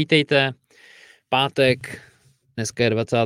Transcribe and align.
Vítejte, 0.00 0.52
pátek, 1.28 2.02
dneska 2.56 2.84
je 2.84 2.90
20. 2.90 3.16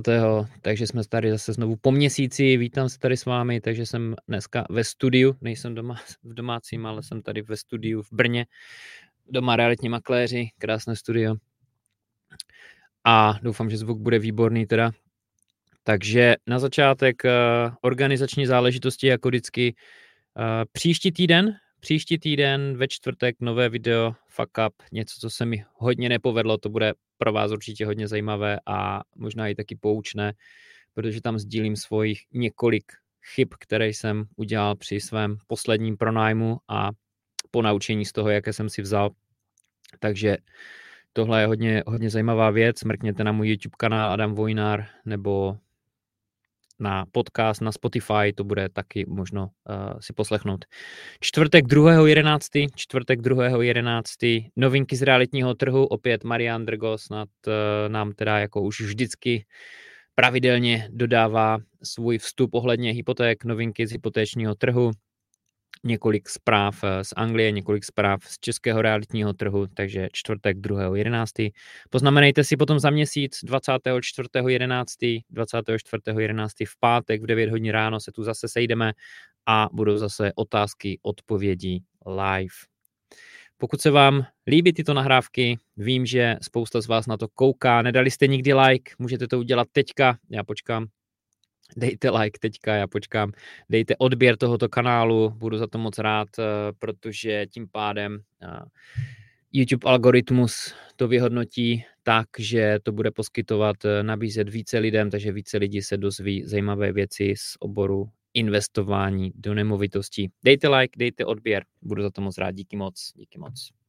takže 0.63 0.87
jsme 0.87 1.05
tady 1.05 1.31
zase 1.31 1.53
znovu 1.53 1.77
po 1.77 1.93
měsíci, 1.93 2.57
vítám 2.57 2.89
se 2.89 2.99
tady 2.99 3.17
s 3.17 3.25
vámi, 3.25 3.61
takže 3.61 3.87
jsem 3.87 4.15
dneska 4.29 4.67
ve 4.71 4.85
studiu, 4.85 5.37
nejsem 5.41 5.75
doma 5.75 5.95
v 6.23 6.35
domácím, 6.35 6.87
ale 6.87 7.03
jsem 7.03 7.23
tady 7.23 7.43
ve 7.43 7.57
studiu 7.57 8.03
v 8.03 8.13
Brně, 8.13 8.47
doma 9.31 9.57
realitní 9.57 9.89
makléři, 9.89 10.49
krásné 10.59 10.97
studio 10.97 11.35
a 13.05 13.39
doufám, 13.43 13.71
že 13.71 13.77
zvuk 13.77 13.99
bude 13.99 14.19
výborný 14.19 14.67
teda. 14.67 14.91
Takže 15.83 16.37
na 16.47 16.59
začátek 16.59 17.23
uh, 17.25 17.31
organizační 17.81 18.47
záležitosti 18.47 19.07
jako 19.07 19.29
vždycky 19.29 19.75
uh, 19.75 20.45
příští 20.73 21.13
týden 21.13 21.57
Příští 21.85 22.19
týden 22.19 22.77
ve 22.77 22.89
čtvrtek 22.89 23.37
nové 23.41 23.69
video 23.69 24.15
Fuck 24.27 24.51
Up, 24.67 24.75
něco, 24.93 25.21
co 25.21 25.31
se 25.31 25.47
mi 25.47 25.65
hodně 25.75 26.09
nepovedlo, 26.09 26.59
to 26.59 26.69
bude 26.69 26.93
pro 27.19 27.33
vás 27.33 27.51
určitě 27.51 27.87
hodně 27.87 28.09
zajímavé 28.09 28.59
a 28.67 29.01
možná 29.17 29.49
i 29.49 29.55
taky 29.55 29.77
poučné, 29.77 30.33
protože 30.95 31.21
tam 31.21 31.39
sdílím 31.39 31.77
svojich 31.77 32.21
několik 32.33 32.93
chyb, 33.35 33.49
které 33.61 33.89
jsem 33.89 34.25
udělal 34.37 34.77
při 34.77 35.01
svém 35.01 35.37
posledním 35.47 35.97
pronájmu 35.97 36.59
a 36.69 36.91
po 37.51 37.63
naučení 37.63 38.05
z 38.05 38.13
toho, 38.13 38.31
jaké 38.31 38.53
jsem 38.53 38.69
si 38.69 38.83
vzal. 38.83 39.11
Takže 39.99 40.37
tohle 41.13 41.41
je 41.41 41.47
hodně, 41.47 41.83
hodně 41.87 42.11
zajímavá 42.11 42.51
věc. 42.51 42.85
Mrkněte 42.85 43.25
na 43.25 43.33
můj 43.33 43.49
YouTube 43.49 43.75
kanál 43.79 44.13
Adam 44.13 44.35
Vojnár 44.35 44.87
nebo 45.05 45.59
na 46.79 47.05
podcast 47.13 47.61
na 47.61 47.73
Spotify, 47.73 48.33
to 48.35 48.45
bude 48.45 48.69
taky 48.69 49.05
možno 49.09 49.43
uh, 49.43 50.01
si 50.01 50.13
poslechnout. 50.13 50.65
Čtvrtek 51.21 51.67
2.11. 51.67 52.69
Čtvrtek 52.75 53.21
2.11. 53.21 54.51
Novinky 54.57 54.97
z 54.97 55.03
realitního 55.03 55.55
trhu, 55.55 55.87
opět 55.87 56.25
Marian 56.25 56.67
Drgo 56.67 56.99
snad 56.99 57.29
uh, 57.47 57.53
nám 57.89 58.13
teda 58.13 58.39
jako 58.39 58.63
už 58.63 58.81
vždycky 58.81 59.47
pravidelně 60.15 60.89
dodává 60.93 61.59
svůj 61.83 62.19
vstup 62.19 62.55
ohledně 62.55 62.93
hypoték, 62.93 63.45
novinky 63.45 63.87
z 63.87 63.93
hypotéčního 63.93 64.55
trhu 64.55 64.91
několik 65.85 66.29
zpráv 66.29 66.85
eh, 66.85 67.05
z 67.05 67.13
Anglie, 67.17 67.51
několik 67.51 67.85
zpráv 67.85 68.25
z 68.25 68.39
českého 68.41 68.83
realitního 68.83 69.33
trhu, 69.33 69.67
takže 69.67 70.09
čtvrtek 70.13 70.57
2.11. 70.57 71.53
Poznamenejte 71.91 72.45
si 72.45 72.57
potom 72.57 72.79
za 72.79 72.91
měsíc 72.91 73.45
24.11. 73.45 75.23
24.11. 75.33 76.67
v 76.69 76.79
pátek 76.81 77.23
v 77.23 77.27
9 77.27 77.51
hodin 77.51 77.73
ráno 77.73 78.01
se 78.01 78.13
tu 78.13 78.23
zase 78.23 78.49
sejdeme 78.49 78.93
a 79.47 79.69
budou 79.73 79.97
zase 79.97 80.33
otázky, 80.35 80.99
odpovědi 81.03 81.83
live. 82.07 82.55
Pokud 83.59 83.81
se 83.81 83.91
vám 83.91 84.27
líbí 84.47 84.73
tyto 84.73 84.95
nahrávky, 84.95 85.59
vím, 85.77 86.07
že 86.07 86.37
spousta 86.43 86.81
z 86.81 86.87
vás 86.87 87.07
na 87.07 87.17
to 87.17 87.29
kouká, 87.29 87.83
nedali 87.83 88.11
jste 88.11 88.27
nikdy 88.27 88.55
like, 88.55 88.93
můžete 88.99 89.29
to 89.29 89.39
udělat 89.39 89.69
teďka, 89.73 90.19
já 90.31 90.45
počkám 90.45 90.87
dejte 91.77 92.11
like 92.11 92.39
teďka, 92.39 92.75
já 92.75 92.87
počkám, 92.87 93.33
dejte 93.71 93.97
odběr 93.99 94.37
tohoto 94.37 94.69
kanálu, 94.69 95.31
budu 95.31 95.59
za 95.59 95.67
to 95.67 95.79
moc 95.79 95.99
rád, 95.99 96.29
eh, 96.39 96.43
protože 96.79 97.47
tím 97.47 97.69
pádem 97.69 98.19
eh, 98.43 98.65
YouTube 99.53 99.91
algoritmus 99.91 100.75
to 100.97 101.09
vyhodnotí 101.09 101.85
tak, 102.03 102.29
že 102.39 102.79
to 102.83 102.93
bude 102.93 103.11
poskytovat, 103.11 103.85
eh, 103.85 104.03
nabízet 104.03 104.49
více 104.49 104.79
lidem, 104.79 105.11
takže 105.11 105.33
více 105.33 105.59
lidí 105.59 105.83
se 105.83 105.97
dozví 105.97 106.45
zajímavé 106.47 106.93
věci 106.93 107.35
z 107.37 107.57
oboru 107.61 108.09
investování 108.35 109.33
do 109.35 109.55
nemovitostí. 109.55 110.31
Dejte 110.45 110.69
like, 110.69 110.99
dejte 110.99 111.25
odběr, 111.25 111.65
budu 111.83 112.03
za 112.03 112.11
to 112.11 112.21
moc 112.21 112.39
rád, 112.39 112.51
díky 112.51 112.77
moc, 112.77 113.13
díky 113.17 113.39
moc. 113.39 113.84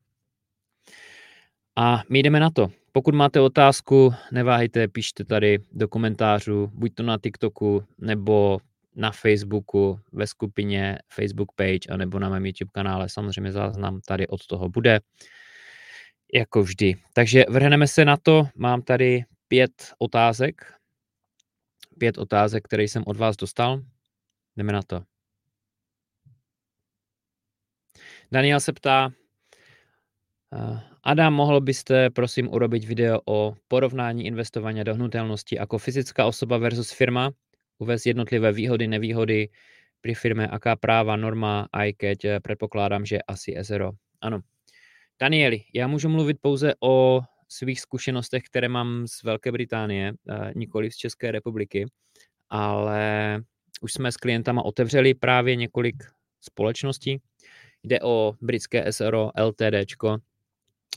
A 1.76 2.04
my 2.10 2.20
jdeme 2.20 2.40
na 2.40 2.50
to. 2.50 2.72
Pokud 2.92 3.16
máte 3.16 3.42
otázku, 3.42 4.14
neváhejte, 4.32 4.88
pište 4.88 5.26
tady 5.26 5.60
do 5.72 5.88
komentářů, 5.88 6.72
buď 6.74 6.96
to 6.96 7.04
na 7.04 7.18
TikToku, 7.18 7.84
nebo 7.98 8.60
na 8.96 9.12
Facebooku, 9.12 10.00
ve 10.12 10.28
skupině 10.28 10.98
Facebook 11.14 11.52
page, 11.56 11.90
anebo 11.90 12.20
na 12.20 12.30
mém 12.30 12.46
YouTube 12.46 12.72
kanále. 12.74 13.10
Samozřejmě 13.10 13.52
záznam 13.52 14.02
tady 14.02 14.28
od 14.28 14.48
toho 14.48 14.70
bude, 14.70 15.00
jako 16.34 16.64
vždy. 16.64 16.96
Takže 17.14 17.46
vrhneme 17.50 17.88
se 17.88 18.06
na 18.06 18.18
to. 18.18 18.48
Mám 18.56 18.82
tady 18.82 19.24
pět 19.48 19.94
otázek. 19.98 20.74
Pět 22.00 22.18
otázek, 22.18 22.64
které 22.64 22.84
jsem 22.84 23.04
od 23.06 23.18
vás 23.18 23.36
dostal. 23.36 23.82
Jdeme 24.58 24.74
na 24.74 24.82
to. 24.82 25.04
Daniel 28.32 28.60
se 28.60 28.74
ptá, 28.74 29.12
Adam, 31.06 31.34
mohl 31.34 31.62
byste 31.62 32.10
prosím 32.10 32.50
urobiť 32.50 32.88
video 32.88 33.22
o 33.26 33.54
porovnání 33.68 34.26
investování 34.26 34.84
do 34.84 34.96
hnutelnosti 34.96 35.56
jako 35.56 35.78
fyzická 35.78 36.26
osoba 36.26 36.58
versus 36.58 36.92
firma, 36.92 37.32
uvést 37.78 38.06
jednotlivé 38.06 38.52
výhody, 38.52 38.88
nevýhody 38.88 39.50
pri 40.02 40.14
firme, 40.14 40.48
aká 40.48 40.76
práva, 40.76 41.16
norma, 41.16 41.70
aj 41.74 41.94
keď 41.94 42.26
eh, 42.26 42.40
předpokládám, 42.40 43.06
že 43.06 43.22
asi 43.22 43.54
SRO. 43.62 43.92
Ano. 44.22 44.42
Danieli, 45.22 45.62
já 45.74 45.88
můžu 45.88 46.10
mluvit 46.10 46.38
pouze 46.42 46.74
o 46.82 47.22
svých 47.50 47.82
zkušenostech, 47.82 48.44
které 48.44 48.70
mám 48.70 49.08
z 49.08 49.24
Velké 49.24 49.52
Británie, 49.52 50.14
eh, 50.14 50.52
nikoli 50.56 50.92
z 50.92 50.98
České 50.98 51.32
republiky, 51.32 51.86
ale 52.50 53.42
už 53.82 53.94
jsme 53.94 54.12
s 54.12 54.18
klientama 54.18 54.66
otevřeli 54.66 55.14
právě 55.14 55.56
několik 55.56 55.96
společností. 56.42 57.22
Jde 57.84 58.00
o 58.02 58.34
britské 58.42 58.92
SRO, 58.92 59.32
LTDčko, 59.38 60.18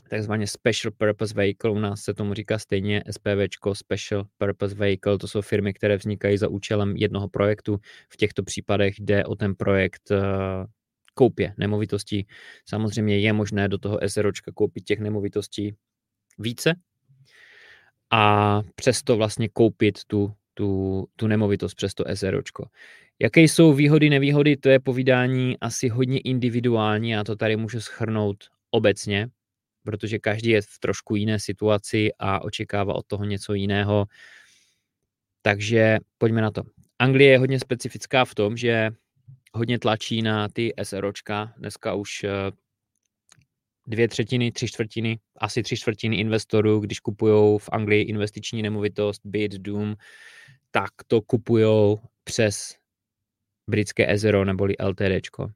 takzvaně 0.09 0.47
Special 0.47 0.91
Purpose 0.97 1.33
Vehicle, 1.33 1.71
u 1.71 1.79
nás 1.79 2.01
se 2.01 2.13
tomu 2.13 2.33
říká 2.33 2.59
stejně 2.59 3.03
SPVčko, 3.11 3.75
Special 3.75 4.25
Purpose 4.37 4.75
Vehicle, 4.75 5.17
to 5.17 5.27
jsou 5.27 5.41
firmy, 5.41 5.73
které 5.73 5.97
vznikají 5.97 6.37
za 6.37 6.47
účelem 6.47 6.95
jednoho 6.95 7.29
projektu. 7.29 7.77
V 8.09 8.17
těchto 8.17 8.43
případech 8.43 8.99
jde 8.99 9.25
o 9.25 9.35
ten 9.35 9.55
projekt 9.55 10.11
uh, 10.11 10.17
koupě 11.13 11.53
nemovitostí. 11.57 12.27
Samozřejmě 12.65 13.19
je 13.19 13.33
možné 13.33 13.67
do 13.67 13.77
toho 13.77 13.99
SROčka 14.07 14.51
koupit 14.51 14.83
těch 14.83 14.99
nemovitostí 14.99 15.75
více 16.37 16.75
a 18.11 18.61
přesto 18.75 19.17
vlastně 19.17 19.49
koupit 19.49 20.05
tu, 20.07 20.31
tu, 20.53 21.05
tu 21.15 21.27
nemovitost 21.27 21.73
přes 21.73 21.93
to 21.93 22.03
SROčko. 22.13 22.65
Jaké 23.21 23.41
jsou 23.41 23.73
výhody, 23.73 24.09
nevýhody, 24.09 24.57
to 24.57 24.69
je 24.69 24.79
povídání 24.79 25.57
asi 25.61 25.89
hodně 25.89 26.19
individuální, 26.19 27.09
já 27.09 27.23
to 27.23 27.35
tady 27.35 27.55
můžu 27.55 27.81
schrnout 27.81 28.37
obecně, 28.71 29.29
protože 29.83 30.19
každý 30.19 30.49
je 30.49 30.61
v 30.61 30.79
trošku 30.79 31.15
jiné 31.15 31.39
situaci 31.39 32.09
a 32.19 32.43
očekává 32.43 32.93
od 32.93 33.05
toho 33.07 33.25
něco 33.25 33.53
jiného. 33.53 34.05
Takže 35.41 35.97
pojďme 36.17 36.41
na 36.41 36.51
to. 36.51 36.63
Anglie 36.99 37.31
je 37.31 37.37
hodně 37.37 37.59
specifická 37.59 38.25
v 38.25 38.35
tom, 38.35 38.57
že 38.57 38.91
hodně 39.53 39.79
tlačí 39.79 40.21
na 40.21 40.49
ty 40.49 40.73
SROčka. 40.83 41.53
Dneska 41.57 41.93
už 41.93 42.23
eh, 42.23 42.51
dvě 43.87 44.07
třetiny, 44.07 44.51
tři 44.51 44.67
čtvrtiny, 44.67 45.19
asi 45.37 45.63
tři 45.63 45.77
čtvrtiny 45.77 46.15
investorů, 46.15 46.79
když 46.79 46.99
kupují 46.99 47.59
v 47.59 47.69
Anglii 47.71 48.03
investiční 48.03 48.61
nemovitost, 48.61 49.21
byt, 49.25 49.51
dům, 49.51 49.95
tak 50.71 50.91
to 51.07 51.21
kupují 51.21 51.97
přes 52.23 52.75
britské 53.69 54.19
SRO 54.19 54.45
neboli 54.45 54.73
LTDčko. 54.79 55.51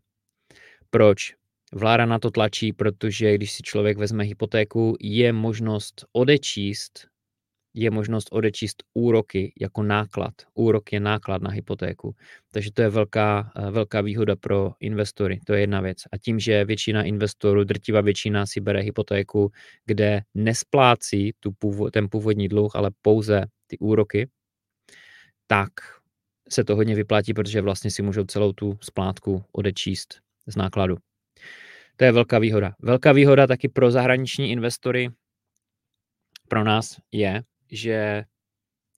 Proč? 0.89 1.35
Vláda 1.75 2.05
na 2.05 2.19
to 2.19 2.31
tlačí, 2.31 2.73
protože 2.73 3.35
když 3.35 3.51
si 3.51 3.63
člověk 3.63 3.97
vezme 3.97 4.23
hypotéku, 4.23 4.95
je 4.99 5.33
možnost 5.33 6.05
odečíst 6.11 7.07
je 7.73 7.91
možnost 7.91 8.27
odečíst 8.31 8.83
úroky 8.93 9.53
jako 9.61 9.83
náklad. 9.83 10.33
Úrok 10.53 10.93
je 10.93 10.99
náklad 10.99 11.41
na 11.41 11.51
hypotéku. 11.51 12.15
Takže 12.51 12.71
to 12.73 12.81
je 12.81 12.89
velká, 12.89 13.51
eh, 13.57 13.71
velká 13.71 14.01
výhoda 14.01 14.35
pro 14.35 14.73
investory. 14.79 15.39
To 15.45 15.53
je 15.53 15.61
jedna 15.61 15.81
věc. 15.81 15.97
A 16.11 16.17
tím, 16.17 16.39
že 16.39 16.65
většina 16.65 17.03
investorů, 17.03 17.63
drtivá 17.63 18.01
většina 18.01 18.45
si 18.45 18.61
bere 18.61 18.81
hypotéku, 18.81 19.51
kde 19.85 20.21
nesplácí 20.35 21.33
tu, 21.39 21.51
ten 21.93 22.09
původní 22.09 22.47
dluh, 22.47 22.75
ale 22.75 22.91
pouze 23.01 23.45
ty 23.67 23.77
úroky, 23.79 24.29
tak 25.47 25.69
se 26.49 26.63
to 26.63 26.75
hodně 26.75 26.95
vyplatí, 26.95 27.33
protože 27.33 27.61
vlastně 27.61 27.91
si 27.91 28.01
můžou 28.01 28.23
celou 28.23 28.53
tu 28.53 28.77
splátku 28.81 29.43
odečíst 29.51 30.19
z 30.47 30.55
nákladu. 30.55 30.97
To 31.97 32.05
je 32.05 32.11
velká 32.11 32.39
výhoda. 32.39 32.75
Velká 32.79 33.11
výhoda 33.11 33.47
taky 33.47 33.69
pro 33.69 33.91
zahraniční 33.91 34.51
investory 34.51 35.09
pro 36.47 36.63
nás 36.63 36.97
je, 37.11 37.43
že 37.71 38.23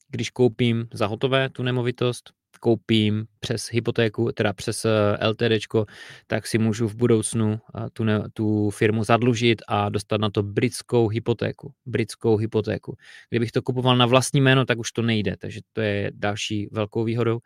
když 0.09 0.30
koupím 0.30 0.88
za 0.94 1.07
hotové 1.07 1.50
tu 1.50 1.63
nemovitost, 1.63 2.31
koupím 2.59 3.25
přes 3.39 3.69
hypotéku, 3.71 4.31
teda 4.31 4.53
přes 4.53 4.86
eh, 4.86 5.27
LTD, 5.27 5.68
tak 6.27 6.47
si 6.47 6.57
můžu 6.57 6.88
v 6.88 6.95
budoucnu 6.95 7.59
eh, 7.75 7.89
tu, 7.94 8.03
ne, 8.03 8.24
tu 8.33 8.69
firmu 8.69 9.03
zadlužit 9.03 9.62
a 9.68 9.89
dostat 9.89 10.21
na 10.21 10.30
to 10.30 10.44
britskou 10.44 11.07
hypotéku. 11.07 11.74
Britskou 11.86 12.38
hypotéku. 12.38 12.97
Kdybych 13.30 13.51
to 13.51 13.62
kupoval 13.62 13.97
na 13.97 14.06
vlastní 14.06 14.42
jméno, 14.42 14.65
tak 14.65 14.80
už 14.80 14.92
to 14.92 15.01
nejde, 15.01 15.36
takže 15.38 15.59
to 15.74 15.81
je 15.81 16.12
další 16.13 16.68
velkou 16.71 17.03
výhodou. 17.03 17.39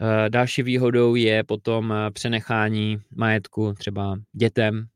Eh, 0.00 0.30
další 0.30 0.62
výhodou 0.62 1.14
je 1.14 1.44
potom 1.44 1.94
přenechání 2.12 2.98
majetku 3.16 3.72
třeba 3.78 4.16
dětem, 4.32 4.86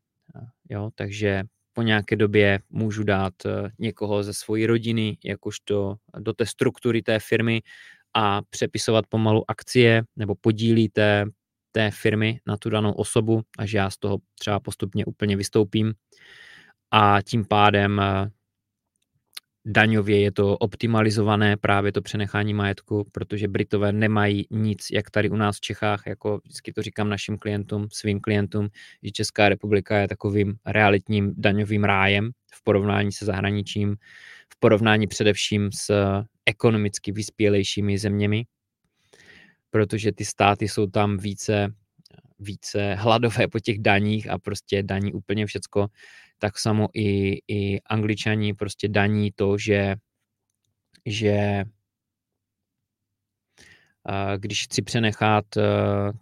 jo, 0.70 0.90
takže 0.94 1.44
po 1.72 1.82
nějaké 1.82 2.16
době 2.16 2.60
můžu 2.70 3.04
dát 3.04 3.34
eh, 3.46 3.70
někoho 3.78 4.22
ze 4.22 4.34
své 4.34 4.66
rodiny, 4.66 5.18
jakožto 5.24 5.96
do 6.18 6.32
té 6.32 6.46
struktury 6.46 7.02
té 7.02 7.18
firmy 7.18 7.62
a 8.14 8.42
přepisovat 8.50 9.06
pomalu 9.08 9.44
akcie 9.50 10.02
nebo 10.16 10.34
podílí 10.34 10.88
té, 10.88 11.24
té 11.72 11.90
firmy 11.90 12.40
na 12.46 12.56
tu 12.56 12.70
danou 12.70 12.92
osobu, 12.92 13.42
až 13.58 13.72
já 13.72 13.90
z 13.90 13.98
toho 13.98 14.18
třeba 14.38 14.60
postupně 14.60 15.04
úplně 15.04 15.36
vystoupím. 15.36 15.94
A 16.90 17.22
tím 17.22 17.44
pádem 17.44 18.00
eh, 18.00 18.30
daňově 19.66 20.20
je 20.20 20.32
to 20.32 20.56
optimalizované 20.56 21.56
právě 21.56 21.92
to 21.92 22.02
přenechání 22.02 22.54
majetku, 22.54 23.04
protože 23.12 23.48
Britové 23.48 23.92
nemají 23.92 24.46
nic, 24.50 24.86
jak 24.92 25.10
tady 25.10 25.30
u 25.30 25.36
nás 25.36 25.56
v 25.56 25.60
Čechách, 25.60 26.02
jako 26.06 26.40
vždycky 26.44 26.72
to 26.72 26.82
říkám 26.82 27.08
našim 27.08 27.38
klientům, 27.38 27.88
svým 27.92 28.20
klientům, 28.20 28.68
že 29.02 29.10
Česká 29.10 29.48
republika 29.48 29.98
je 29.98 30.08
takovým 30.08 30.54
realitním 30.66 31.34
daňovým 31.36 31.84
rájem 31.84 32.30
v 32.54 32.64
porovnání 32.64 33.12
se 33.12 33.24
zahraničím, 33.24 33.96
v 34.52 34.58
porovnání 34.58 35.06
především 35.06 35.70
s 35.72 35.90
ekonomicky 36.46 37.12
vyspělejšími 37.12 37.98
zeměmi, 37.98 38.44
protože 39.70 40.12
ty 40.12 40.24
státy 40.24 40.68
jsou 40.68 40.86
tam 40.86 41.18
více, 41.18 41.74
více 42.38 42.94
hladové 42.94 43.48
po 43.48 43.60
těch 43.60 43.78
daních 43.78 44.30
a 44.30 44.38
prostě 44.38 44.82
daní 44.82 45.12
úplně 45.12 45.46
všecko 45.46 45.86
tak 46.38 46.58
samo 46.58 46.88
i, 46.94 47.38
i 47.48 47.80
angličani 47.80 48.54
prostě 48.54 48.88
daní 48.88 49.32
to, 49.32 49.58
že, 49.58 49.96
že 51.06 51.64
když 54.36 54.64
chci 54.64 54.82
přenechat, 54.82 55.56
e, 55.56 55.62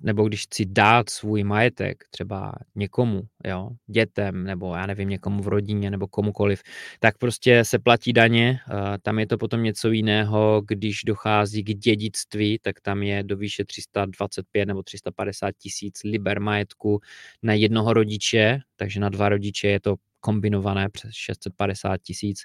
nebo 0.01 0.29
když 0.29 0.43
chci 0.43 0.67
dát 0.67 1.11
svůj 1.11 1.45
majetek 1.45 2.05
třeba 2.11 2.53
někomu, 2.75 3.23
jo, 3.45 3.71
dětem, 3.87 4.45
nebo 4.45 4.75
já 4.75 4.87
nevím, 4.87 5.09
někomu 5.09 5.43
v 5.43 5.49
rodině, 5.49 5.91
nebo 5.91 6.09
komukoliv, 6.09 6.63
tak 7.01 7.19
prostě 7.19 7.65
se 7.65 7.79
platí 7.79 8.13
daně, 8.13 8.59
tam 9.03 9.19
je 9.19 9.27
to 9.27 9.39
potom 9.39 9.63
něco 9.63 9.91
jiného, 9.91 10.63
když 10.67 11.01
dochází 11.07 11.65
k 11.65 11.75
dědictví, 11.79 12.59
tak 12.63 12.81
tam 12.81 13.03
je 13.03 13.23
do 13.23 13.37
výše 13.37 13.65
325 13.65 14.67
nebo 14.67 14.83
350 14.83 15.53
tisíc 15.59 16.01
liber 16.05 16.41
majetku 16.41 17.01
na 17.43 17.53
jednoho 17.53 17.93
rodiče, 17.93 18.61
takže 18.77 19.01
na 19.01 19.09
dva 19.09 19.29
rodiče 19.29 19.69
je 19.69 19.81
to 19.81 19.97
kombinované 20.21 20.89
přes 20.89 21.11
650 21.15 21.97
tisíc 22.03 22.39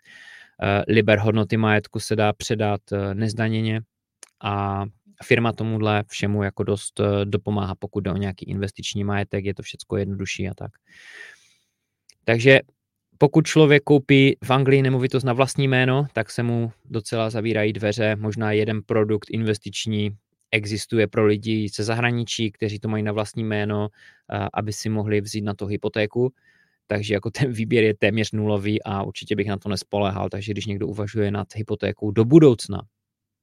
e, 0.62 0.84
liber 0.94 1.20
hodnoty 1.20 1.58
majetku 1.58 2.00
se 2.00 2.16
dá 2.16 2.34
předat 2.34 2.82
e, 2.92 3.16
nezdaněně. 3.16 3.82
A 4.44 4.86
firma 5.24 5.54
tomuhle 5.54 6.04
všemu 6.08 6.44
jako 6.44 6.64
dost 6.64 7.00
eh, 7.00 7.26
dopomáhá, 7.26 7.76
pokud 7.76 8.00
jde 8.00 8.12
o 8.12 8.18
nějaký 8.18 8.46
investiční 8.46 9.04
majetek, 9.04 9.46
je 9.46 9.54
to 9.54 9.64
všechno 9.64 9.98
jednodušší 9.98 10.50
a 10.50 10.54
tak. 10.54 10.72
Takže 12.24 12.60
pokud 13.18 13.48
člověk 13.48 13.84
koupí 13.84 14.38
v 14.44 14.52
Anglii 14.52 14.82
nemovitost 14.82 15.24
na 15.24 15.34
vlastní 15.34 15.68
jméno, 15.68 16.06
tak 16.14 16.32
se 16.32 16.44
mu 16.44 16.72
docela 16.86 17.30
zavírají 17.30 17.74
dveře. 17.74 18.16
Možná 18.16 18.52
jeden 18.52 18.82
produkt 18.84 19.30
investiční 19.30 20.12
existuje 20.52 21.08
pro 21.08 21.26
lidi 21.26 21.68
ze 21.76 21.84
zahraničí, 21.84 22.52
kteří 22.52 22.80
to 22.80 22.88
mají 22.88 23.04
na 23.04 23.12
vlastní 23.12 23.44
jméno, 23.44 23.88
aby 24.54 24.74
si 24.74 24.90
mohli 24.90 25.22
vzít 25.22 25.42
na 25.42 25.54
to 25.54 25.66
hypotéku. 25.66 26.34
Takže 26.88 27.14
jako 27.14 27.32
ten 27.32 27.52
výběr 27.52 27.84
je 27.84 27.94
téměř 27.94 28.32
nulový 28.32 28.84
a 28.84 29.04
určitě 29.04 29.36
bych 29.36 29.48
na 29.48 29.58
to 29.58 29.70
nespolehal. 29.70 30.30
Takže 30.30 30.52
když 30.52 30.66
někdo 30.66 30.88
uvažuje 30.88 31.32
nad 31.32 31.48
hypotékou 31.56 32.12
do 32.12 32.26
budoucna, 32.26 32.82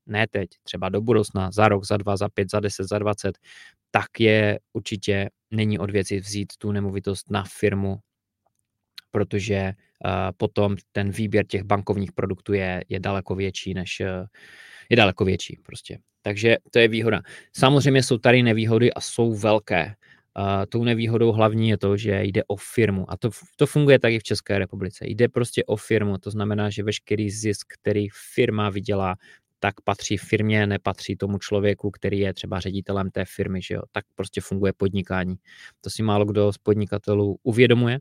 ne 0.06 0.26
teď, 0.30 0.50
třeba 0.62 0.88
do 0.88 1.00
budoucna, 1.00 1.50
za 1.50 1.68
rok, 1.68 1.84
za 1.86 1.96
dva, 1.96 2.16
za 2.16 2.28
pět, 2.28 2.50
za 2.50 2.60
deset, 2.60 2.88
za 2.88 2.98
dvacet, 2.98 3.38
tak 3.90 4.20
je 4.20 4.58
určitě 4.72 5.30
není 5.50 5.78
od 5.78 5.90
věci 5.90 6.20
vzít 6.20 6.52
tu 6.58 6.72
nemovitost 6.72 7.30
na 7.30 7.44
firmu, 7.48 7.96
protože 9.10 9.72
uh, 10.04 10.10
potom 10.36 10.76
ten 10.92 11.10
výběr 11.10 11.46
těch 11.46 11.62
bankovních 11.62 12.12
produktů 12.12 12.52
je, 12.52 12.84
je 12.88 13.00
daleko 13.00 13.34
větší 13.34 13.74
než 13.74 14.00
uh, 14.00 14.26
je 14.90 14.96
daleko 14.96 15.24
větší 15.24 15.58
prostě. 15.62 15.98
Takže 16.22 16.56
to 16.70 16.78
je 16.78 16.88
výhoda. 16.88 17.20
Samozřejmě 17.52 18.02
jsou 18.02 18.18
tady 18.18 18.42
nevýhody 18.42 18.92
a 18.92 19.00
jsou 19.00 19.34
velké. 19.34 19.94
Uh, 20.38 20.66
tou 20.68 20.84
nevýhodou 20.84 21.32
hlavní 21.32 21.68
je 21.68 21.78
to, 21.78 21.96
že 21.96 22.24
jde 22.24 22.44
o 22.46 22.56
firmu. 22.56 23.10
A 23.10 23.16
to, 23.16 23.30
to 23.56 23.66
funguje 23.66 23.98
taky 23.98 24.18
v 24.18 24.22
České 24.22 24.58
republice. 24.58 25.04
Jde 25.08 25.28
prostě 25.28 25.64
o 25.64 25.76
firmu. 25.76 26.18
To 26.18 26.30
znamená, 26.30 26.70
že 26.70 26.82
veškerý 26.82 27.30
zisk, 27.30 27.66
který 27.80 28.08
firma 28.34 28.70
vydělá, 28.70 29.16
tak 29.66 29.80
patří 29.80 30.16
firmě, 30.16 30.66
nepatří 30.66 31.16
tomu 31.16 31.38
člověku, 31.38 31.90
který 31.90 32.18
je 32.18 32.34
třeba 32.34 32.60
ředitelem 32.60 33.10
té 33.10 33.24
firmy, 33.24 33.62
že 33.62 33.74
jo? 33.74 33.82
tak 33.92 34.04
prostě 34.14 34.40
funguje 34.40 34.72
podnikání. 34.72 35.36
To 35.80 35.90
si 35.90 36.02
málo 36.02 36.24
kdo 36.24 36.52
z 36.52 36.58
podnikatelů 36.58 37.38
uvědomuje, 37.42 37.98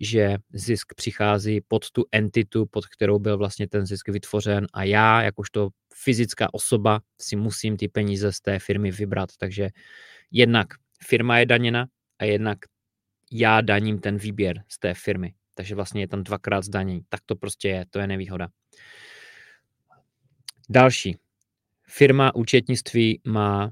že 0.00 0.36
zisk 0.52 0.94
přichází 0.94 1.60
pod 1.60 1.90
tu 1.90 2.04
entitu, 2.12 2.66
pod 2.66 2.86
kterou 2.86 3.18
byl 3.18 3.38
vlastně 3.38 3.68
ten 3.68 3.86
zisk 3.86 4.08
vytvořen 4.08 4.66
a 4.72 4.84
já, 4.84 5.22
jakožto 5.22 5.68
fyzická 5.94 6.54
osoba, 6.54 7.00
si 7.20 7.36
musím 7.36 7.76
ty 7.76 7.88
peníze 7.88 8.32
z 8.32 8.40
té 8.40 8.58
firmy 8.58 8.90
vybrat. 8.90 9.28
Takže 9.38 9.68
jednak 10.30 10.66
firma 11.04 11.38
je 11.38 11.46
daněna 11.46 11.86
a 12.18 12.24
jednak 12.24 12.58
já 13.32 13.60
daním 13.60 13.98
ten 13.98 14.16
výběr 14.16 14.64
z 14.68 14.78
té 14.78 14.94
firmy. 14.94 15.34
Takže 15.54 15.74
vlastně 15.74 16.02
je 16.02 16.08
tam 16.08 16.22
dvakrát 16.22 16.64
zdanění. 16.64 17.00
Tak 17.08 17.20
to 17.26 17.36
prostě 17.36 17.68
je, 17.68 17.84
to 17.90 17.98
je 17.98 18.06
nevýhoda. 18.06 18.48
Další. 20.70 21.16
Firma 21.86 22.34
účetnictví 22.34 23.20
má 23.26 23.70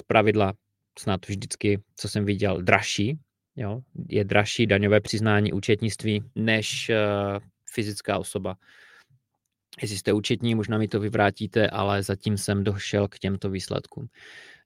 z 0.00 0.02
pravidla 0.06 0.54
snad 0.98 1.28
vždycky, 1.28 1.82
co 1.96 2.08
jsem 2.08 2.24
viděl, 2.24 2.62
dražší. 2.62 3.18
Jo? 3.56 3.80
Je 4.08 4.24
dražší 4.24 4.66
daňové 4.66 5.00
přiznání 5.00 5.52
účetnictví 5.52 6.22
než 6.34 6.90
uh, 6.90 7.38
fyzická 7.70 8.18
osoba. 8.18 8.56
Jestli 9.82 9.96
jste 9.96 10.12
účetní, 10.12 10.54
možná 10.54 10.78
mi 10.78 10.88
to 10.88 11.00
vyvrátíte, 11.00 11.70
ale 11.70 12.02
zatím 12.02 12.38
jsem 12.38 12.64
došel 12.64 13.08
k 13.08 13.18
těmto 13.18 13.50
výsledkům. 13.50 14.06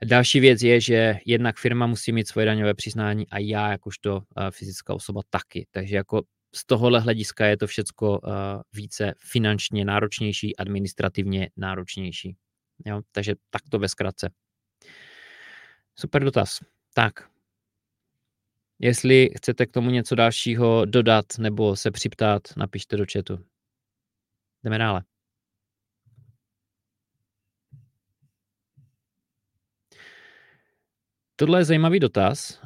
Další 0.05 0.41
věc 0.41 0.63
je, 0.63 0.81
že 0.81 1.19
jednak 1.27 1.59
firma 1.59 1.87
musí 1.87 2.13
mít 2.13 2.29
svoje 2.29 2.47
daňové 2.47 2.75
přiznání 2.75 3.29
a 3.31 3.39
já 3.39 3.70
jakožto 3.70 4.17
uh, 4.17 4.23
fyzická 4.51 4.94
osoba 4.94 5.20
taky. 5.31 5.67
Takže 5.70 5.97
jako 5.97 6.23
z 6.55 6.67
tohohle 6.67 7.01
hlediska 7.01 7.47
je 7.47 7.57
to 7.57 7.67
všecko 7.67 8.19
uh, 8.19 8.33
více 8.73 9.15
finančně 9.19 9.85
náročnější, 9.85 10.57
administrativně 10.57 11.51
náročnější. 11.57 12.37
Jo? 12.87 13.01
Takže 13.13 13.35
tak 13.51 13.63
to 13.71 13.79
ve 13.79 13.89
zkratce. 13.89 14.31
Super 15.99 16.25
dotaz. 16.25 16.61
Tak, 16.95 17.31
jestli 18.83 19.31
chcete 19.37 19.67
k 19.67 19.71
tomu 19.71 19.91
něco 19.91 20.15
dalšího 20.15 20.85
dodat 20.85 21.27
nebo 21.39 21.77
se 21.77 21.91
připtát, 21.91 22.43
napište 22.57 22.97
do 22.97 23.05
chatu. 23.13 23.45
Jdeme 24.65 24.79
dále. 24.79 25.05
Tohle 31.37 31.61
je 31.61 31.65
zajímavý 31.65 32.01
dotaz. 32.01 32.61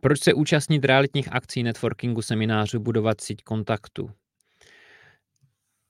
Proč 0.00 0.20
se 0.20 0.34
účastnit 0.34 0.84
realitních 0.84 1.32
akcí, 1.32 1.62
networkingu, 1.62 2.22
seminářů, 2.22 2.80
budovat 2.80 3.20
síť 3.20 3.42
kontaktu? 3.42 4.10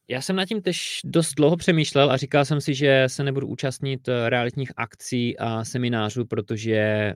Já 0.08 0.20
jsem 0.20 0.36
nad 0.36 0.46
tím 0.46 0.62
tež 0.62 1.00
dost 1.04 1.34
dlouho 1.34 1.56
přemýšlel 1.56 2.10
a 2.10 2.16
říkal 2.16 2.44
jsem 2.44 2.60
si, 2.60 2.74
že 2.74 3.04
se 3.06 3.24
nebudu 3.24 3.46
účastnit 3.46 4.08
eh, 4.08 4.30
realitních 4.30 4.72
akcí 4.76 5.38
a 5.38 5.64
seminářů, 5.64 6.24
protože 6.24 7.12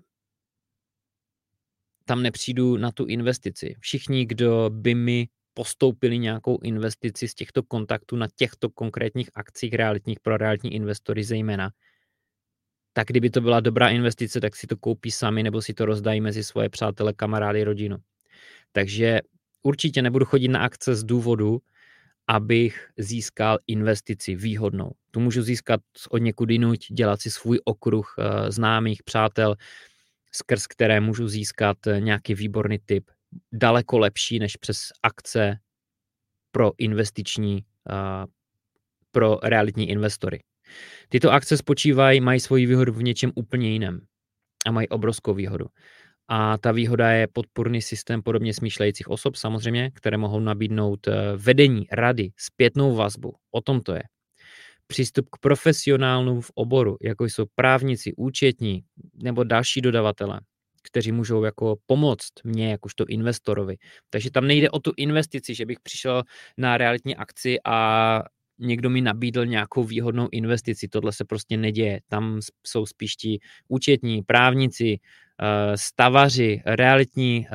tam 2.04 2.22
nepřijdu 2.22 2.76
na 2.76 2.92
tu 2.92 3.04
investici. 3.04 3.74
Všichni, 3.80 4.26
kdo 4.26 4.70
by 4.70 4.94
mi 4.94 5.28
postoupili 5.54 6.18
nějakou 6.18 6.58
investici 6.62 7.28
z 7.28 7.34
těchto 7.34 7.62
kontaktů 7.62 8.16
na 8.16 8.26
těchto 8.36 8.70
konkrétních 8.70 9.30
akcích 9.34 9.74
realitních 9.74 10.20
pro 10.20 10.36
realitní 10.36 10.74
investory 10.74 11.24
zejména, 11.24 11.70
tak 12.96 13.06
kdyby 13.06 13.30
to 13.30 13.40
byla 13.40 13.60
dobrá 13.60 13.88
investice, 13.88 14.40
tak 14.40 14.56
si 14.56 14.66
to 14.66 14.76
koupí 14.76 15.10
sami 15.10 15.42
nebo 15.42 15.62
si 15.62 15.74
to 15.74 15.86
rozdají 15.86 16.20
mezi 16.20 16.44
svoje 16.44 16.68
přátele, 16.68 17.12
kamarády, 17.12 17.64
rodinu. 17.64 17.96
Takže 18.72 19.20
určitě 19.62 20.02
nebudu 20.02 20.24
chodit 20.24 20.48
na 20.48 20.60
akce 20.60 20.94
z 20.94 21.04
důvodu, 21.04 21.58
abych 22.28 22.88
získal 22.98 23.58
investici 23.66 24.34
výhodnou. 24.34 24.90
Tu 25.10 25.20
můžu 25.20 25.42
získat 25.42 25.80
od 26.10 26.18
někud 26.18 26.50
jinuť, 26.50 26.86
dělat 26.92 27.20
si 27.20 27.30
svůj 27.30 27.60
okruh 27.64 28.14
uh, 28.18 28.24
známých, 28.50 29.02
přátel, 29.02 29.56
skrz 30.32 30.66
které 30.66 31.00
můžu 31.00 31.28
získat 31.28 31.86
uh, 31.86 32.00
nějaký 32.00 32.34
výborný 32.34 32.78
typ, 32.78 33.10
daleko 33.52 33.98
lepší 33.98 34.38
než 34.38 34.56
přes 34.56 34.78
akce 35.02 35.58
pro 36.50 36.72
investiční, 36.78 37.64
uh, 37.90 38.30
pro 39.10 39.38
realitní 39.42 39.90
investory. 39.90 40.40
Tyto 41.08 41.32
akce 41.32 41.56
spočívají, 41.56 42.20
mají 42.20 42.40
svoji 42.40 42.66
výhodu 42.66 42.92
v 42.92 43.02
něčem 43.02 43.32
úplně 43.34 43.70
jiném 43.70 44.00
a 44.66 44.70
mají 44.70 44.88
obrovskou 44.88 45.34
výhodu. 45.34 45.66
A 46.28 46.58
ta 46.58 46.72
výhoda 46.72 47.10
je 47.10 47.28
podporný 47.32 47.82
systém 47.82 48.22
podobně 48.22 48.54
smýšlejících 48.54 49.08
osob 49.08 49.36
samozřejmě, 49.36 49.90
které 49.94 50.16
mohou 50.16 50.40
nabídnout 50.40 51.08
eh, 51.08 51.36
vedení, 51.36 51.86
rady, 51.92 52.30
zpětnou 52.36 52.94
vazbu. 52.94 53.34
O 53.50 53.60
tom 53.60 53.80
to 53.80 53.94
je. 53.94 54.02
Přístup 54.86 55.28
k 55.32 55.38
profesionálům 55.38 56.40
v 56.40 56.50
oboru, 56.54 56.96
jako 57.02 57.24
jsou 57.24 57.44
právníci, 57.54 58.12
účetní 58.16 58.82
nebo 59.14 59.44
další 59.44 59.80
dodavatele, 59.80 60.40
kteří 60.82 61.12
můžou 61.12 61.44
jako 61.44 61.76
pomoct 61.86 62.32
mě 62.44 62.70
jakožto 62.70 63.04
investorovi. 63.08 63.76
Takže 64.10 64.30
tam 64.30 64.46
nejde 64.46 64.70
o 64.70 64.78
tu 64.78 64.92
investici, 64.96 65.54
že 65.54 65.66
bych 65.66 65.80
přišel 65.80 66.22
na 66.58 66.76
realitní 66.78 67.16
akci 67.16 67.56
a 67.64 68.22
někdo 68.58 68.90
mi 68.90 69.00
nabídl 69.00 69.46
nějakou 69.46 69.84
výhodnou 69.84 70.28
investici. 70.32 70.88
Tohle 70.88 71.12
se 71.12 71.24
prostě 71.24 71.56
neděje. 71.56 72.00
Tam 72.08 72.40
jsou 72.66 72.86
spíš 72.86 73.16
ti 73.16 73.38
účetní, 73.68 74.22
právníci, 74.22 74.98
eh, 75.42 75.76
stavaři, 75.78 76.62
realitní, 76.66 77.46
eh, 77.46 77.50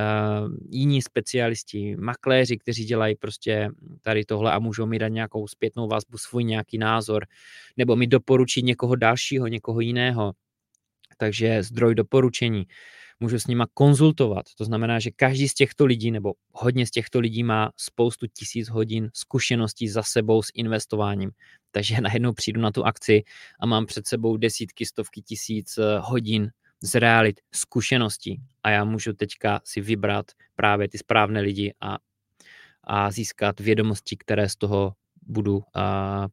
jiní 0.70 1.01
specialisti, 1.01 1.96
makléři, 1.96 2.58
kteří 2.58 2.86
dělají 2.86 3.15
prostě 3.15 3.70
tady 4.01 4.25
tohle 4.25 4.51
a 4.51 4.60
můžou 4.60 4.86
mi 4.86 5.00
dát 5.00 5.08
nějakou 5.08 5.48
zpětnou 5.48 5.88
vazbu, 5.88 6.18
svůj 6.18 6.44
nějaký 6.44 6.77
názor, 6.77 7.25
nebo 7.77 7.96
mi 7.96 8.08
doporučit 8.08 8.62
někoho 8.62 8.96
dalšího, 8.96 9.48
někoho 9.48 9.79
jiného. 9.79 10.34
Takže 11.18 11.63
zdroj 11.63 11.96
doporučení 11.96 12.65
můžu 13.20 13.40
s 13.40 13.48
nima 13.48 13.68
konzultovat. 13.74 14.46
To 14.58 14.66
znamená, 14.66 15.00
že 15.00 15.12
každý 15.12 15.50
z 15.50 15.54
těchto 15.54 15.86
lidí, 15.86 16.12
nebo 16.12 16.34
hodně 16.52 16.88
z 16.88 16.92
těchto 16.92 17.20
lidí 17.20 17.44
má 17.44 17.72
spoustu 17.78 18.28
tisíc 18.28 18.70
hodin 18.70 19.10
zkušeností 19.14 19.90
za 19.90 20.04
sebou 20.04 20.44
s 20.44 20.52
investováním. 20.54 21.32
Takže 21.72 22.02
najednou 22.02 22.34
přijdu 22.34 22.62
na 22.62 22.72
tu 22.72 22.86
akci 22.86 23.24
a 23.60 23.66
mám 23.66 23.86
před 23.86 24.08
sebou 24.08 24.38
desítky, 24.38 24.86
stovky 24.86 25.22
tisíc 25.22 25.78
eh, 25.78 26.00
hodin 26.00 26.52
z 26.82 27.00
realit, 27.00 27.40
zkušeností 27.52 28.42
a 28.64 28.70
já 28.70 28.84
můžu 28.84 29.14
teďka 29.14 29.62
si 29.64 29.82
vybrat 29.82 30.26
právě 30.56 30.90
ty 30.90 30.98
správné 30.98 31.42
lidi 31.42 31.74
a, 31.82 31.98
a 32.84 33.12
získat 33.12 33.60
vědomosti, 33.60 34.18
které 34.18 34.50
z 34.50 34.56
toho 34.56 34.94
budu 35.22 35.58
uh, 35.58 35.64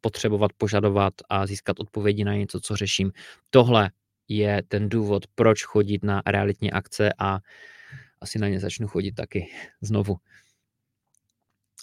potřebovat, 0.01 0.53
požadovat 0.57 1.15
a 1.29 1.47
získat 1.47 1.81
odpovědi 1.81 2.25
na 2.25 2.35
něco, 2.35 2.61
co 2.61 2.77
řeším. 2.77 3.13
Tohle 3.51 3.91
je 4.29 4.63
ten 4.69 4.89
důvod, 4.89 5.27
proč 5.35 5.65
chodit 5.65 6.05
na 6.05 6.23
realitní 6.27 6.73
akce 6.73 7.11
a 7.19 7.39
asi 8.21 8.39
na 8.39 8.49
ně 8.49 8.61
začnu 8.61 8.89
chodit 8.89 9.13
taky 9.13 9.47
znovu. 9.81 10.17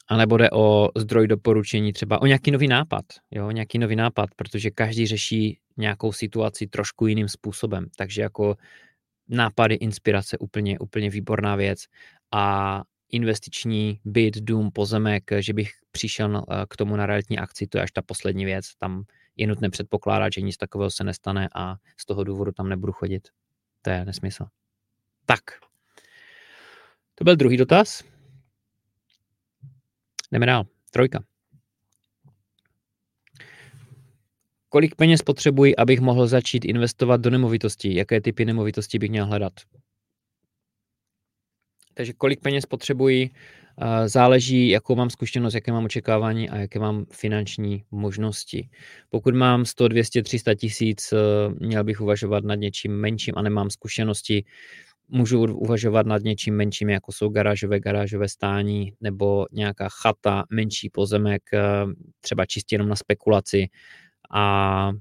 A 0.07 0.17
nebo 0.17 0.37
jde 0.37 0.49
o 0.51 0.89
zdroj 0.97 1.27
doporučení, 1.27 1.93
třeba 1.93 2.21
o 2.21 2.25
nějaký 2.25 2.51
nový 2.51 2.67
nápad, 2.67 3.05
jo, 3.31 3.51
nějaký 3.51 3.79
nový 3.79 3.95
nápad, 3.95 4.29
protože 4.35 4.71
každý 4.71 5.07
řeší 5.07 5.59
nějakou 5.77 6.11
situaci 6.11 6.67
trošku 6.67 7.07
jiným 7.07 7.29
způsobem, 7.29 7.85
takže 7.97 8.21
jako 8.21 8.55
nápady, 9.29 9.75
inspirace, 9.75 10.37
úplně, 10.37 10.79
úplně 10.79 11.09
výborná 11.09 11.55
věc. 11.55 11.79
A 12.31 12.81
investiční 13.09 13.99
byt, 14.05 14.37
dům, 14.37 14.71
pozemek, 14.71 15.23
že 15.39 15.53
bych 15.53 15.71
přišel 15.91 16.45
k 16.69 16.77
tomu 16.77 16.95
na 16.95 17.05
realitní 17.05 17.39
akci, 17.39 17.67
to 17.67 17.77
je 17.77 17.83
až 17.83 17.91
ta 17.91 18.01
poslední 18.01 18.45
věc, 18.45 18.75
tam 18.79 19.03
je 19.37 19.47
nutné 19.47 19.69
předpokládat, 19.69 20.33
že 20.33 20.41
nic 20.41 20.57
takového 20.57 20.91
se 20.91 21.03
nestane 21.03 21.49
a 21.55 21.75
z 21.97 22.05
toho 22.05 22.23
důvodu 22.23 22.51
tam 22.51 22.69
nebudu 22.69 22.93
chodit. 22.93 23.27
To 23.81 23.89
je 23.89 24.05
nesmysl. 24.05 24.45
Tak. 25.25 25.41
To 27.15 27.23
byl 27.23 27.35
druhý 27.35 27.57
dotaz. 27.57 28.03
Jdeme 30.31 30.45
dál. 30.45 30.63
Trojka. 30.91 31.23
Kolik 34.69 34.95
peněz 34.95 35.21
potřebuji, 35.21 35.75
abych 35.75 35.99
mohl 35.99 36.27
začít 36.27 36.65
investovat 36.65 37.21
do 37.21 37.29
nemovitostí? 37.29 37.95
Jaké 37.95 38.21
typy 38.21 38.45
nemovitostí 38.45 38.99
bych 38.99 39.09
měl 39.09 39.25
hledat? 39.25 39.53
Takže 41.93 42.13
kolik 42.13 42.41
peněz 42.41 42.65
potřebuji, 42.65 43.29
záleží, 44.05 44.69
jakou 44.69 44.95
mám 44.95 45.09
zkušenost, 45.09 45.53
jaké 45.53 45.71
mám 45.71 45.85
očekávání 45.85 46.49
a 46.49 46.57
jaké 46.57 46.79
mám 46.79 47.05
finanční 47.11 47.83
možnosti. 47.91 48.69
Pokud 49.09 49.35
mám 49.35 49.65
100, 49.65 49.87
200, 49.87 50.23
300 50.23 50.55
tisíc, 50.55 51.13
eh, 51.13 51.17
měl 51.59 51.83
bych 51.83 52.01
uvažovat 52.01 52.43
nad 52.43 52.55
něčím 52.55 52.91
menším 52.91 53.33
a 53.37 53.41
nemám 53.41 53.69
zkušenosti, 53.69 54.45
můžu 55.09 55.43
uvažovat 55.43 56.05
nad 56.05 56.23
něčím 56.23 56.55
menším, 56.55 56.89
jako 56.89 57.11
jsou 57.11 57.29
garážové, 57.29 57.79
garážové 57.79 58.29
stání 58.29 58.93
nebo 59.01 59.45
nějaká 59.51 59.89
chata, 59.89 60.43
menší 60.49 60.89
pozemek, 60.89 61.43
eh, 61.53 61.59
třeba 62.21 62.45
čistě 62.45 62.75
jenom 62.75 62.89
na 62.89 62.95
spekulaci 62.95 63.67
a 64.35 64.91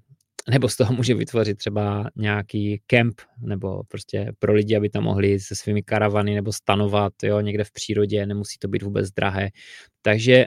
nebo 0.51 0.69
z 0.69 0.77
toho 0.77 0.93
může 0.93 1.15
vytvořit 1.15 1.59
třeba 1.59 2.11
nějaký 2.17 2.83
kemp, 2.87 3.21
nebo 3.41 3.83
prostě 3.89 4.33
pro 4.39 4.55
lidi, 4.55 4.77
aby 4.77 4.91
tam 4.91 5.05
mohli 5.05 5.41
se 5.41 5.57
svými 5.57 5.83
karavany 5.83 6.35
nebo 6.35 6.53
stanovat 6.53 7.13
jo, 7.23 7.41
někde 7.41 7.65
v 7.65 7.73
přírodě, 7.73 8.27
nemusí 8.27 8.59
to 8.59 8.69
být 8.69 8.83
vůbec 8.83 9.11
drahé. 9.11 9.51
Takže 10.03 10.47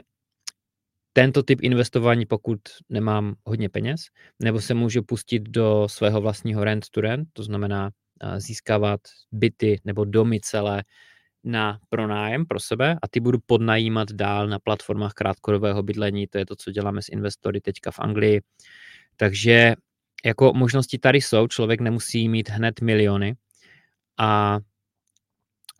tento 1.12 1.42
typ 1.42 1.58
investování, 1.62 2.26
pokud 2.26 2.60
nemám 2.88 3.34
hodně 3.44 3.68
peněz, 3.68 4.00
nebo 4.42 4.60
se 4.60 4.74
můžu 4.74 5.02
pustit 5.02 5.42
do 5.42 5.86
svého 5.90 6.20
vlastního 6.20 6.64
rent 6.64 6.84
to 6.90 7.00
rent, 7.00 7.28
to 7.32 7.42
znamená 7.42 7.90
získávat 8.38 9.00
byty 9.32 9.80
nebo 9.84 10.04
domy 10.04 10.40
celé 10.40 10.84
na 11.44 11.78
pronájem 11.88 12.46
pro 12.46 12.60
sebe 12.60 12.96
a 13.02 13.08
ty 13.08 13.20
budu 13.20 13.38
podnajímat 13.46 14.12
dál 14.12 14.48
na 14.48 14.58
platformách 14.58 15.12
krátkodobého 15.12 15.82
bydlení, 15.82 16.26
to 16.26 16.38
je 16.38 16.46
to, 16.46 16.56
co 16.56 16.70
děláme 16.70 17.02
s 17.02 17.08
investory 17.08 17.60
teďka 17.60 17.90
v 17.90 17.98
Anglii. 17.98 18.40
Takže 19.16 19.74
jako 20.24 20.52
možnosti 20.54 20.98
tady 20.98 21.20
jsou, 21.20 21.48
člověk 21.48 21.80
nemusí 21.80 22.28
mít 22.28 22.48
hned 22.48 22.80
miliony 22.80 23.34
a 24.18 24.58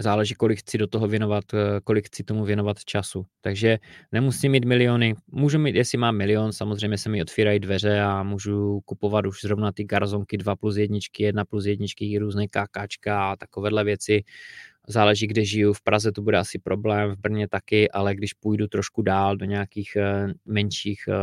záleží, 0.00 0.34
kolik 0.34 0.58
chci 0.58 0.78
do 0.78 0.86
toho 0.86 1.08
věnovat, 1.08 1.44
eh, 1.54 1.80
kolik 1.84 2.06
chci 2.06 2.24
tomu 2.24 2.44
věnovat 2.44 2.84
času. 2.84 3.26
Takže 3.40 3.78
nemusím 4.12 4.52
mít 4.52 4.64
miliony, 4.64 5.14
můžu 5.26 5.58
mít, 5.58 5.76
jestli 5.76 5.98
mám 5.98 6.16
milion, 6.16 6.52
samozřejmě 6.52 6.98
se 6.98 7.08
mi 7.08 7.22
otvírají 7.22 7.60
dveře 7.60 8.00
a 8.00 8.22
můžu 8.22 8.80
kupovat 8.84 9.26
už 9.26 9.40
zrovna 9.40 9.72
ty 9.72 9.84
garzonky 9.84 10.36
2 10.36 10.56
plus 10.56 10.76
jedničky, 10.76 11.22
1 11.22 11.44
plus 11.44 11.66
jedničky, 11.66 12.18
různé 12.18 12.48
kákačka 12.48 13.30
a 13.30 13.36
takovéhle 13.36 13.84
věci 13.84 14.24
záleží, 14.86 15.26
kde 15.26 15.44
žiju. 15.44 15.72
V 15.72 15.82
Praze 15.82 16.12
to 16.12 16.22
bude 16.22 16.38
asi 16.38 16.58
problém, 16.58 17.10
v 17.10 17.18
Brně 17.18 17.48
taky, 17.48 17.90
ale 17.90 18.14
když 18.14 18.32
půjdu 18.32 18.68
trošku 18.68 19.02
dál 19.02 19.36
do 19.36 19.44
nějakých 19.44 19.96
eh, 19.96 20.34
menších 20.46 21.04
eh, 21.08 21.14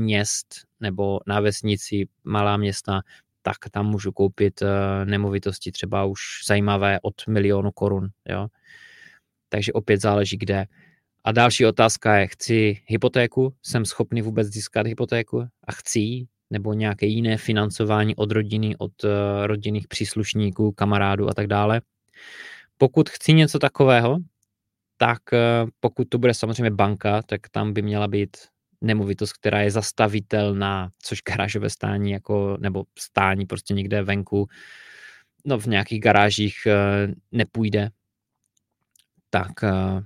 měst 0.00 0.46
nebo 0.80 1.20
na 1.26 1.40
vesnici, 1.40 2.08
malá 2.24 2.56
města, 2.56 3.00
tak 3.42 3.56
tam 3.70 3.86
můžu 3.86 4.12
koupit 4.12 4.62
eh, 4.62 4.66
nemovitosti 5.04 5.72
třeba 5.72 6.04
už 6.04 6.20
zajímavé 6.46 6.98
od 7.02 7.14
milionu 7.28 7.70
korun. 7.70 8.08
Jo? 8.28 8.48
Takže 9.48 9.72
opět 9.72 10.00
záleží 10.00 10.36
kde. 10.36 10.66
A 11.24 11.32
další 11.32 11.66
otázka 11.66 12.16
je, 12.16 12.26
chci 12.26 12.80
hypotéku, 12.86 13.54
jsem 13.62 13.84
schopný 13.84 14.22
vůbec 14.22 14.48
získat 14.48 14.86
hypotéku 14.86 15.40
a 15.40 15.72
chci 15.72 16.26
nebo 16.50 16.72
nějaké 16.72 17.06
jiné 17.06 17.36
financování 17.36 18.16
od 18.16 18.30
rodiny, 18.32 18.76
od 18.78 18.92
rodinných 19.46 19.88
příslušníků, 19.88 20.72
kamarádů 20.72 21.28
a 21.28 21.34
tak 21.34 21.46
dále. 21.46 21.80
Pokud 22.82 23.10
chci 23.10 23.32
něco 23.32 23.58
takového, 23.58 24.18
tak 24.96 25.32
eh, 25.32 25.66
pokud 25.80 26.08
to 26.08 26.18
bude 26.18 26.34
samozřejmě 26.34 26.70
banka, 26.70 27.22
tak 27.22 27.48
tam 27.48 27.72
by 27.72 27.82
měla 27.82 28.08
být 28.08 28.36
nemovitost, 28.80 29.32
která 29.32 29.60
je 29.60 29.70
zastavitelná, 29.70 30.90
což 31.02 31.22
garážové 31.22 31.70
stání 31.70 32.10
jako, 32.10 32.56
nebo 32.60 32.84
stání 32.98 33.46
prostě 33.46 33.74
někde 33.74 34.02
venku, 34.02 34.48
no 35.44 35.58
v 35.58 35.66
nějakých 35.66 36.00
garážích 36.00 36.56
eh, 36.66 36.74
nepůjde, 37.32 37.90
tak 39.30 39.64
eh, 39.64 40.02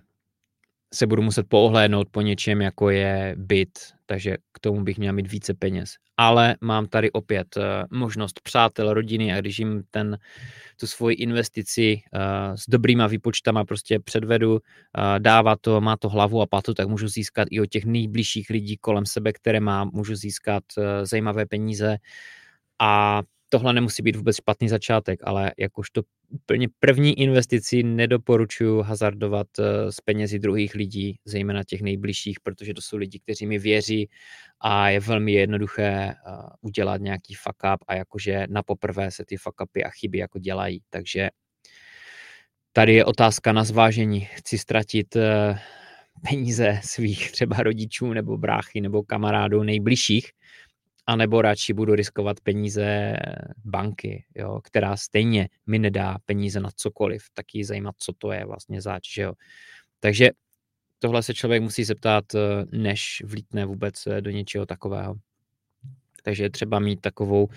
se 0.96 1.06
budu 1.06 1.22
muset 1.22 1.48
poohlédnout 1.48 2.08
po 2.10 2.20
něčem, 2.20 2.60
jako 2.60 2.90
je 2.90 3.34
byt, 3.38 3.78
takže 4.06 4.36
k 4.52 4.58
tomu 4.60 4.84
bych 4.84 4.98
měl 4.98 5.12
mít 5.12 5.32
více 5.32 5.54
peněz. 5.54 5.94
Ale 6.16 6.56
mám 6.60 6.86
tady 6.86 7.12
opět 7.12 7.56
uh, 7.56 7.62
možnost 7.98 8.40
přátel, 8.40 8.94
rodiny 8.94 9.32
a 9.32 9.40
když 9.40 9.58
jim 9.58 9.82
ten, 9.90 10.18
tu 10.80 10.86
svoji 10.86 11.16
investici 11.16 12.00
uh, 12.14 12.54
s 12.54 12.62
dobrýma 12.68 13.06
výpočtama 13.06 13.64
prostě 13.64 14.00
předvedu, 14.00 14.52
uh, 14.52 14.58
dává 15.18 15.56
to, 15.60 15.80
má 15.80 15.96
to 15.96 16.08
hlavu 16.08 16.42
a 16.42 16.46
patu, 16.46 16.74
tak 16.74 16.88
můžu 16.88 17.08
získat 17.08 17.48
i 17.50 17.60
od 17.60 17.66
těch 17.66 17.84
nejbližších 17.84 18.50
lidí 18.50 18.76
kolem 18.76 19.06
sebe, 19.06 19.32
které 19.32 19.60
mám, 19.60 19.90
můžu 19.92 20.14
získat 20.14 20.62
zajímavé 21.02 21.46
peníze 21.46 21.96
a 22.80 23.22
tohle 23.48 23.72
nemusí 23.72 24.02
být 24.02 24.16
vůbec 24.16 24.36
špatný 24.36 24.68
začátek, 24.68 25.20
ale 25.24 25.52
jakožto 25.58 26.02
úplně 26.28 26.68
první 26.78 27.20
investici 27.20 27.82
nedoporučuji 27.82 28.82
hazardovat 28.82 29.46
eh, 29.58 29.92
s 29.92 30.00
penězi 30.00 30.38
druhých 30.38 30.74
lidí, 30.74 31.18
zejména 31.24 31.64
těch 31.64 31.82
nejbližších, 31.82 32.40
protože 32.40 32.74
to 32.74 32.82
jsou 32.82 32.96
lidi, 32.96 33.18
kteří 33.18 33.46
mi 33.46 33.58
věří 33.58 34.08
a 34.60 34.88
je 34.88 35.00
velmi 35.00 35.32
jednoduché 35.32 35.82
eh, 35.82 36.14
udělat 36.60 37.00
nějaký 37.00 37.34
fuck 37.34 37.56
up 37.74 37.84
a 37.88 37.94
jakože 37.94 38.46
na 38.50 38.62
poprvé 38.62 39.10
se 39.10 39.24
ty 39.24 39.36
fuck 39.36 39.60
upy 39.60 39.84
a 39.84 39.90
chyby 39.90 40.18
jako 40.18 40.38
dělají. 40.38 40.80
Takže 40.90 41.28
tady 42.72 42.94
je 42.94 43.04
otázka 43.04 43.52
na 43.52 43.64
zvážení. 43.64 44.20
Chci 44.20 44.58
ztratit 44.58 45.16
eh, 45.16 45.58
peníze 46.28 46.80
svých 46.84 47.32
třeba 47.32 47.56
rodičů 47.56 48.12
nebo 48.12 48.38
bráchy 48.38 48.80
nebo 48.80 49.02
kamarádů 49.02 49.62
nejbližších, 49.62 50.30
anebo 51.06 51.42
radši 51.42 51.72
budu 51.72 51.94
riskovat 51.94 52.40
peníze 52.40 53.16
banky, 53.64 54.24
jo, 54.34 54.60
která 54.64 54.96
stejně 54.96 55.48
mi 55.66 55.78
nedá 55.78 56.18
peníze 56.26 56.60
na 56.60 56.70
cokoliv, 56.76 57.22
taky 57.34 57.64
zajímat, 57.64 57.94
co 57.98 58.12
to 58.18 58.32
je 58.32 58.44
vlastně 58.44 58.82
zač, 58.82 59.14
že 59.14 59.22
jo. 59.22 59.32
Takže 60.00 60.30
tohle 60.98 61.22
se 61.22 61.34
člověk 61.34 61.62
musí 61.62 61.84
zeptat, 61.84 62.34
eh, 62.34 62.38
než 62.72 63.22
vlítne 63.26 63.66
vůbec 63.66 64.06
eh, 64.06 64.20
do 64.20 64.30
něčeho 64.30 64.66
takového. 64.66 65.14
Takže 66.22 66.42
je 66.44 66.50
třeba 66.50 66.78
mít 66.78 67.00
takovou 67.00 67.48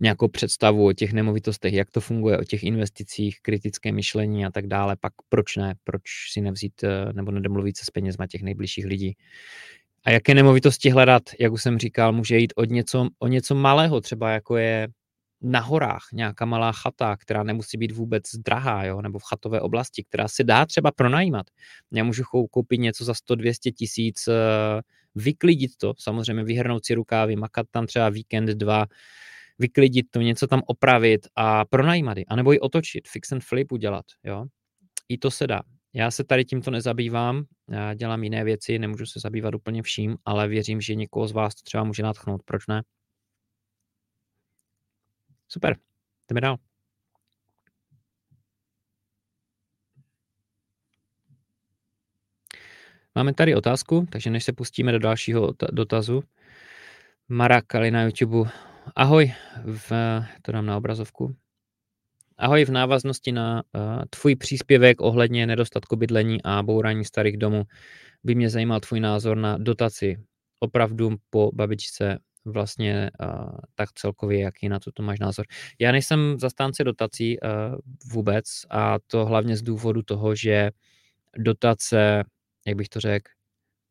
nějakou 0.00 0.28
představu 0.28 0.86
o 0.86 0.92
těch 0.92 1.12
nemovitostech, 1.12 1.72
jak 1.74 1.90
to 1.90 2.00
funguje, 2.00 2.38
o 2.38 2.44
těch 2.44 2.64
investicích, 2.64 3.40
kritické 3.42 3.92
myšlení 3.92 4.46
a 4.46 4.50
tak 4.50 4.66
dále. 4.66 4.96
Pak 5.00 5.12
proč 5.28 5.56
ne? 5.56 5.74
Proč 5.84 6.02
si 6.32 6.40
nevzít 6.40 6.84
eh, 6.84 7.12
nebo 7.12 7.30
nedomluvit 7.30 7.76
se 7.76 7.84
s 7.84 7.90
penězma 7.90 8.26
těch 8.26 8.42
nejbližších 8.42 8.86
lidí? 8.86 9.16
A 10.06 10.10
jaké 10.10 10.34
nemovitosti 10.34 10.90
hledat? 10.90 11.22
Jak 11.40 11.52
už 11.52 11.62
jsem 11.62 11.78
říkal, 11.78 12.12
může 12.12 12.38
jít 12.38 12.52
od 12.56 12.70
něco, 12.70 13.08
o 13.18 13.28
něco 13.28 13.54
malého, 13.54 14.00
třeba 14.00 14.30
jako 14.30 14.56
je 14.56 14.88
na 15.42 15.60
horách 15.60 16.02
nějaká 16.12 16.44
malá 16.44 16.72
chata, 16.72 17.16
která 17.16 17.42
nemusí 17.42 17.78
být 17.78 17.92
vůbec 17.92 18.22
drahá, 18.36 18.84
jo, 18.84 19.02
nebo 19.02 19.18
v 19.18 19.22
chatové 19.28 19.60
oblasti, 19.60 20.04
která 20.04 20.28
se 20.28 20.44
dá 20.44 20.66
třeba 20.66 20.90
pronajímat. 20.92 21.46
Já 21.92 22.04
můžu 22.04 22.22
koupit 22.50 22.80
něco 22.80 23.04
za 23.04 23.14
100-200 23.14 23.72
tisíc, 23.72 24.28
eh, 24.28 24.32
vyklidit 25.14 25.76
to, 25.76 25.94
samozřejmě 25.98 26.44
vyhrnout 26.44 26.86
si 26.86 26.94
rukávy, 26.94 27.36
makat 27.36 27.66
tam 27.70 27.86
třeba 27.86 28.08
víkend, 28.08 28.46
dva, 28.46 28.86
vyklidit 29.58 30.06
to, 30.10 30.20
něco 30.20 30.46
tam 30.46 30.62
opravit 30.66 31.26
a 31.36 31.64
pronajímat 31.64 32.18
anebo 32.28 32.52
ji 32.52 32.60
otočit, 32.60 33.08
fix 33.08 33.32
and 33.32 33.44
flip 33.44 33.72
udělat, 33.72 34.04
jo. 34.24 34.46
I 35.08 35.18
to 35.18 35.30
se 35.30 35.46
dá. 35.46 35.75
Já 35.96 36.10
se 36.10 36.24
tady 36.24 36.44
tímto 36.44 36.70
nezabývám, 36.70 37.44
já 37.70 37.94
dělám 37.94 38.24
jiné 38.24 38.44
věci, 38.44 38.78
nemůžu 38.78 39.06
se 39.06 39.20
zabývat 39.20 39.54
úplně 39.54 39.82
vším, 39.82 40.16
ale 40.24 40.48
věřím, 40.48 40.80
že 40.80 40.94
někoho 40.94 41.28
z 41.28 41.32
vás 41.32 41.54
to 41.54 41.62
třeba 41.64 41.84
může 41.84 42.02
natchnout. 42.02 42.42
Proč 42.44 42.66
ne? 42.66 42.82
Super, 45.48 45.76
jdeme 46.28 46.40
dál. 46.40 46.56
Máme 53.14 53.34
tady 53.34 53.54
otázku, 53.54 54.06
takže 54.10 54.30
než 54.30 54.44
se 54.44 54.52
pustíme 54.52 54.92
do 54.92 54.98
dalšího 54.98 55.54
dotazu. 55.72 56.22
Mara 57.28 57.62
Kali 57.62 57.90
na 57.90 58.02
YouTube. 58.02 58.50
Ahoj, 58.96 59.32
v, 59.64 59.92
to 60.42 60.52
dám 60.52 60.66
na 60.66 60.76
obrazovku. 60.76 61.36
Ahoj, 62.38 62.64
v 62.64 62.70
návaznosti 62.70 63.32
na 63.32 63.62
uh, 63.62 64.02
tvůj 64.10 64.36
příspěvek 64.36 65.00
ohledně 65.00 65.46
nedostatku 65.46 65.96
bydlení 65.96 66.42
a 66.44 66.62
bourání 66.62 67.04
starých 67.04 67.36
domů 67.36 67.64
by 68.24 68.34
mě 68.34 68.50
zajímal 68.50 68.80
tvůj 68.80 69.00
názor 69.00 69.36
na 69.36 69.58
dotaci 69.58 70.16
opravdu 70.60 71.16
po 71.30 71.50
babičce 71.54 72.18
vlastně 72.44 73.10
uh, 73.20 73.58
tak 73.74 73.92
celkově, 73.92 74.40
jaký 74.40 74.68
na 74.68 74.78
to, 74.78 74.92
to 74.92 75.02
máš 75.02 75.18
názor. 75.18 75.46
Já 75.78 75.92
nejsem 75.92 76.38
zastánce 76.38 76.84
dotací 76.84 77.40
uh, 77.40 77.50
vůbec 78.12 78.44
a 78.70 78.98
to 79.06 79.26
hlavně 79.26 79.56
z 79.56 79.62
důvodu 79.62 80.02
toho, 80.02 80.34
že 80.34 80.70
dotace, 81.38 82.24
jak 82.66 82.76
bych 82.76 82.88
to 82.88 83.00
řekl, 83.00 83.30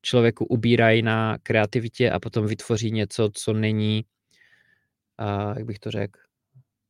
člověku 0.02 0.46
ubírají 0.46 1.02
na 1.02 1.38
kreativitě 1.44 2.12
a 2.12 2.20
potom 2.20 2.48
vytvoří 2.48 2.92
něco, 2.92 3.30
co 3.34 3.54
není, 3.54 4.06
uh, 5.22 5.58
jak 5.58 5.66
bych 5.66 5.80
to 5.80 5.92
řekl, 5.92 6.20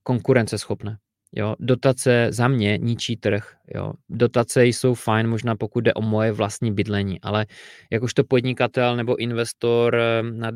konkurenceschopné. 0.03 0.97
Jo, 1.37 1.55
dotace 1.59 2.27
za 2.29 2.47
mě 2.47 2.77
ničí 2.77 3.17
trh. 3.17 3.55
Jo. 3.75 3.93
Dotace 4.09 4.65
jsou 4.65 4.93
fajn, 4.93 5.27
možná 5.27 5.55
pokud 5.55 5.81
jde 5.81 5.93
o 5.93 6.01
moje 6.01 6.31
vlastní 6.31 6.73
bydlení, 6.73 7.21
ale 7.21 7.45
jakožto 7.91 8.23
podnikatel 8.23 8.95
nebo 8.95 9.15
investor 9.15 9.95
eh, 9.95 10.23
na 10.23 10.51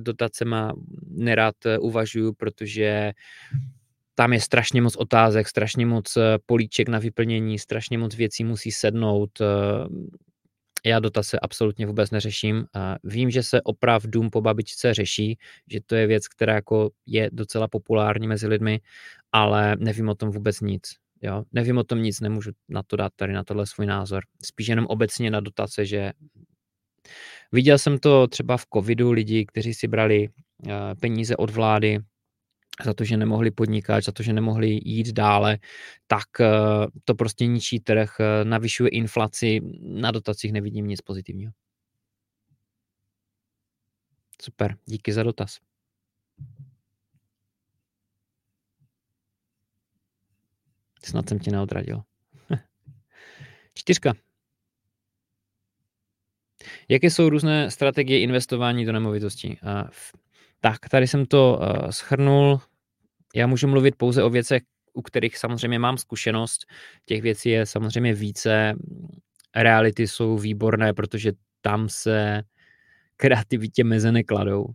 má 0.46 0.74
nerad 1.08 1.56
eh, 1.66 1.78
uvažuju, 1.78 2.34
protože 2.34 3.12
tam 4.16 4.34
je 4.34 4.42
strašně 4.42 4.82
moc 4.82 4.96
otázek, 4.96 5.48
strašně 5.48 5.86
moc 5.86 6.18
eh, 6.18 6.38
políček 6.46 6.88
na 6.89 7.00
vyplnění, 7.00 7.60
strašně 7.60 7.98
moc 7.98 8.15
věcí 8.15 8.44
musí 8.44 8.72
sednout. 8.72 9.42
Já 10.86 11.00
dotace 11.00 11.39
absolutně 11.39 11.86
vůbec 11.86 12.12
neřeším. 12.12 12.65
Vím, 13.04 13.32
že 13.32 13.44
se 13.44 13.62
oprav 13.62 14.04
dům 14.06 14.30
po 14.30 14.42
babičce 14.42 14.94
řeší, 14.94 15.38
že 15.72 15.80
to 15.86 15.96
je 15.96 16.08
věc, 16.08 16.28
která 16.28 16.54
jako 16.54 16.89
je 17.06 17.30
docela 17.34 17.68
populární 17.68 18.28
mezi 18.28 18.48
lidmi, 18.48 18.80
ale 19.32 19.76
nevím 19.80 20.10
o 20.10 20.15
tom 20.15 20.30
vůbec 20.30 20.62
nic. 20.62 20.82
Jo? 21.22 21.44
Nevím 21.52 21.78
o 21.78 21.84
tom 21.84 22.02
nic, 22.02 22.20
nemůžu 22.20 22.52
na 22.70 22.84
to 22.84 22.96
dát 22.96 23.13
tady 23.15 23.34
na 23.34 23.44
tohle 23.44 23.68
svůj 23.68 23.86
názor. 23.86 24.24
Spíš 24.44 24.68
jenom 24.68 24.86
obecně 24.86 25.32
na 25.32 25.39
dotace, 25.39 25.86
že 25.86 26.12
viděl 27.52 27.78
jsem 27.78 27.98
to 27.98 28.28
třeba 28.28 28.58
v 28.58 28.65
covidu, 28.74 29.12
lidi, 29.12 29.46
kteří 29.46 29.74
si 29.74 29.88
brali 29.88 30.30
eh, 30.68 30.72
peníze 31.02 31.36
od 31.36 31.50
vlády, 31.50 32.00
za 32.86 32.94
to, 32.94 33.04
že 33.04 33.18
nemohli 33.18 33.52
podnikat, 33.52 34.04
za 34.04 34.12
to, 34.12 34.24
že 34.24 34.34
nemohli 34.34 34.80
jít 34.86 35.08
dále, 35.12 35.58
tak 36.08 36.42
eh, 36.42 36.48
to 37.06 37.15
prostě 37.15 37.46
ničí 37.46 37.80
trh, 37.80 38.15
eh, 38.20 38.46
navyšuje 38.46 38.89
inflaci, 38.89 39.62
na 39.82 40.12
dotacích 40.12 40.52
nevidím 40.52 40.88
nic 40.88 41.02
pozitivního. 41.02 41.52
Super, 44.42 44.78
díky 44.86 45.13
za 45.13 45.24
dotaz. 45.24 45.60
Snad 51.04 51.30
jsem 51.30 51.39
tě 51.39 51.52
neodradil. 51.52 52.02
Čtyřka. 53.74 54.13
Jaké 56.89 57.10
jsou 57.10 57.30
různé 57.30 57.72
strategie 57.72 58.20
investování 58.22 58.86
do 58.86 58.92
nemovitostí? 58.92 59.60
Tak, 60.60 60.89
tady 60.89 61.08
jsem 61.08 61.26
to 61.26 61.60
schrnul. 61.89 62.62
Já 63.36 63.48
můžu 63.48 63.68
mluvit 63.68 63.96
pouze 63.98 64.24
o 64.24 64.30
věcech, 64.30 64.63
u 64.94 65.02
kterých 65.02 65.38
samozřejmě 65.38 65.80
mám 65.80 65.98
zkušenost. 65.98 66.65
Těch 67.06 67.22
věcí 67.22 67.50
je 67.50 67.65
samozřejmě 67.65 68.13
více. 68.13 68.74
Reality 69.56 70.08
jsou 70.08 70.38
výborné, 70.38 70.94
protože 70.94 71.32
tam 71.62 71.89
se 71.89 72.44
kreativitě 73.18 73.84
meze 73.84 74.12
nekladou. 74.12 74.65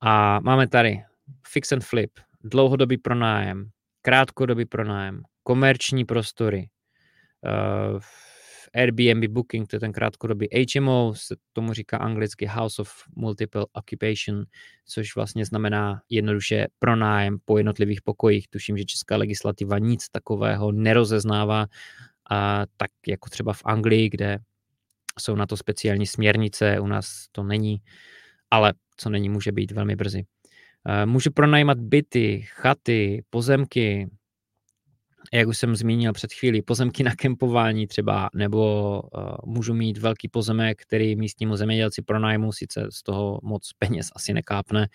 A 0.00 0.40
máme 0.40 0.68
tady 0.68 1.02
fix 1.46 1.72
and 1.72 1.84
flip, 1.84 2.10
dlouhodobý 2.44 2.98
pronájem, 2.98 3.70
krátkodobý 4.02 4.64
pronájem, 4.64 5.22
komerční 5.42 6.04
prostory, 6.04 6.68
uh, 7.94 8.00
Airbnb 8.74 9.24
Booking, 9.30 9.68
to 9.68 9.76
je 9.76 9.80
ten 9.80 9.92
krátkodobý 9.92 10.48
HMO, 10.52 11.12
se 11.16 11.36
tomu 11.52 11.72
říká 11.72 11.96
anglicky 11.96 12.46
House 12.46 12.82
of 12.82 12.92
Multiple 13.16 13.66
Occupation, 13.72 14.44
což 14.86 15.16
vlastně 15.16 15.44
znamená 15.44 16.02
jednoduše 16.08 16.66
pronájem 16.78 17.38
po 17.44 17.58
jednotlivých 17.58 18.02
pokojích. 18.02 18.48
Tuším, 18.48 18.78
že 18.78 18.84
česká 18.84 19.16
legislativa 19.16 19.78
nic 19.78 20.08
takového 20.08 20.72
nerozeznává, 20.72 21.66
a 22.30 22.66
tak 22.76 22.90
jako 23.06 23.30
třeba 23.30 23.52
v 23.52 23.62
Anglii, 23.64 24.08
kde 24.08 24.38
jsou 25.20 25.34
na 25.34 25.46
to 25.46 25.56
speciální 25.56 26.06
směrnice, 26.06 26.80
u 26.80 26.86
nás 26.86 27.26
to 27.32 27.42
není, 27.42 27.82
ale 28.50 28.72
co 28.96 29.10
není, 29.10 29.28
může 29.28 29.52
být 29.52 29.72
velmi 29.72 29.96
brzy. 29.96 30.24
Eh, 30.88 31.06
můžu 31.06 31.30
pronajímat 31.30 31.78
byty, 31.80 32.46
chaty, 32.48 33.24
pozemky, 33.30 34.10
jak 35.32 35.48
už 35.48 35.58
jsem 35.58 35.76
zmínil 35.76 36.12
před 36.12 36.32
chvílí, 36.32 36.62
pozemky 36.62 37.02
na 37.02 37.14
kempování 37.14 37.86
třeba, 37.86 38.30
nebo 38.34 39.02
uh, 39.02 39.34
můžu 39.44 39.74
mít 39.74 39.98
velký 39.98 40.28
pozemek, 40.28 40.82
který 40.82 41.16
místnímu 41.16 41.56
zemědělci 41.56 42.02
pronajmu, 42.02 42.52
sice 42.52 42.86
z 42.90 43.02
toho 43.02 43.40
moc 43.42 43.72
peněz 43.78 44.08
asi 44.14 44.32
nekápne, 44.34 44.88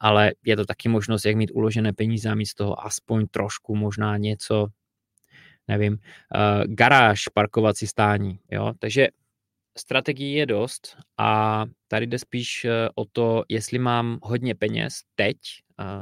ale 0.00 0.32
je 0.44 0.56
to 0.56 0.64
taky 0.64 0.88
možnost, 0.88 1.24
jak 1.24 1.36
mít 1.36 1.50
uložené 1.54 1.92
peníze 1.92 2.28
a 2.28 2.34
mít 2.34 2.46
z 2.46 2.54
toho 2.54 2.86
aspoň 2.86 3.26
trošku, 3.30 3.76
možná 3.76 4.16
něco, 4.16 4.66
nevím, 5.68 5.92
uh, 5.92 6.74
garáž, 6.74 7.28
parkovací 7.28 7.86
stání, 7.86 8.38
jo, 8.50 8.72
takže 8.78 9.08
strategií 9.78 10.32
je 10.32 10.46
dost 10.46 10.96
a 11.18 11.64
tady 11.88 12.06
jde 12.06 12.18
spíš 12.18 12.64
eh, 12.64 12.88
o 12.94 13.04
to, 13.04 13.44
jestli 13.48 13.78
mám 13.78 14.18
hodně 14.22 14.54
peněz 14.54 15.00
teď 15.14 15.36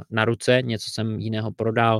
na 0.09 0.25
ruce, 0.25 0.61
něco 0.61 0.91
jsem 0.91 1.19
jiného 1.19 1.51
prodal, 1.51 1.99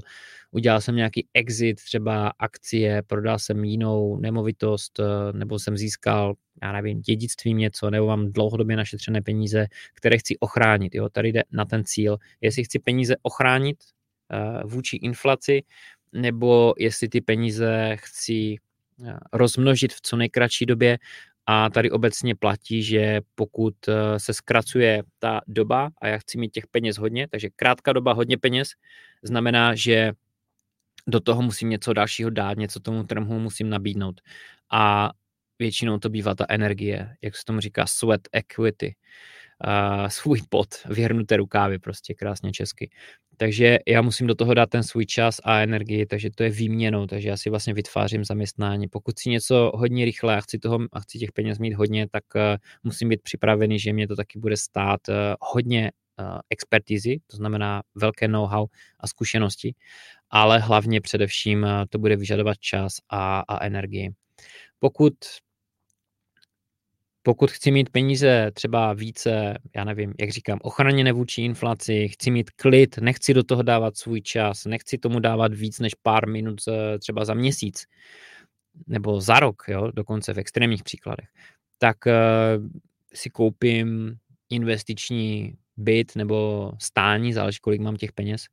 udělal 0.52 0.82
jsem 0.82 0.96
nějaký 0.96 1.28
exit, 1.34 1.76
třeba 1.84 2.32
akcie, 2.40 3.02
prodal 3.02 3.40
jsem 3.40 3.64
jinou 3.64 4.18
nemovitost, 4.20 5.00
eh, 5.00 5.04
nebo 5.34 5.60
jsem 5.60 5.78
získal, 5.78 6.34
já 6.64 6.72
nevím, 6.72 7.02
dědictvím 7.02 7.58
něco, 7.58 7.90
nebo 7.90 8.08
mám 8.08 8.32
dlouhodobě 8.32 8.78
našetřené 8.78 9.22
peníze, 9.22 9.68
které 9.94 10.18
chci 10.18 10.38
ochránit. 10.38 10.96
Jo? 10.96 11.10
Tady 11.10 11.32
jde 11.32 11.44
na 11.52 11.66
ten 11.66 11.84
cíl. 11.86 12.18
Jestli 12.42 12.64
chci 12.64 12.80
peníze 12.80 13.16
ochránit 13.22 13.78
uh, 14.64 14.72
vůči 14.72 14.98
inflaci, 14.98 15.64
nebo 16.14 16.74
jestli 16.78 17.10
ty 17.10 17.22
peníze 17.22 17.96
chci 18.00 18.56
eh, 19.06 19.18
rozmnožit 19.34 19.94
v 19.94 20.02
co 20.02 20.18
nejkratší 20.18 20.66
době 20.66 20.98
a 21.46 21.70
tady 21.70 21.92
obecně 21.92 22.36
platí, 22.36 22.84
že 22.84 23.22
pokud 23.36 23.76
se 24.18 24.34
zkracuje 24.34 25.04
ta 25.20 25.42
doba 25.48 25.90
a 26.02 26.08
já 26.08 26.18
chci 26.18 26.38
mít 26.38 26.50
těch 26.50 26.68
peněz 26.68 26.98
hodně, 26.98 27.28
takže 27.28 27.50
krátká 27.56 27.94
doba 27.94 28.14
hodně 28.14 28.38
peněz, 28.38 28.70
znamená, 29.24 29.76
že 29.76 30.12
do 31.08 31.20
toho 31.20 31.42
musím 31.42 31.70
něco 31.70 31.94
dalšího 31.94 32.30
dát, 32.30 32.58
něco 32.58 32.80
tomu 32.80 33.04
trhu 33.04 33.40
musím 33.40 33.70
nabídnout. 33.70 34.22
A 34.72 35.12
většinou 35.60 36.00
to 36.00 36.10
bývá 36.10 36.36
ta 36.36 36.46
energie, 36.50 37.16
jak 37.22 37.36
se 37.36 37.46
tomu 37.46 37.60
říká, 37.60 37.86
sweat 37.88 38.22
equity. 38.32 38.96
Uh, 39.68 40.08
svůj 40.08 40.42
pot, 40.50 40.68
vyhrnuté 40.90 41.38
rukávy, 41.38 41.80
prostě 41.80 42.14
krásně 42.14 42.52
česky. 42.52 42.90
Takže 43.38 43.80
já 43.88 44.02
musím 44.02 44.28
do 44.28 44.36
toho 44.36 44.54
dát 44.54 44.70
ten 44.70 44.84
svůj 44.84 45.06
čas 45.06 45.42
a 45.44 45.60
energii, 45.60 46.06
takže 46.06 46.30
to 46.36 46.44
je 46.44 46.50
výměnou, 46.50 47.08
takže 47.08 47.30
já 47.30 47.38
si 47.38 47.50
vlastně 47.50 47.74
vytvářím 47.74 48.26
zaměstnání. 48.26 48.88
Pokud 48.88 49.20
si 49.20 49.30
něco 49.30 49.72
hodně 49.76 50.06
rychle 50.06 50.38
a 50.38 50.42
chci, 50.42 50.60
toho, 50.60 50.80
a 50.94 51.00
chci 51.00 51.20
těch 51.20 51.32
peněz 51.32 51.60
mít 51.60 51.74
hodně, 51.74 52.08
tak 52.12 52.24
uh, 52.36 52.42
musím 52.84 53.10
být 53.10 53.22
připravený, 53.22 53.80
že 53.80 53.94
mě 53.94 54.08
to 54.08 54.16
taky 54.16 54.40
bude 54.40 54.58
stát 54.58 55.00
uh, 55.10 55.16
hodně 55.40 55.92
expertizy, 56.50 57.20
to 57.28 57.38
znamená 57.38 57.84
velké 57.96 58.28
know-how 58.28 58.68
a 59.00 59.08
zkušenosti, 59.08 59.76
ale 60.30 60.60
hlavně 60.60 61.02
především 61.02 61.68
to 61.90 62.00
bude 62.00 62.16
vyžadovat 62.16 62.58
čas 62.60 62.94
a, 63.10 63.40
a 63.40 63.66
energii. 63.66 64.10
Pokud 64.80 65.14
pokud 67.26 67.52
chci 67.52 67.72
mít 67.72 67.90
peníze 67.90 68.52
třeba 68.54 68.94
více, 68.94 69.58
já 69.76 69.84
nevím, 69.84 70.14
jak 70.20 70.30
říkám, 70.30 70.60
ochraněné 70.62 71.12
vůči 71.12 71.42
inflaci, 71.42 72.08
chci 72.08 72.32
mít 72.32 72.52
klid, 72.52 72.98
nechci 72.98 73.34
do 73.34 73.44
toho 73.44 73.64
dávat 73.64 73.98
svůj 73.98 74.22
čas, 74.22 74.66
nechci 74.66 74.98
tomu 74.98 75.20
dávat 75.20 75.54
víc 75.54 75.80
než 75.80 75.94
pár 75.96 76.28
minut 76.28 76.62
třeba 77.00 77.26
za 77.26 77.34
měsíc 77.34 77.86
nebo 78.88 79.22
za 79.22 79.40
rok, 79.40 79.64
jo, 79.68 79.92
dokonce 79.92 80.34
v 80.34 80.40
extrémních 80.40 80.84
příkladech, 80.84 81.28
tak 81.78 81.98
uh, 82.06 82.14
si 83.14 83.30
koupím 83.30 84.16
investiční 84.50 85.54
byt 85.78 86.16
nebo 86.16 86.72
stání, 86.82 87.34
záleží, 87.34 87.60
kolik 87.62 87.82
mám 87.82 87.96
těch 87.96 88.12
peněz, 88.12 88.46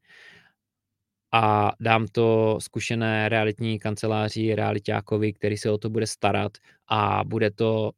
a 1.35 1.73
dám 1.81 2.07
to 2.07 2.59
zkušené 2.61 3.29
realitní 3.29 3.79
kanceláři, 3.79 4.55
realitákovi, 4.55 5.33
který 5.33 5.57
se 5.57 5.71
o 5.71 5.79
to 5.79 5.91
bude 5.91 6.07
starat 6.07 6.53
a 6.89 7.25
bude 7.25 7.51
to 7.51 7.91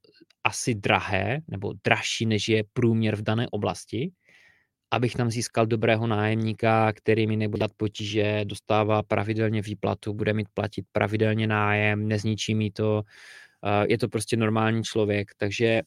asi 0.44 0.74
drahé 0.74 1.40
nebo 1.48 1.72
dražší, 1.84 2.26
než 2.26 2.48
je 2.48 2.64
průměr 2.72 3.16
v 3.16 3.22
dané 3.22 3.48
oblasti, 3.48 4.12
abych 4.90 5.14
tam 5.14 5.30
získal 5.30 5.66
dobrého 5.66 6.06
nájemníka, 6.06 6.92
který 6.92 7.26
mi 7.26 7.36
nebude 7.36 7.60
dát 7.60 7.70
potíže, 7.76 8.40
dostává 8.44 9.02
pravidelně 9.02 9.62
výplatu, 9.62 10.14
bude 10.14 10.32
mít 10.32 10.48
platit 10.54 10.84
pravidelně 10.92 11.46
nájem, 11.46 12.08
nezničí 12.08 12.54
mi 12.54 12.70
to, 12.70 13.02
je 13.88 13.98
to 13.98 14.08
prostě 14.08 14.36
normální 14.36 14.82
člověk, 14.82 15.30
takže 15.36 15.82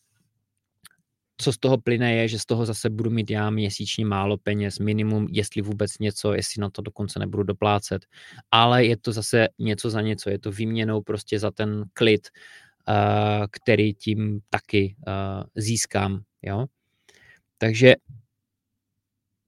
co 1.42 1.54
z 1.54 1.58
toho 1.58 1.78
plyne 1.78 2.16
je, 2.16 2.28
že 2.28 2.40
z 2.40 2.46
toho 2.46 2.66
zase 2.66 2.90
budu 2.90 3.10
mít 3.10 3.30
já 3.30 3.50
měsíčně 3.50 4.06
málo 4.06 4.38
peněz, 4.38 4.80
minimum, 4.80 5.28
jestli 5.32 5.62
vůbec 5.62 6.00
něco, 6.00 6.34
jestli 6.34 6.62
na 6.62 6.70
to 6.70 6.82
dokonce 6.82 7.20
nebudu 7.20 7.44
doplácet. 7.44 8.06
Ale 8.52 8.86
je 8.86 8.98
to 8.98 9.12
zase 9.12 9.48
něco 9.60 9.90
za 9.90 10.02
něco, 10.02 10.30
je 10.30 10.40
to 10.40 10.52
výměnou 10.52 11.02
prostě 11.02 11.40
za 11.40 11.52
ten 11.52 11.84
klid, 11.94 12.28
který 13.52 13.94
tím 13.94 14.40
taky 14.50 14.96
eh, 15.08 15.12
získám. 15.56 16.22
Jo? 16.42 16.66
Takže 17.58 17.96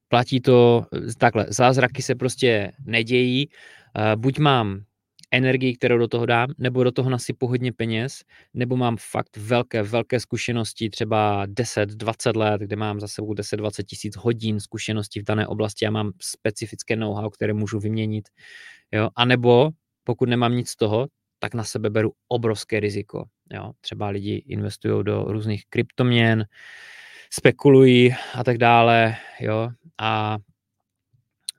platí 0.08 0.41
to 0.41 0.86
takhle. 1.17 1.45
Zázraky 1.49 2.02
se 2.02 2.15
prostě 2.15 2.71
nedějí. 2.86 3.49
Eh, 3.97 4.15
buď 4.15 4.39
mám 4.39 4.84
energii, 5.32 5.75
kterou 5.75 5.97
do 5.97 6.08
toho 6.08 6.25
dám, 6.25 6.49
nebo 6.58 6.84
do 6.84 6.91
toho 6.91 7.10
nasypu 7.10 7.47
hodně 7.47 7.73
peněz, 7.73 8.23
nebo 8.54 8.78
mám 8.78 8.97
fakt 8.99 9.38
velké, 9.38 9.84
velké 9.84 10.19
zkušenosti, 10.19 10.89
třeba 10.89 11.45
10, 11.45 11.89
20 11.89 12.36
let, 12.36 12.62
kde 12.62 12.75
mám 12.75 12.99
za 12.99 13.08
sebou 13.08 13.34
10, 13.34 13.58
20 13.58 13.84
tisíc 13.84 14.17
hodin 14.17 14.60
zkušeností 14.60 15.19
v 15.19 15.23
dané 15.23 15.47
oblasti 15.47 15.86
a 15.86 15.91
mám 15.91 16.12
specifické 16.21 16.95
know-how, 16.95 17.30
které 17.30 17.54
můžu 17.54 17.80
vyměnit. 17.80 18.30
Jo? 18.91 19.10
A 19.15 19.25
nebo 19.25 19.69
pokud 20.04 20.30
nemám 20.30 20.56
nic 20.56 20.69
z 20.69 20.75
toho, 20.75 21.08
tak 21.39 21.54
na 21.54 21.63
sebe 21.63 21.89
beru 21.89 22.13
obrovské 22.28 22.80
riziko. 22.80 23.25
Jo. 23.54 23.71
Třeba 23.82 24.10
lidi 24.10 24.36
investují 24.36 25.04
do 25.04 25.23
různých 25.23 25.65
kryptoměn, 25.69 26.45
spekulují 27.30 28.15
a 28.34 28.43
tak 28.43 28.58
dále. 28.58 29.15
Jo. 29.39 29.69
A 29.97 30.38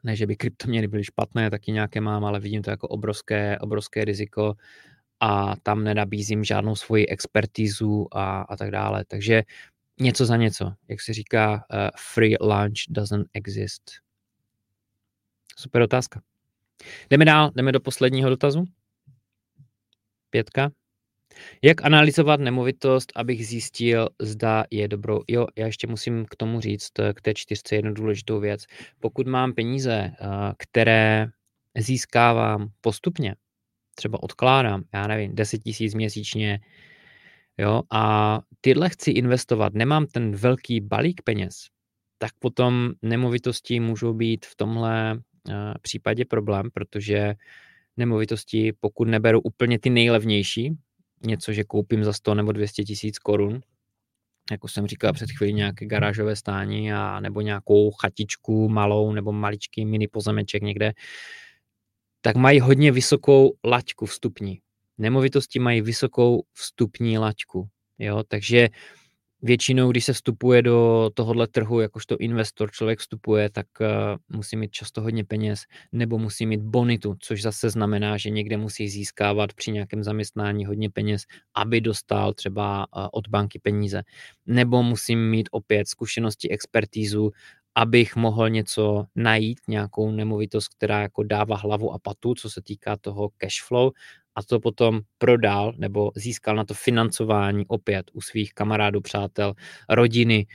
ne, 0.05 0.16
že 0.16 0.27
by 0.27 0.37
kryptoměny 0.37 0.88
byly 0.88 1.05
špatné, 1.05 1.51
taky 1.51 1.73
nějaké 1.73 2.01
mám, 2.01 2.25
ale 2.25 2.40
vidím 2.40 2.62
to 2.62 2.71
jako 2.71 2.88
obrovské, 2.88 3.59
obrovské 3.59 4.05
riziko 4.05 4.55
a 5.21 5.57
tam 5.62 5.85
nenabízím 5.85 6.45
žádnou 6.45 6.77
svoji 6.77 7.07
expertízu 7.07 8.07
a, 8.12 8.40
a 8.40 8.57
tak 8.57 8.71
dále. 8.71 9.05
Takže 9.05 9.43
něco 10.01 10.27
za 10.27 10.37
něco. 10.37 10.73
Jak 10.88 11.01
se 11.01 11.12
říká, 11.12 11.53
uh, 11.53 11.79
free 12.14 12.37
lunch 12.40 12.79
doesn't 12.88 13.27
exist. 13.35 13.83
Super 15.57 15.83
otázka. 15.83 16.23
Jdeme 17.11 17.25
dál, 17.25 17.51
jdeme 17.55 17.73
do 17.73 17.81
posledního 17.81 18.31
dotazu. 18.31 18.64
Pětka. 20.31 20.71
Jak 21.62 21.85
analyzovat 21.85 22.40
nemovitost, 22.40 23.12
abych 23.16 23.47
zjistil, 23.47 24.09
zda 24.23 24.64
je 24.71 24.88
dobrou. 24.88 25.21
Jo, 25.29 25.47
já 25.59 25.66
ještě 25.66 25.87
musím 25.87 26.27
k 26.31 26.37
tomu 26.37 26.61
říct, 26.61 26.90
k 27.14 27.21
té 27.23 27.35
čtyřce 27.35 27.77
jednu 27.77 27.95
důležitou 27.95 28.40
věc. 28.40 28.64
Pokud 29.01 29.27
mám 29.27 29.53
peníze, 29.53 29.93
eh, 29.93 30.27
které 30.59 31.27
získávám 31.79 32.69
postupně, 32.81 33.35
třeba 33.95 34.23
odkládám, 34.23 34.83
já 34.95 35.07
nevím, 35.07 35.35
10 35.35 35.59
tisíc 35.59 35.95
měsíčně, 35.95 36.61
jo, 37.59 37.83
a 37.90 38.40
tyhle 38.61 38.88
chci 38.90 39.11
investovat, 39.11 39.75
nemám 39.75 40.07
ten 40.07 40.37
velký 40.37 40.81
balík 40.81 41.23
peněz, 41.23 41.66
tak 42.19 42.31
potom 42.38 42.93
nemovitosti 43.03 43.81
můžou 43.81 44.14
být 44.14 44.47
v 44.47 44.57
tomhle 44.57 45.21
eh, 45.51 45.75
případě 45.83 46.25
problém, 46.25 46.71
protože 46.75 47.35
nemovitosti, 48.01 48.73
pokud 48.81 49.09
neberu 49.09 49.41
úplně 49.41 49.79
ty 49.79 49.91
nejlevnější, 49.91 50.77
něco, 51.27 51.53
že 51.53 51.65
koupím 51.65 52.05
za 52.05 52.13
100 52.13 52.35
nebo 52.35 52.53
200 52.53 52.85
tisíc 52.85 53.19
korun, 53.19 53.61
jako 54.51 54.69
jsem 54.69 54.87
říkal 54.87 55.13
před 55.13 55.31
chvílí, 55.31 55.53
nějaké 55.53 55.87
garážové 55.87 56.37
stání 56.37 56.93
a 56.93 57.21
nebo 57.21 57.41
nějakou 57.41 57.91
chatičku 57.91 58.69
malou 58.69 59.13
nebo 59.13 59.33
maličký 59.33 59.87
mini 59.87 60.09
pozemeček 60.09 60.63
někde, 60.63 60.93
tak 62.21 62.37
mají 62.37 62.61
hodně 62.61 62.93
vysokou 62.93 63.53
laťku 63.65 64.07
vstupní. 64.07 64.61
Nemovitosti 64.99 65.59
mají 65.59 65.81
vysokou 65.81 66.43
vstupní 66.53 67.19
laťku. 67.19 67.69
Jo? 67.99 68.23
Takže 68.29 68.69
většinou, 69.42 69.90
když 69.90 70.05
se 70.05 70.12
vstupuje 70.12 70.62
do 70.62 71.11
tohohle 71.14 71.46
trhu, 71.46 71.81
jakožto 71.81 72.16
investor 72.16 72.70
člověk 72.70 72.98
vstupuje, 72.98 73.50
tak 73.50 73.66
uh, 73.81 74.37
musí 74.37 74.57
mít 74.57 74.70
často 74.72 75.03
hodně 75.03 75.24
peněz 75.24 75.64
nebo 75.92 76.18
musí 76.18 76.46
mít 76.46 76.61
bonitu, 76.61 77.16
což 77.18 77.42
zase 77.42 77.70
znamená, 77.70 78.16
že 78.16 78.31
někde 78.31 78.57
musí 78.57 78.88
získávat 78.88 79.53
při 79.53 79.72
nějakém 79.72 80.05
zaměstnání 80.05 80.66
hodně 80.66 80.90
peněz, 80.90 81.22
aby 81.55 81.81
dostal 81.81 82.35
třeba 82.35 82.87
uh, 82.96 83.07
od 83.12 83.29
banky 83.29 83.59
peníze. 83.59 84.03
Nebo 84.46 84.83
musím 84.83 85.31
mít 85.31 85.48
opět 85.53 85.88
zkušenosti, 85.88 86.50
expertízu, 86.50 87.31
abych 87.74 88.16
mohl 88.16 88.50
něco 88.50 89.05
najít, 89.14 89.61
nějakou 89.68 90.11
nemovitost, 90.11 90.68
která 90.68 91.03
jako 91.03 91.22
dává 91.22 91.57
hlavu 91.57 91.92
a 91.92 91.98
patu, 91.98 92.35
co 92.35 92.50
se 92.50 92.62
týká 92.62 92.96
toho 92.96 93.29
cash 93.29 93.62
flow 93.68 93.90
a 94.35 94.43
to 94.43 94.61
potom 94.61 95.01
prodal 95.19 95.73
nebo 95.77 96.11
získal 96.14 96.57
na 96.57 96.64
to 96.64 96.75
financování 96.75 97.64
opět 97.69 98.11
u 98.12 98.21
svých 98.21 98.55
kamarádů, 98.55 99.01
přátel, 99.01 99.55
rodiny, 99.88 100.47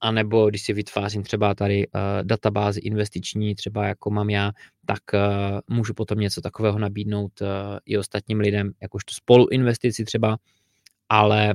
a 0.00 0.10
nebo 0.10 0.50
když 0.50 0.62
si 0.62 0.72
vytvářím 0.72 1.22
třeba 1.22 1.54
tady 1.54 1.86
uh, 1.86 2.00
databázi 2.22 2.80
investiční, 2.80 3.54
třeba 3.54 3.86
jako 3.86 4.10
mám 4.10 4.30
já, 4.30 4.52
tak 4.86 4.98
uh, 5.14 5.76
můžu 5.76 5.94
potom 5.94 6.18
něco 6.18 6.40
takového 6.40 6.78
nabídnout 6.78 7.40
uh, 7.40 7.48
i 7.84 7.98
ostatním 7.98 8.40
lidem, 8.40 8.72
jakožto 8.82 9.14
spoluinvestici 9.14 10.04
třeba, 10.04 10.36
ale 11.08 11.54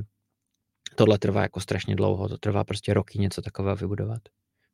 tohle 0.94 1.18
trvá 1.18 1.42
jako 1.42 1.60
strašně 1.60 1.96
dlouho, 1.96 2.28
to 2.28 2.38
trvá 2.38 2.64
prostě 2.64 2.94
roky 2.94 3.18
něco 3.18 3.42
takového 3.42 3.76
vybudovat. 3.76 4.22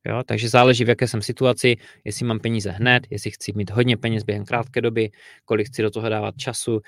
Jo? 0.07 0.23
Takže 0.27 0.49
záleží, 0.49 0.85
v 0.85 0.89
jaké 0.89 1.09
jsem 1.09 1.23
situaci, 1.23 1.77
jestli 2.05 2.27
mám 2.27 2.39
peníze 2.39 2.71
hned, 2.71 3.07
jestli 3.11 3.31
chci 3.31 3.53
mít 3.57 3.71
hodně 3.71 3.97
peněz 3.97 4.25
během 4.25 4.45
krátké 4.45 4.81
doby, 4.81 5.11
kolik 5.45 5.67
chci 5.67 5.83
do 5.83 5.91
toho 5.91 6.09
dávat 6.09 6.37
času, 6.37 6.81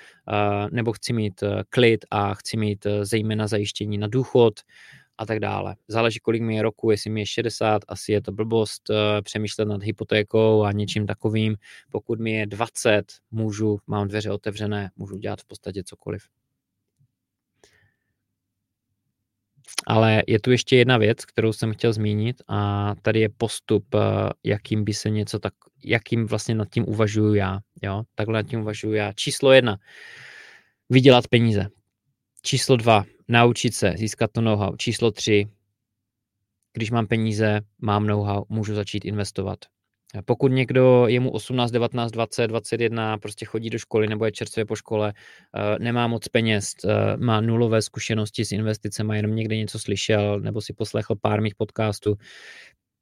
nebo 0.71 0.93
chci 0.93 1.13
mít 1.13 1.43
uh, 1.43 1.49
klid 1.69 2.05
a 2.11 2.33
chci 2.33 2.57
mít 2.57 2.85
uh, 2.85 2.91
zejména 3.01 3.47
zajištění 3.47 3.97
na 3.97 4.07
důchod 4.07 4.53
a 5.17 5.25
tak 5.25 5.39
dále. 5.39 5.75
Záleží, 5.87 6.19
kolik 6.19 6.41
mi 6.41 6.55
je 6.55 6.61
roku, 6.61 6.91
jestli 6.91 7.09
mi 7.09 7.21
je 7.21 7.25
60, 7.25 7.81
asi 7.87 8.11
je 8.11 8.21
to 8.21 8.31
blbost 8.31 8.89
uh, 8.89 8.95
přemýšlet 9.23 9.65
nad 9.65 9.83
hypotékou 9.83 10.63
a 10.63 10.71
něčím 10.71 11.07
takovým. 11.07 11.55
Pokud 11.91 12.19
mi 12.19 12.31
je 12.31 12.45
20, 12.45 13.03
můžu, 13.31 13.77
mám 13.87 14.07
dveře 14.07 14.31
otevřené, 14.31 14.91
můžu 14.95 15.17
dělat 15.17 15.41
v 15.41 15.45
podstatě 15.45 15.83
cokoliv. 15.83 16.23
Ale 19.87 20.23
je 20.27 20.39
tu 20.39 20.51
ještě 20.51 20.77
jedna 20.77 20.97
věc, 20.97 21.25
kterou 21.25 21.53
jsem 21.53 21.73
chtěl 21.73 21.93
zmínit 21.93 22.41
a 22.47 22.93
tady 23.01 23.19
je 23.19 23.29
postup, 23.29 23.95
eh, 23.95 23.99
jakým 24.43 24.83
by 24.83 24.93
se 24.93 25.09
něco 25.09 25.39
tak, 25.39 25.53
jakým 25.83 26.27
vlastně 26.27 26.55
nad 26.55 26.69
tím 26.69 26.89
uvažuju 26.89 27.33
já. 27.33 27.59
Jo? 27.83 28.03
Takhle 28.15 28.33
nad 28.33 28.49
tím 28.49 28.59
uvažuju 28.59 28.93
já. 28.93 29.13
Číslo 29.13 29.51
jedna, 29.51 29.77
vydělat 30.89 31.27
peníze. 31.27 31.67
Číslo 32.41 32.75
dva, 32.75 33.03
naučit 33.27 33.75
se, 33.75 33.93
získat 33.97 34.31
to 34.31 34.41
know-how. 34.41 34.75
Číslo 34.75 35.11
tři, 35.11 35.47
když 36.73 36.91
mám 36.91 37.07
peníze, 37.07 37.61
mám 37.81 38.07
know-how, 38.07 38.43
můžu 38.49 38.75
začít 38.75 39.05
investovat. 39.05 39.59
Pokud 40.25 40.51
někdo 40.51 41.07
je 41.07 41.19
mu 41.19 41.31
18, 41.31 41.71
19, 41.71 42.11
20, 42.11 42.47
21, 42.47 43.17
prostě 43.17 43.45
chodí 43.45 43.69
do 43.69 43.79
školy 43.79 44.07
nebo 44.07 44.25
je 44.25 44.31
čerstvě 44.31 44.65
po 44.65 44.75
škole, 44.75 45.13
eh, 45.55 45.79
nemá 45.79 46.07
moc 46.07 46.27
peněz, 46.27 46.73
eh, 46.85 47.17
má 47.17 47.41
nulové 47.41 47.81
zkušenosti 47.81 48.45
s 48.45 48.51
investicemi, 48.51 49.17
jenom 49.17 49.35
někde 49.35 49.57
něco 49.57 49.79
slyšel 49.79 50.39
nebo 50.39 50.61
si 50.61 50.73
poslechl 50.73 51.15
pár 51.21 51.41
mých 51.41 51.55
podcastů, 51.55 52.15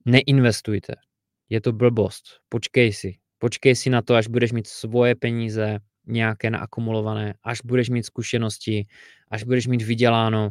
neinvestujte. 0.06 0.96
Je 1.50 1.62
to 1.62 1.74
blbost. 1.74 2.24
Počkej 2.50 2.94
si. 2.94 3.16
Počkej 3.38 3.76
si 3.76 3.90
na 3.90 4.02
to, 4.02 4.16
až 4.16 4.28
budeš 4.28 4.52
mít 4.52 4.68
svoje 4.68 5.16
peníze, 5.16 5.80
nějaké 6.08 6.50
naakumulované, 6.50 7.34
až 7.44 7.60
budeš 7.66 7.90
mít 7.90 8.04
zkušenosti, 8.04 8.86
až 9.32 9.44
budeš 9.44 9.68
mít 9.68 9.82
vyděláno, 9.82 10.50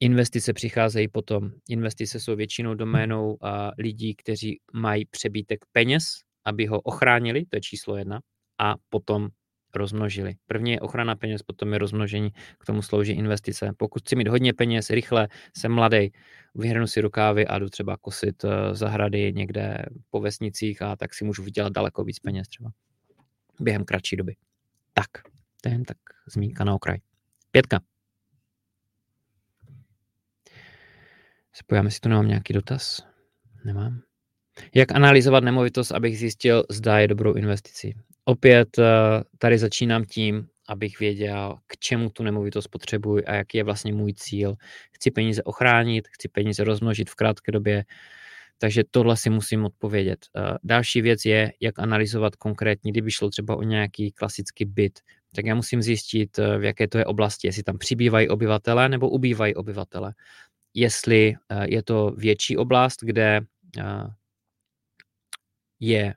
investice 0.00 0.52
přicházejí 0.52 1.08
potom. 1.08 1.50
Investice 1.68 2.20
jsou 2.20 2.36
většinou 2.36 2.74
doménou 2.74 3.36
a 3.40 3.70
lidí, 3.78 4.14
kteří 4.14 4.60
mají 4.72 5.04
přebytek 5.04 5.64
peněz, 5.72 6.04
aby 6.44 6.66
ho 6.66 6.80
ochránili, 6.80 7.44
to 7.44 7.56
je 7.56 7.60
číslo 7.60 7.96
jedna, 7.96 8.20
a 8.58 8.74
potom 8.88 9.28
rozmnožili. 9.74 10.34
První 10.46 10.70
je 10.70 10.80
ochrana 10.80 11.16
peněz, 11.16 11.42
potom 11.42 11.72
je 11.72 11.78
rozmnožení, 11.78 12.30
k 12.58 12.66
tomu 12.66 12.82
slouží 12.82 13.12
investice. 13.12 13.70
Pokud 13.76 14.02
chci 14.02 14.16
mít 14.16 14.28
hodně 14.28 14.52
peněz, 14.52 14.90
rychle, 14.90 15.28
jsem 15.56 15.72
mladý, 15.72 16.10
vyhrnu 16.54 16.86
si 16.86 17.00
rukávy 17.00 17.46
a 17.46 17.58
jdu 17.58 17.68
třeba 17.68 17.96
kosit 17.96 18.44
eh, 18.44 18.74
zahrady 18.74 19.32
někde 19.32 19.84
po 20.10 20.20
vesnicích 20.20 20.82
a 20.82 20.96
tak 20.96 21.14
si 21.14 21.24
můžu 21.24 21.42
vydělat 21.42 21.72
daleko 21.72 22.04
víc 22.04 22.18
peněz 22.18 22.48
třeba 22.48 22.70
během 23.60 23.84
kratší 23.84 24.16
doby. 24.16 24.36
Tak, 24.92 25.08
to 25.60 25.68
je 25.68 25.74
jen 25.74 25.84
tak 25.84 25.96
zmínka 26.26 26.64
na 26.64 26.74
okraj. 26.74 26.98
Pětka. 27.50 27.93
Spojíme 31.56 31.90
si 31.90 32.00
tu 32.00 32.08
nemám 32.08 32.28
nějaký 32.28 32.52
dotaz? 32.52 33.02
Nemám. 33.64 34.00
Jak 34.74 34.92
analyzovat 34.92 35.44
nemovitost, 35.44 35.92
abych 35.92 36.18
zjistil, 36.18 36.64
zda 36.70 36.98
je 36.98 37.08
dobrou 37.08 37.34
investicí? 37.34 37.94
Opět 38.24 38.78
eh, 38.78 38.84
tady 39.38 39.58
začínám 39.58 40.04
tím, 40.04 40.46
abych 40.68 41.00
věděl, 41.00 41.58
k 41.66 41.76
čemu 41.78 42.10
tu 42.10 42.22
nemovitost 42.22 42.68
potřebuji 42.68 43.24
a 43.24 43.34
jaký 43.34 43.58
je 43.58 43.64
vlastně 43.64 43.92
můj 43.92 44.14
cíl. 44.14 44.54
Chci 44.92 45.10
peníze 45.10 45.42
ochránit, 45.42 46.08
chci 46.08 46.28
peníze 46.28 46.64
rozmnožit 46.64 47.10
v 47.10 47.14
krátké 47.14 47.52
době, 47.52 47.84
takže 48.58 48.82
tohle 48.90 49.16
si 49.16 49.30
musím 49.30 49.64
odpovědět. 49.64 50.26
Eh, 50.36 50.58
další 50.64 51.02
věc 51.02 51.24
je, 51.24 51.52
jak 51.60 51.78
analyzovat 51.78 52.36
konkrétně, 52.36 52.90
kdyby 52.90 53.10
šlo 53.10 53.30
třeba 53.30 53.56
o 53.56 53.62
nějaký 53.62 54.12
klasický 54.12 54.64
byt, 54.64 55.00
tak 55.34 55.46
já 55.46 55.54
musím 55.54 55.82
zjistit, 55.82 56.38
eh, 56.38 56.58
v 56.58 56.64
jaké 56.64 56.88
to 56.88 56.98
je 56.98 57.04
oblasti, 57.04 57.48
jestli 57.48 57.62
tam 57.62 57.78
přibývají 57.78 58.28
obyvatele 58.28 58.88
nebo 58.88 59.10
ubývají 59.10 59.54
obyvatele. 59.54 60.14
Jestli 60.74 61.34
je 61.64 61.82
to 61.82 62.10
větší 62.10 62.56
oblast, 62.56 62.98
kde 63.02 63.40
je 65.80 66.14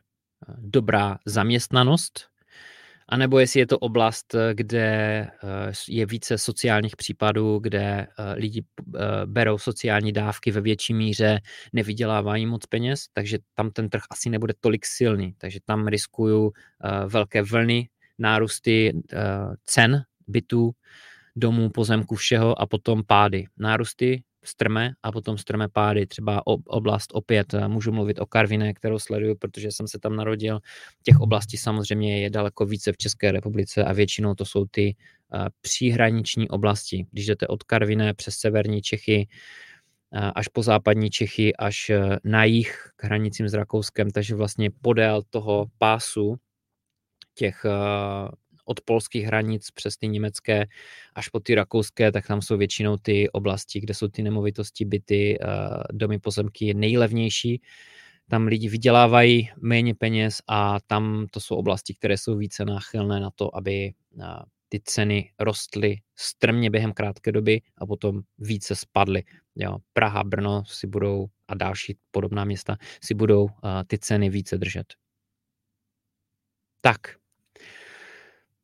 dobrá 0.58 1.18
zaměstnanost, 1.26 2.30
anebo 3.10 3.40
jestli 3.40 3.60
je 3.60 3.68
to 3.68 3.80
oblast, 3.80 4.36
kde 4.54 4.86
eh, 4.86 5.30
je 5.90 6.06
více 6.06 6.38
sociálních 6.38 6.96
případů, 6.96 7.60
kde 7.60 7.80
eh, 7.80 8.34
lidi 8.34 8.64
eh, 8.64 9.00
berou 9.26 9.58
sociální 9.58 10.12
dávky 10.12 10.52
ve 10.52 10.62
větší 10.62 10.94
míře, 10.94 11.40
nevydělávají 11.74 12.46
moc 12.46 12.66
peněz, 12.66 13.06
takže 13.14 13.38
tam 13.56 13.72
ten 13.72 13.90
trh 13.90 14.02
asi 14.10 14.30
nebude 14.30 14.54
tolik 14.60 14.86
silný. 14.86 15.34
Takže 15.38 15.60
tam 15.66 15.88
riskuju 15.88 16.52
velké 17.08 17.42
vlny, 17.42 17.90
nárůsty 18.20 18.94
cen 19.64 20.04
bytů, 20.28 20.72
domů, 21.36 21.70
pozemku, 21.70 22.16
všeho 22.16 22.62
a 22.62 22.66
potom 22.66 23.04
pády. 23.08 23.46
Nárůsty 23.58 24.24
strmé 24.48 24.94
a 25.04 25.12
potom 25.12 25.38
strmé 25.38 25.70
pády. 25.70 26.06
Třeba 26.06 26.48
oblast 26.48 27.12
opět, 27.14 27.56
můžu 27.68 27.92
mluvit 27.92 28.20
o 28.20 28.26
Karviné, 28.26 28.74
kterou 28.74 29.00
sleduju, 29.00 29.36
protože 29.36 29.72
jsem 29.72 29.88
se 29.88 30.00
tam 30.00 30.16
narodil. 30.16 30.60
Těch 31.04 31.20
oblastí 31.20 31.58
samozřejmě 31.58 32.22
je 32.22 32.30
daleko 32.30 32.66
více 32.66 32.92
v 32.92 32.98
České 32.98 33.32
republice 33.32 33.84
a 33.84 33.94
většinou 33.94 34.36
to 34.36 34.46
jsou 34.46 34.66
ty 34.72 34.96
příhraniční 35.62 36.50
oblasti. 36.50 37.06
Když 37.12 37.26
jdete 37.26 37.48
od 37.48 37.64
Karviné 37.64 38.14
přes 38.14 38.36
severní 38.36 38.82
Čechy, 38.82 39.28
až 40.36 40.48
po 40.48 40.64
západní 40.64 41.10
Čechy, 41.10 41.56
až 41.56 41.92
na 42.24 42.44
jih 42.44 42.92
k 42.96 43.04
hranicím 43.04 43.50
s 43.50 43.54
Rakouskem, 43.54 44.12
takže 44.12 44.36
vlastně 44.36 44.70
podél 44.82 45.22
toho 45.30 45.66
pásu 45.78 46.36
těch 47.36 47.66
od 48.68 48.82
polských 48.82 49.26
hranic 49.26 49.72
přes 49.72 49.98
ty 49.98 50.08
německé 50.08 50.66
až 51.16 51.30
po 51.30 51.40
ty 51.40 51.56
rakouské, 51.56 52.12
tak 52.12 52.28
tam 52.28 52.42
jsou 52.42 52.58
většinou 52.58 52.98
ty 52.98 53.30
oblasti, 53.30 53.80
kde 53.80 53.94
jsou 53.94 54.08
ty 54.08 54.24
nemovitosti, 54.24 54.86
byty, 54.86 55.38
eh, 55.42 55.48
domy, 55.94 56.20
pozemky 56.20 56.74
nejlevnější. 56.74 57.62
Tam 58.30 58.48
lidi 58.48 58.70
vydělávají 58.70 59.50
méně 59.62 59.96
peněz 59.96 60.42
a 60.48 60.80
tam 60.88 61.28
to 61.32 61.40
jsou 61.40 61.56
oblasti, 61.56 61.94
které 61.94 62.18
jsou 62.18 62.38
více 62.38 62.66
náchylné 62.66 63.20
na 63.20 63.30
to, 63.36 63.56
aby 63.56 63.94
eh, 64.22 64.24
ty 64.70 64.80
ceny 64.84 65.32
rostly 65.40 65.96
strmě 66.16 66.70
během 66.70 66.94
krátké 66.94 67.32
doby 67.32 67.62
a 67.78 67.86
potom 67.86 68.22
více 68.38 68.76
spadly. 68.76 69.24
Jo, 69.56 69.78
Praha, 69.94 70.24
Brno 70.24 70.64
si 70.66 70.88
budou 70.88 71.28
a 71.48 71.56
další 71.56 71.98
podobná 72.12 72.46
města 72.46 72.78
si 73.04 73.14
budou 73.14 73.44
uh, 73.44 73.50
ty 73.88 73.98
ceny 74.00 74.30
více 74.30 74.58
držet. 74.58 74.94
Tak, 76.82 77.00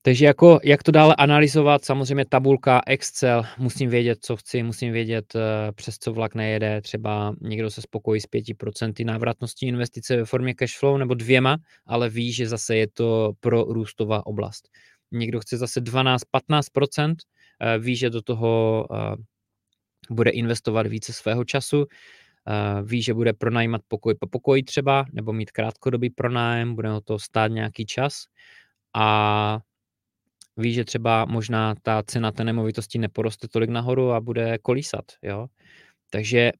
takže 0.06 0.26
jako, 0.26 0.60
jak 0.64 0.84
to 0.84 0.92
dále 0.92 1.16
analyzovat, 1.16 1.86
samozřejmě 1.86 2.26
tabulka, 2.26 2.82
Excel, 2.88 3.44
musím 3.58 3.90
vědět, 3.90 4.18
co 4.22 4.36
chci, 4.36 4.64
musím 4.64 4.94
vědět, 4.94 5.36
eh, 5.36 5.72
přes 5.72 5.98
co 5.98 6.14
vlak 6.14 6.36
nejede, 6.36 6.82
třeba 6.82 7.36
někdo 7.42 7.70
se 7.72 7.82
spokojí 7.82 8.22
s 8.22 8.26
5% 8.26 9.06
návratností 9.06 9.68
investice 9.68 10.18
ve 10.18 10.26
formě 10.26 10.54
cashflow 10.54 10.98
nebo 10.98 11.14
dvěma, 11.14 11.58
ale 11.86 12.10
ví, 12.10 12.32
že 12.34 12.48
zase 12.48 12.76
je 12.76 12.88
to 12.88 13.34
pro 13.40 13.64
růstová 13.64 14.26
oblast. 14.26 14.70
Někdo 15.12 15.40
chce 15.40 15.58
zase 15.58 15.82
12-15%, 15.82 17.16
eh, 17.62 17.80
ví, 17.80 17.96
že 17.96 18.10
do 18.10 18.22
toho 18.22 18.86
eh, 18.94 19.16
bude 20.10 20.32
investovat 20.32 20.88
více 20.88 21.14
svého 21.14 21.46
času, 21.46 21.86
ví, 22.84 23.02
že 23.02 23.14
bude 23.14 23.34
pronajímat 23.34 23.82
pokoj 23.88 24.16
po 24.16 24.28
pokoji 24.28 24.64
třeba, 24.64 25.06
nebo 25.14 25.34
mít 25.34 25.52
krátkodobý 25.52 26.10
pronájem, 26.10 26.76
bude 26.76 26.90
ho 26.90 27.02
to 27.02 27.20
stát 27.20 27.48
nějaký 27.52 27.86
čas 27.86 28.26
a 28.96 29.60
ví, 30.58 30.74
že 30.74 30.86
třeba 30.86 31.26
možná 31.26 31.76
ta 31.82 32.04
cena 32.04 32.32
té 32.32 32.44
nemovitosti 32.44 33.00
neporoste 33.00 33.48
tolik 33.48 33.70
nahoru 33.70 34.12
a 34.12 34.22
bude 34.22 34.58
kolísat, 34.58 35.06
jo. 35.22 35.48
Takže 36.10 36.52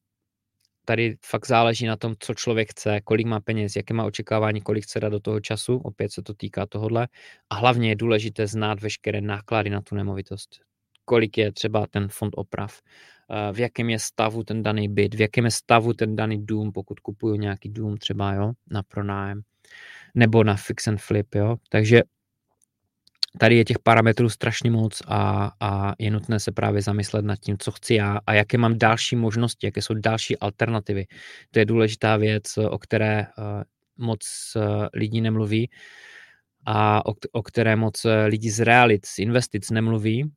tady 0.84 1.16
fakt 1.26 1.46
záleží 1.48 1.86
na 1.86 1.96
tom, 1.96 2.14
co 2.18 2.34
člověk 2.34 2.70
chce, 2.70 3.00
kolik 3.04 3.26
má 3.26 3.40
peněz, 3.40 3.76
jaké 3.76 3.94
má 3.94 4.04
očekávání, 4.04 4.60
kolik 4.60 4.84
chce 4.84 5.00
dát 5.00 5.08
do 5.08 5.20
toho 5.20 5.40
času, 5.40 5.76
opět 5.76 6.12
se 6.12 6.22
to 6.22 6.34
týká 6.34 6.66
tohohle. 6.66 7.08
A 7.50 7.54
hlavně 7.54 7.88
je 7.88 7.96
důležité 7.96 8.46
znát 8.46 8.80
veškeré 8.82 9.20
náklady 9.20 9.70
na 9.70 9.80
tu 9.82 9.94
nemovitost. 9.94 10.60
Kolik 11.04 11.38
je 11.38 11.52
třeba 11.52 11.86
ten 11.86 12.08
fond 12.08 12.34
oprav, 12.36 12.80
eh, 13.30 13.52
v 13.52 13.58
jakém 13.60 13.90
je 13.90 13.98
stavu 13.98 14.44
ten 14.44 14.62
daný 14.62 14.88
byt, 14.88 15.14
v 15.14 15.20
jakém 15.20 15.44
je 15.44 15.50
stavu 15.50 15.92
ten 15.94 16.16
daný 16.16 16.46
dům, 16.46 16.72
pokud 16.72 17.00
kupuju 17.00 17.36
nějaký 17.36 17.68
dům 17.68 17.96
třeba, 17.96 18.32
jo, 18.34 18.52
na 18.70 18.82
pronájem, 18.82 19.42
nebo 20.14 20.44
na 20.44 20.56
fix 20.56 20.88
and 20.88 20.98
flip, 21.00 21.34
jo. 21.34 21.56
Takže 21.70 22.02
tady 23.38 23.56
je 23.56 23.64
těch 23.64 23.78
parametrů 23.78 24.28
strašně 24.28 24.70
moc 24.70 25.02
a, 25.06 25.50
a 25.60 25.94
je 25.98 26.10
nutné 26.10 26.40
se 26.40 26.52
právě 26.52 26.82
zamyslet 26.82 27.24
nad 27.24 27.36
tím, 27.36 27.56
co 27.58 27.70
chci 27.70 27.94
já 27.94 28.18
a 28.26 28.34
jaké 28.34 28.58
mám 28.58 28.78
další 28.78 29.16
možnosti, 29.16 29.66
jaké 29.66 29.82
jsou 29.82 29.94
další 29.94 30.38
alternativy. 30.38 31.06
To 31.50 31.58
je 31.58 31.64
důležitá 31.64 32.16
věc, 32.16 32.58
o 32.58 32.78
které 32.78 33.26
uh, 33.38 33.44
moc 34.06 34.20
uh, 34.56 34.62
lidí 34.94 35.20
nemluví 35.20 35.70
a 36.66 37.06
o, 37.06 37.12
o 37.32 37.42
které 37.42 37.76
moc 37.76 38.04
uh, 38.04 38.10
lidí 38.26 38.50
z 38.50 38.60
realit, 38.60 39.06
z 39.06 39.18
investic 39.18 39.70
nemluví, 39.70 40.30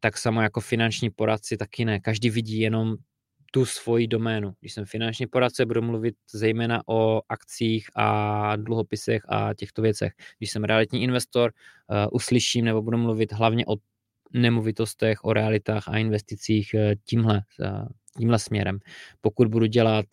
tak 0.00 0.18
samo 0.18 0.42
jako 0.42 0.60
finanční 0.60 1.10
poradci 1.10 1.56
taky 1.56 1.84
ne. 1.84 2.00
Každý 2.00 2.30
vidí 2.30 2.60
jenom 2.60 2.96
tu 3.54 3.66
svoji 3.66 4.06
doménu. 4.06 4.54
Když 4.60 4.72
jsem 4.72 4.84
finanční 4.84 5.26
poradce, 5.26 5.66
budu 5.66 5.82
mluvit 5.82 6.14
zejména 6.32 6.82
o 6.88 7.22
akcích 7.28 7.86
a 7.96 8.56
dluhopisech 8.56 9.22
a 9.28 9.54
těchto 9.54 9.82
věcech. 9.82 10.12
Když 10.38 10.50
jsem 10.50 10.64
realitní 10.64 11.02
investor, 11.02 11.52
uh, 11.52 11.96
uslyším 12.12 12.64
nebo 12.64 12.82
budu 12.82 12.98
mluvit 12.98 13.32
hlavně 13.32 13.66
o 13.66 13.76
nemovitostech, 14.32 15.24
o 15.24 15.32
realitách 15.32 15.88
a 15.88 15.98
investicích 15.98 16.74
uh, 16.74 16.80
tímhle, 17.04 17.42
uh, 17.60 17.86
tímhle 18.18 18.38
směrem. 18.38 18.78
Pokud 19.20 19.48
budu 19.48 19.66
dělat, 19.66 20.06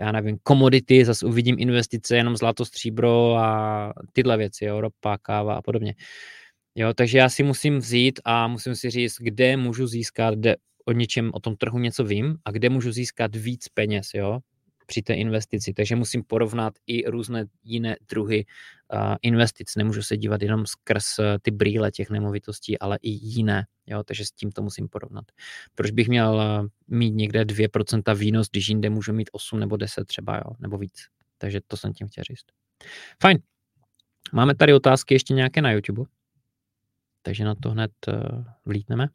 já 0.00 0.12
nevím, 0.12 0.38
komodity, 0.42 1.04
zase 1.04 1.26
uvidím 1.26 1.56
investice, 1.58 2.16
jenom 2.16 2.36
zlato, 2.36 2.64
stříbro 2.64 3.36
a 3.36 3.92
tyhle 4.12 4.36
věci, 4.36 4.64
jo, 4.64 4.80
ropa, 4.80 5.18
káva 5.18 5.54
a 5.54 5.62
podobně. 5.62 5.94
Jo, 6.74 6.94
takže 6.94 7.18
já 7.18 7.28
si 7.28 7.42
musím 7.42 7.78
vzít 7.78 8.20
a 8.24 8.48
musím 8.48 8.74
si 8.74 8.90
říct, 8.90 9.16
kde 9.20 9.56
můžu 9.56 9.86
získat, 9.86 10.34
kde 10.34 10.56
o 10.84 10.92
něčem, 10.92 11.30
o 11.34 11.40
tom 11.40 11.56
trhu 11.56 11.78
něco 11.78 12.04
vím 12.04 12.36
a 12.44 12.50
kde 12.50 12.68
můžu 12.68 12.92
získat 12.92 13.36
víc 13.36 13.68
peněz, 13.68 14.10
jo, 14.14 14.40
při 14.90 15.02
té 15.02 15.14
investici. 15.14 15.72
Takže 15.72 15.96
musím 15.96 16.22
porovnat 16.24 16.74
i 16.86 17.10
různé 17.10 17.44
jiné 17.62 17.96
druhy 18.08 18.46
uh, 18.92 19.14
investic. 19.22 19.76
Nemůžu 19.76 20.02
se 20.02 20.16
dívat 20.16 20.42
jenom 20.42 20.66
skrz 20.66 21.18
uh, 21.18 21.24
ty 21.42 21.50
brýle 21.50 21.90
těch 21.90 22.10
nemovitostí, 22.10 22.78
ale 22.78 22.98
i 23.02 23.10
jiné. 23.10 23.66
Jo? 23.86 24.02
Takže 24.02 24.24
s 24.24 24.30
tím 24.30 24.52
to 24.52 24.62
musím 24.62 24.88
porovnat. 24.88 25.24
Proč 25.74 25.90
bych 25.90 26.08
měl 26.08 26.34
uh, 26.34 26.66
mít 26.86 27.10
někde 27.10 27.44
2% 27.44 28.16
výnos, 28.16 28.48
když 28.50 28.68
jinde 28.68 28.90
můžu 28.90 29.12
mít 29.12 29.30
8 29.32 29.60
nebo 29.60 29.76
10 29.76 30.04
třeba, 30.04 30.36
jo? 30.36 30.52
nebo 30.58 30.78
víc. 30.78 31.06
Takže 31.38 31.60
to 31.66 31.76
jsem 31.76 31.92
tím 31.92 32.08
chtěl 32.08 32.24
říct. 32.24 32.46
Fajn. 33.22 33.38
Máme 34.32 34.54
tady 34.54 34.74
otázky 34.74 35.14
ještě 35.14 35.34
nějaké 35.34 35.62
na 35.62 35.72
YouTube. 35.72 36.02
Takže 37.22 37.44
na 37.44 37.54
to 37.54 37.70
hned 37.70 37.90
uh, 38.08 38.44
vlítneme. 38.66 39.08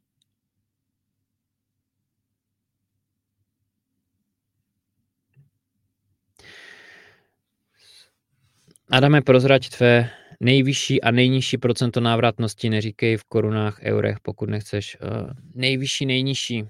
Adame, 8.91 9.21
prozrať 9.21 9.69
tvé 9.69 10.09
nejvyšší 10.39 11.01
a 11.01 11.11
nejnižší 11.11 11.57
procento 11.57 11.99
návratnosti, 12.01 12.69
neříkej 12.69 13.17
v 13.17 13.23
korunách, 13.23 13.79
eurech, 13.81 14.17
pokud 14.21 14.49
nechceš. 14.49 14.97
Uh, 15.01 15.29
nejvyšší, 15.55 16.05
nejnižší. 16.05 16.63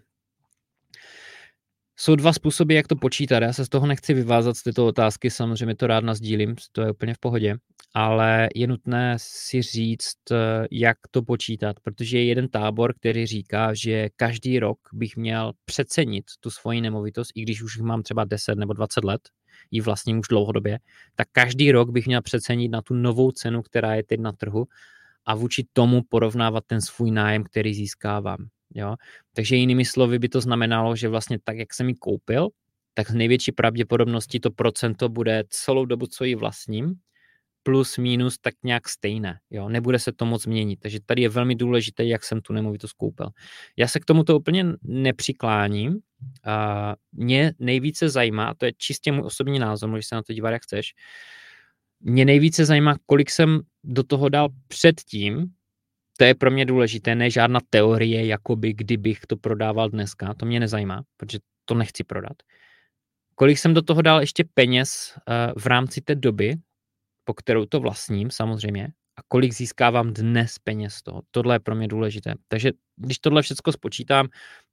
Jsou 1.98 2.16
dva 2.16 2.34
způsoby, 2.34 2.76
jak 2.76 2.88
to 2.88 2.96
počítat. 2.96 3.44
Já 3.44 3.54
se 3.54 3.66
z 3.66 3.70
toho 3.70 3.88
nechci 3.88 4.14
vyvázat 4.14 4.58
z 4.58 4.64
této 4.64 4.88
otázky, 4.88 5.32
samozřejmě 5.32 5.76
to 5.76 5.88
rád 5.88 6.04
nazdílím, 6.04 6.56
to 6.72 6.82
je 6.82 6.92
úplně 6.92 7.14
v 7.14 7.20
pohodě, 7.20 7.56
ale 7.94 8.50
je 8.56 8.68
nutné 8.68 9.16
si 9.20 9.62
říct, 9.62 10.18
jak 10.72 10.98
to 11.12 11.24
počítat, 11.24 11.80
protože 11.80 12.18
je 12.18 12.26
jeden 12.26 12.50
tábor, 12.50 12.94
který 12.94 13.26
říká, 13.26 13.74
že 13.74 14.10
každý 14.16 14.60
rok 14.60 14.80
bych 14.94 15.18
měl 15.18 15.54
přecenit 15.66 16.26
tu 16.40 16.50
svoji 16.50 16.82
nemovitost, 16.82 17.32
i 17.36 17.42
když 17.42 17.62
už 17.62 17.78
mám 17.78 18.04
třeba 18.04 18.24
10 18.24 18.56
nebo 18.56 18.74
20 18.74 19.04
let, 19.04 19.22
ji 19.72 19.82
vlastním 19.82 20.20
už 20.20 20.28
dlouhodobě, 20.28 20.80
tak 21.16 21.28
každý 21.32 21.72
rok 21.72 21.90
bych 21.90 22.08
měl 22.08 22.22
přecenit 22.22 22.72
na 22.72 22.82
tu 22.82 22.94
novou 22.94 23.32
cenu, 23.32 23.62
která 23.62 23.96
je 23.96 24.04
teď 24.04 24.20
na 24.20 24.32
trhu 24.32 24.66
a 25.26 25.36
vůči 25.36 25.68
tomu 25.74 26.02
porovnávat 26.10 26.64
ten 26.68 26.82
svůj 26.82 27.12
nájem, 27.12 27.44
který 27.44 27.74
získávám. 27.74 28.38
Jo? 28.76 28.96
Takže 29.34 29.56
jinými 29.56 29.86
slovy 29.86 30.20
by 30.20 30.30
to 30.30 30.42
znamenalo, 30.42 30.96
že 30.96 31.08
vlastně 31.10 31.40
tak, 31.44 31.58
jak 31.58 31.74
jsem 31.74 31.90
ji 31.90 31.96
koupil, 31.96 32.50
tak 32.94 33.12
z 33.12 33.14
největší 33.14 33.52
pravděpodobností 33.52 34.40
to 34.40 34.52
procento 34.52 35.10
bude 35.10 35.44
celou 35.50 35.86
dobu, 35.86 36.08
co 36.08 36.24
ji 36.24 36.36
vlastním, 36.36 36.96
plus 37.64 37.98
minus 37.98 38.38
tak 38.38 38.54
nějak 38.64 38.90
stejné. 38.90 39.40
Jo? 39.50 39.70
Nebude 39.70 40.00
se 40.00 40.12
to 40.12 40.26
moc 40.26 40.46
měnit. 40.46 40.80
Takže 40.80 41.00
tady 41.06 41.22
je 41.22 41.30
velmi 41.30 41.56
důležité, 41.56 42.06
jak 42.06 42.24
jsem 42.24 42.42
tu 42.42 42.54
nemovitost 42.54 42.94
koupil. 42.94 43.30
Já 43.78 43.88
se 43.88 44.00
k 44.00 44.06
tomuto 44.06 44.38
úplně 44.38 44.66
nepřikláním. 44.84 46.00
A 46.44 46.96
mě 47.12 47.54
nejvíce 47.60 48.10
zajímá, 48.10 48.54
to 48.54 48.66
je 48.66 48.74
čistě 48.78 49.12
můj 49.12 49.26
osobní 49.26 49.60
názor, 49.60 49.90
můžeš 49.90 50.08
se 50.08 50.16
na 50.16 50.24
to 50.24 50.34
dívat, 50.34 50.50
jak 50.50 50.64
chceš, 50.64 50.94
mě 52.00 52.26
nejvíce 52.26 52.66
zajímá, 52.66 52.96
kolik 53.06 53.30
jsem 53.30 53.60
do 53.84 54.04
toho 54.04 54.30
dal 54.30 54.50
předtím, 54.68 55.46
to 56.18 56.24
je 56.24 56.36
pro 56.36 56.52
mě 56.52 56.66
důležité, 56.66 57.16
ne 57.16 57.30
žádná 57.30 57.60
teorie, 57.70 58.26
jakoby 58.26 58.74
kdybych 58.74 59.20
to 59.28 59.38
prodával 59.38 59.90
dneska, 59.90 60.34
to 60.34 60.46
mě 60.46 60.60
nezajímá, 60.60 61.04
protože 61.18 61.40
to 61.66 61.76
nechci 61.76 62.04
prodat. 62.04 62.38
Kolik 63.36 63.58
jsem 63.58 63.74
do 63.74 63.82
toho 63.82 64.02
dal 64.02 64.20
ještě 64.22 64.44
peněz 64.54 65.14
uh, 65.16 65.62
v 65.62 65.66
rámci 65.66 66.02
té 66.02 66.16
doby, 66.16 66.56
po 67.24 67.34
kterou 67.34 67.66
to 67.66 67.80
vlastním 67.80 68.32
samozřejmě, 68.32 68.88
a 69.18 69.22
kolik 69.28 69.54
získávám 69.54 70.14
dnes 70.14 70.60
peněz 70.60 70.94
z 70.94 71.04
toho. 71.04 71.22
Tohle 71.32 71.56
je 71.56 71.60
pro 71.60 71.76
mě 71.76 71.88
důležité. 71.88 72.34
Takže 72.48 72.72
když 72.96 73.20
tohle 73.20 73.42
všechno 73.42 73.74
spočítám, 73.74 74.28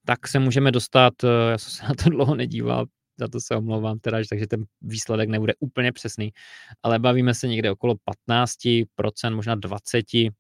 tak 0.07 0.29
se 0.29 0.39
můžeme 0.39 0.73
dostat, 0.73 1.25
uh, 1.25 1.31
já 1.51 1.59
jsem 1.59 1.71
se 1.71 1.83
na 1.89 1.95
to 1.95 2.11
dlouho 2.11 2.35
nedíval, 2.35 2.87
za 3.19 3.29
to 3.29 3.41
se 3.41 3.57
omlouvám 3.57 3.99
teda, 3.99 4.19
takže 4.29 4.47
ten 4.47 4.65
výsledek 4.81 5.29
nebude 5.29 5.53
úplně 5.61 5.93
přesný, 5.93 6.33
ale 6.83 6.99
bavíme 6.99 7.35
se 7.35 7.49
někde 7.49 7.71
okolo 7.71 7.95
15%, 8.31 9.35
možná 9.35 9.57
20%, 9.57 10.31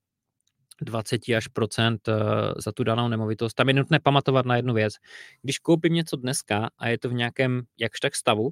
20 0.82 1.20
až 1.36 1.48
procent 1.48 2.08
eh, 2.08 2.12
za 2.56 2.72
tu 2.72 2.84
danou 2.84 3.08
nemovitost. 3.08 3.54
Tam 3.54 3.68
je 3.68 3.74
nutné 3.74 4.00
pamatovat 4.00 4.46
na 4.46 4.56
jednu 4.56 4.74
věc. 4.74 4.94
Když 5.42 5.58
koupím 5.58 5.94
něco 5.94 6.16
dneska 6.16 6.70
a 6.78 6.88
je 6.88 6.98
to 6.98 7.08
v 7.08 7.14
nějakém 7.14 7.62
jakž 7.78 8.00
tak 8.00 8.14
stavu, 8.14 8.50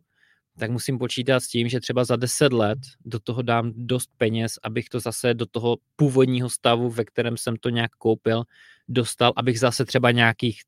tak 0.59 0.71
musím 0.71 0.99
počítat 0.99 1.40
s 1.40 1.49
tím, 1.49 1.69
že 1.69 1.81
třeba 1.81 2.05
za 2.05 2.16
10 2.16 2.53
let 2.53 2.79
do 3.05 3.19
toho 3.19 3.43
dám 3.43 3.73
dost 3.75 4.11
peněz, 4.16 4.53
abych 4.62 4.88
to 4.88 5.01
zase 5.01 5.35
do 5.35 5.47
toho 5.47 5.77
původního 5.97 6.51
stavu, 6.51 6.90
ve 6.90 7.05
kterém 7.05 7.37
jsem 7.37 7.57
to 7.57 7.69
nějak 7.69 7.90
koupil, 7.90 8.45
dostal, 8.88 9.33
abych 9.37 9.61
zase 9.61 9.85
třeba 9.85 10.11
nějakých 10.11 10.61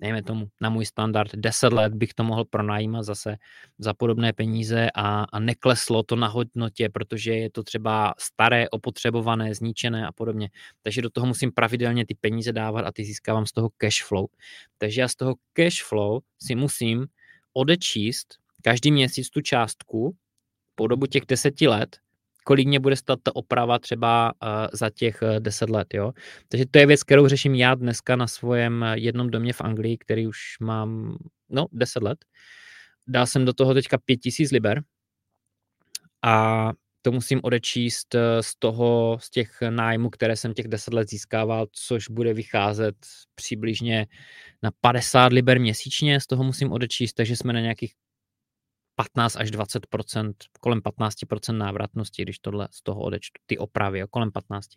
dejme 0.00 0.22
tomu 0.22 0.48
na 0.60 0.70
můj 0.70 0.86
standard 0.86 1.30
10 1.34 1.72
let 1.72 1.94
bych 1.94 2.14
to 2.14 2.24
mohl 2.24 2.44
pronajímat 2.44 3.04
zase 3.04 3.36
za 3.78 3.94
podobné 3.94 4.32
peníze 4.32 4.88
a, 4.94 5.24
a 5.32 5.38
nekleslo 5.38 6.02
to 6.02 6.16
na 6.16 6.28
hodnotě, 6.28 6.88
protože 6.88 7.34
je 7.34 7.50
to 7.50 7.62
třeba 7.62 8.14
staré, 8.18 8.68
opotřebované, 8.68 9.54
zničené 9.54 10.06
a 10.06 10.12
podobně. 10.12 10.50
Takže 10.82 11.02
do 11.02 11.10
toho 11.10 11.26
musím 11.26 11.52
pravidelně 11.52 12.06
ty 12.06 12.14
peníze 12.14 12.52
dávat 12.52 12.86
a 12.86 12.92
ty 12.92 13.04
získávám 13.04 13.46
z 13.46 13.52
toho 13.52 13.70
cash 13.76 14.04
flow. 14.04 14.26
Takže 14.78 15.00
já 15.00 15.08
z 15.08 15.16
toho 15.16 15.34
cash 15.52 15.82
flow 15.82 16.20
si 16.42 16.54
musím 16.54 17.06
odečíst 17.52 18.40
každý 18.62 18.92
měsíc 18.92 19.30
tu 19.30 19.40
částku 19.40 20.16
po 20.74 20.86
dobu 20.86 21.06
těch 21.06 21.26
deseti 21.28 21.68
let, 21.68 21.96
kolik 22.50 22.68
mě 22.68 22.80
bude 22.80 22.96
stát 22.96 23.18
ta 23.22 23.36
oprava 23.36 23.78
třeba 23.78 24.32
uh, 24.42 24.48
za 24.72 24.90
těch 24.90 25.22
uh, 25.22 25.28
deset 25.38 25.70
let, 25.70 25.94
jo. 25.94 26.12
Takže 26.48 26.66
to 26.70 26.78
je 26.78 26.86
věc, 26.86 27.02
kterou 27.02 27.28
řeším 27.28 27.54
já 27.54 27.74
dneska 27.74 28.16
na 28.16 28.26
svém 28.26 28.82
eh, 28.82 28.98
jednom 28.98 29.30
domě 29.30 29.52
v 29.52 29.60
Anglii, 29.60 29.98
který 29.98 30.26
už 30.26 30.38
mám, 30.60 31.16
no, 31.48 31.66
deset 31.72 32.02
let. 32.02 32.18
Dal 33.08 33.26
jsem 33.26 33.44
do 33.44 33.52
toho 33.52 33.74
teďka 33.74 33.98
pět 33.98 34.16
tisíc 34.16 34.50
liber 34.50 34.82
a 36.22 36.72
to 37.02 37.12
musím 37.12 37.40
odečíst 37.42 38.14
z 38.40 38.58
toho, 38.58 39.18
z 39.20 39.30
těch 39.30 39.50
nájmů, 39.70 40.10
které 40.10 40.36
jsem 40.36 40.54
těch 40.54 40.68
deset 40.68 40.94
let 40.94 41.10
získával, 41.10 41.66
což 41.72 42.08
bude 42.08 42.34
vycházet 42.34 42.96
přibližně 43.34 44.06
na 44.62 44.70
50 44.80 45.32
liber 45.32 45.60
měsíčně, 45.60 46.20
z 46.20 46.26
toho 46.26 46.44
musím 46.44 46.72
odečíst, 46.72 47.12
takže 47.12 47.36
jsme 47.36 47.52
na 47.52 47.60
nějakých 47.60 47.94
15 49.00 49.36
až 49.36 49.50
20% 49.50 50.32
kolem 50.60 50.80
15% 50.80 51.56
návratnosti, 51.56 52.22
když 52.22 52.38
tohle 52.38 52.68
z 52.70 52.82
toho 52.82 53.00
odečtu, 53.00 53.40
ty 53.46 53.58
opravy, 53.58 53.98
jo, 53.98 54.06
kolem 54.10 54.32
15. 54.32 54.68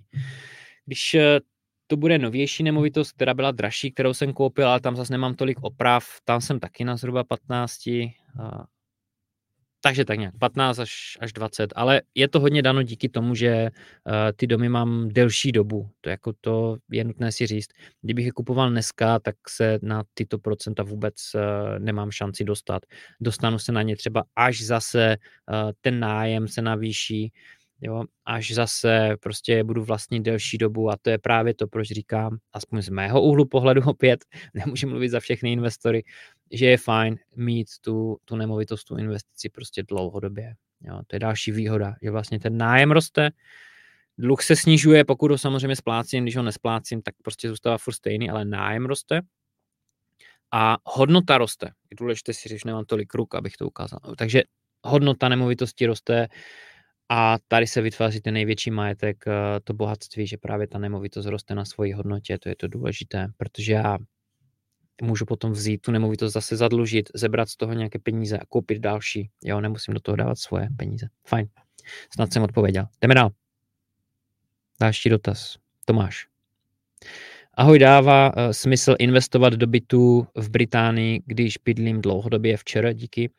Když 0.86 1.14
eh, 1.14 1.40
to 1.88 1.98
bude 1.98 2.18
novější 2.18 2.64
nemovitost, 2.64 3.12
která 3.12 3.34
byla 3.34 3.52
dražší, 3.52 3.92
kterou 3.92 4.14
jsem 4.14 4.34
koupil, 4.34 4.68
ale 4.68 4.80
tam 4.80 4.96
zase 4.96 5.14
nemám 5.14 5.36
tolik 5.36 5.58
oprav, 5.62 6.06
tam 6.24 6.42
jsem 6.42 6.60
taky 6.60 6.86
na 6.86 6.98
zhruba 6.98 7.24
15, 7.24 7.88
takže 9.86 10.06
tak 10.06 10.20
nějak 10.20 10.38
15 10.40 10.80
až, 10.80 11.18
až 11.20 11.34
20, 11.34 11.74
ale 11.76 12.02
je 12.16 12.28
to 12.28 12.40
hodně 12.40 12.62
dano 12.62 12.84
díky 12.84 13.10
tomu, 13.10 13.36
že 13.36 13.70
uh, 13.72 14.14
ty 14.36 14.48
domy 14.48 14.70
mám 14.70 15.10
delší 15.10 15.52
dobu. 15.52 15.90
To 16.02 16.10
jako 16.10 16.34
to 16.42 16.78
je 16.92 17.04
nutné 17.04 17.32
si 17.32 17.48
říct. 17.48 17.70
Kdybych 18.02 18.26
je 18.26 18.32
kupoval 18.32 18.70
dneska, 18.70 19.20
tak 19.20 19.36
se 19.50 19.80
na 19.82 20.04
tyto 20.14 20.40
procenta 20.40 20.84
vůbec 20.84 21.16
uh, 21.36 21.42
nemám 21.80 22.12
šanci 22.12 22.44
dostat. 22.44 22.86
Dostanu 23.22 23.60
se 23.60 23.72
na 23.72 23.82
ně 23.82 23.96
třeba 23.96 24.24
až 24.36 24.62
zase 24.62 25.18
uh, 25.52 25.72
ten 25.82 26.00
nájem 26.00 26.48
se 26.48 26.62
navýší, 26.62 27.32
jo, 27.84 28.04
až 28.26 28.52
zase 28.52 29.16
prostě 29.20 29.64
budu 29.64 29.84
vlastnit 29.84 30.24
delší 30.24 30.58
dobu 30.58 30.90
a 30.90 30.98
to 31.02 31.10
je 31.10 31.18
právě 31.18 31.54
to, 31.54 31.68
proč 31.68 31.88
říkám, 31.88 32.38
aspoň 32.54 32.82
z 32.82 32.90
mého 32.90 33.22
úhlu 33.22 33.46
pohledu 33.46 33.82
opět, 33.86 34.26
nemůžu 34.54 34.90
mluvit 34.90 35.10
za 35.10 35.20
všechny 35.20 35.52
investory, 35.52 36.04
že 36.52 36.66
je 36.66 36.78
fajn 36.78 37.18
mít 37.36 37.68
tu, 37.82 38.18
tu 38.26 38.36
nemovitost, 38.36 38.84
tu 38.84 38.98
investici 38.98 39.50
prostě 39.50 39.84
dlouhodobě. 39.84 40.54
Jo, 40.82 41.02
to 41.08 41.16
je 41.16 41.20
další 41.20 41.52
výhoda, 41.52 41.96
že 42.02 42.12
vlastně 42.12 42.40
ten 42.40 42.58
nájem 42.58 42.92
roste, 42.92 43.30
dluh 44.18 44.42
se 44.42 44.56
snižuje, 44.56 45.06
pokud 45.06 45.32
ho 45.32 45.38
samozřejmě 45.38 45.76
splácím, 45.76 46.24
když 46.24 46.38
ho 46.38 46.44
nesplácím, 46.44 47.02
tak 47.02 47.16
prostě 47.24 47.50
zůstává 47.50 47.78
furt 47.78 47.94
stejný, 47.94 48.30
ale 48.30 48.46
nájem 48.46 48.86
roste 48.86 49.22
a 50.52 50.78
hodnota 50.86 51.38
roste. 51.38 51.66
Je 51.66 51.96
důležité 52.00 52.34
si 52.34 52.50
říct, 52.50 52.64
nemám 52.64 52.86
tolik 52.86 53.14
ruk, 53.14 53.36
abych 53.36 53.58
to 53.58 53.68
ukázal. 53.68 54.00
Takže 54.18 54.44
hodnota 54.84 55.30
nemovitosti 55.30 55.86
roste 55.86 56.28
a 57.10 57.38
tady 57.48 57.68
se 57.68 57.82
vytváří 57.82 58.22
ten 58.22 58.34
největší 58.34 58.72
majetek, 58.72 59.24
eh, 59.28 59.60
to 59.64 59.74
bohatství, 59.74 60.28
že 60.28 60.38
právě 60.38 60.68
ta 60.68 60.80
nemovitost 60.80 61.26
roste 61.26 61.56
na 61.56 61.66
svoji 61.66 61.92
hodnotě, 61.92 62.38
to 62.38 62.50
je 62.50 62.56
to 62.56 62.68
důležité, 62.68 63.28
protože 63.38 63.74
já 63.74 63.98
můžu 65.02 65.26
potom 65.26 65.52
vzít 65.52 65.82
tu 65.82 65.92
nemovitost 65.92 66.34
zase 66.34 66.56
zadlužit, 66.56 67.10
zebrat 67.16 67.50
z 67.50 67.56
toho 67.58 67.74
nějaké 67.74 68.00
peníze 68.00 68.38
a 68.38 68.46
koupit 68.46 68.80
další. 68.80 69.30
Jo, 69.44 69.62
nemusím 69.62 69.94
do 69.94 70.00
toho 70.00 70.16
dávat 70.16 70.40
svoje 70.40 70.68
peníze. 70.78 71.08
Fajn. 71.28 71.48
Snad 72.16 72.34
jsem 72.34 72.44
odpověděl. 72.44 72.86
Jdeme 73.02 73.16
dál. 73.16 73.30
Další 74.82 75.10
dotaz. 75.10 75.58
Tomáš. 75.86 76.28
Ahoj, 77.54 77.80
dává 77.80 78.38
uh, 78.38 78.52
smysl 78.52 78.96
investovat 79.00 79.54
do 79.54 79.68
bytu 79.68 80.28
v 80.36 80.50
Británii, 80.50 81.22
když 81.26 81.58
bydlím 81.66 82.02
dlouhodobě 82.02 82.58
včera, 82.58 82.94
díky. 82.94 83.30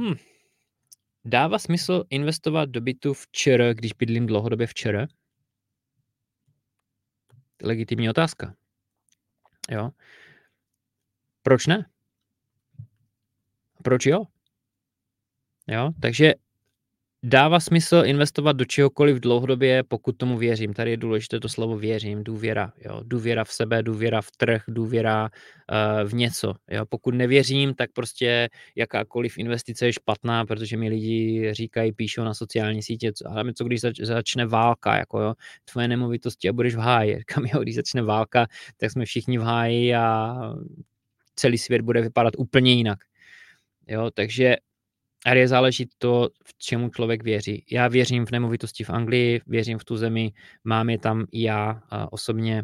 Hm. 0.00 0.14
Dává 1.28 1.58
smysl 1.58 2.04
investovat 2.10 2.68
do 2.68 2.80
bytu 2.80 3.14
včera, 3.14 3.72
když 3.72 3.92
bydlím 3.92 4.26
dlouhodobě 4.26 4.66
včera? 4.66 5.06
Legitimní 7.62 8.10
otázka. 8.10 8.54
Jo. 9.70 9.90
Proč 11.42 11.66
ne? 11.66 11.90
Proč 13.84 14.06
jo? 14.06 14.24
Jo, 15.66 15.90
takže 16.02 16.34
dává 17.22 17.60
smysl 17.60 18.02
investovat 18.04 18.52
do 18.52 18.64
čehokoliv 18.64 19.20
dlouhodobě, 19.20 19.82
pokud 19.82 20.16
tomu 20.16 20.38
věřím. 20.38 20.74
Tady 20.74 20.90
je 20.90 20.96
důležité 20.96 21.40
to 21.40 21.48
slovo 21.48 21.76
věřím, 21.76 22.24
důvěra. 22.24 22.72
Jo? 22.84 23.00
Důvěra 23.04 23.44
v 23.44 23.52
sebe, 23.52 23.82
důvěra 23.82 24.20
v 24.20 24.30
trh, 24.36 24.62
důvěra 24.68 25.30
uh, 26.02 26.08
v 26.08 26.14
něco. 26.14 26.54
Jo? 26.70 26.86
Pokud 26.86 27.14
nevěřím, 27.14 27.74
tak 27.74 27.90
prostě 27.92 28.48
jakákoliv 28.76 29.38
investice 29.38 29.86
je 29.86 29.92
špatná, 29.92 30.46
protože 30.46 30.76
mi 30.76 30.88
lidi 30.88 31.48
říkají, 31.54 31.92
píšou 31.92 32.24
na 32.24 32.34
sociální 32.34 32.82
sítě, 32.82 33.12
ale 33.26 33.52
co 33.54 33.64
když 33.64 33.80
zač- 33.80 34.00
začne 34.00 34.46
válka, 34.46 34.96
jako 34.96 35.20
jo, 35.20 35.34
tvoje 35.72 35.88
nemovitosti 35.88 36.48
a 36.48 36.52
budeš 36.52 36.74
v 36.74 36.78
háji. 36.78 37.24
Kam 37.26 37.44
jo, 37.44 37.60
když 37.60 37.74
začne 37.74 38.02
válka, 38.02 38.46
tak 38.76 38.90
jsme 38.90 39.04
všichni 39.04 39.38
v 39.38 39.42
háji 39.42 39.94
a 39.94 40.34
celý 41.34 41.58
svět 41.58 41.82
bude 41.82 42.00
vypadat 42.02 42.34
úplně 42.38 42.72
jinak. 42.72 42.98
Jo, 43.88 44.10
takže 44.14 44.56
je 45.26 45.48
záleží 45.48 45.88
to, 45.98 46.28
v 46.44 46.58
čemu 46.58 46.88
člověk 46.88 47.22
věří. 47.22 47.64
Já 47.70 47.88
věřím 47.88 48.26
v 48.26 48.30
nemovitosti 48.30 48.84
v 48.84 48.90
Anglii, 48.90 49.40
věřím 49.46 49.78
v 49.78 49.84
tu 49.84 49.96
zemi, 49.96 50.32
mám 50.64 50.90
je 50.90 50.98
tam 50.98 51.26
i 51.32 51.42
já 51.42 51.82
osobně, 52.10 52.62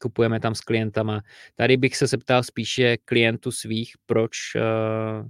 kupujeme 0.00 0.40
tam 0.40 0.54
s 0.54 0.60
klientama. 0.60 1.22
Tady 1.54 1.76
bych 1.76 1.96
se 1.96 2.06
zeptal 2.06 2.42
spíše 2.42 2.96
klientů 2.96 3.52
svých, 3.52 3.92
proč, 4.06 4.36
uh, 4.54 5.28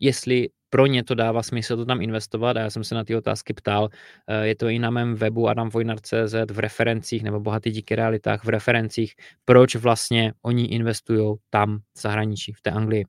jestli 0.00 0.48
pro 0.70 0.86
ně 0.86 1.04
to 1.04 1.14
dává 1.14 1.42
smysl 1.42 1.76
to 1.76 1.84
tam 1.84 2.00
investovat 2.00 2.56
a 2.56 2.60
já 2.60 2.70
jsem 2.70 2.84
se 2.84 2.94
na 2.94 3.04
ty 3.04 3.16
otázky 3.16 3.54
ptal. 3.54 3.88
Eh, 4.28 4.46
je 4.46 4.54
to 4.56 4.68
i 4.68 4.78
na 4.78 4.90
mém 4.90 5.14
webu 5.14 5.48
adamvojnar.cz 5.48 6.34
v 6.50 6.58
referencích 6.58 7.22
nebo 7.22 7.40
bohatý 7.40 7.70
díky 7.70 7.96
realitách 7.96 8.44
v 8.44 8.48
referencích, 8.48 9.14
proč 9.44 9.76
vlastně 9.76 10.32
oni 10.42 10.64
investují 10.64 11.36
tam 11.50 11.78
v 11.78 12.00
zahraničí, 12.00 12.52
v 12.52 12.60
té 12.62 12.70
Anglii. 12.70 13.04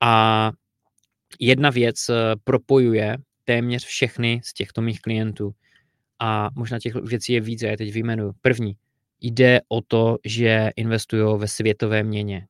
A 0.00 0.52
jedna 1.40 1.70
věc 1.70 2.08
eh, 2.08 2.14
propojuje 2.44 3.16
téměř 3.44 3.84
všechny 3.84 4.40
z 4.44 4.54
těchto 4.54 4.82
mých 4.82 5.00
klientů. 5.00 5.54
A 6.18 6.50
možná 6.54 6.78
těch 6.78 6.94
věcí 6.94 7.32
je 7.32 7.40
víc, 7.40 7.62
já 7.62 7.76
teď 7.76 7.92
vyjmenuju. 7.92 8.32
První, 8.40 8.76
jde 9.20 9.60
o 9.68 9.80
to, 9.80 10.18
že 10.24 10.70
investují 10.76 11.38
ve 11.38 11.48
světové 11.48 12.02
měně, 12.02 12.46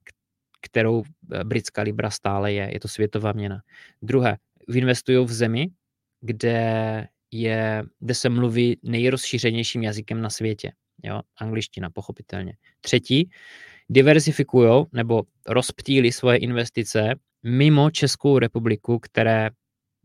kterou 0.60 1.02
eh, 1.32 1.44
britská 1.44 1.82
libra 1.82 2.10
stále 2.10 2.52
je. 2.52 2.70
Je 2.72 2.80
to 2.80 2.88
světová 2.88 3.32
měna. 3.32 3.62
Druhé, 4.02 4.36
investují 4.74 5.26
v 5.26 5.32
zemi, 5.32 5.68
kde, 6.20 7.08
je, 7.30 7.84
kde 8.00 8.14
se 8.14 8.28
mluví 8.28 8.78
nejrozšířenějším 8.82 9.82
jazykem 9.82 10.20
na 10.20 10.30
světě. 10.30 10.72
Jo? 11.04 11.20
Angličtina, 11.36 11.90
pochopitelně. 11.90 12.56
Třetí, 12.80 13.30
diversifikují 13.90 14.84
nebo 14.92 15.22
rozptýli 15.46 16.12
svoje 16.12 16.38
investice 16.38 17.14
mimo 17.42 17.90
Českou 17.90 18.38
republiku, 18.38 18.98
které 18.98 19.50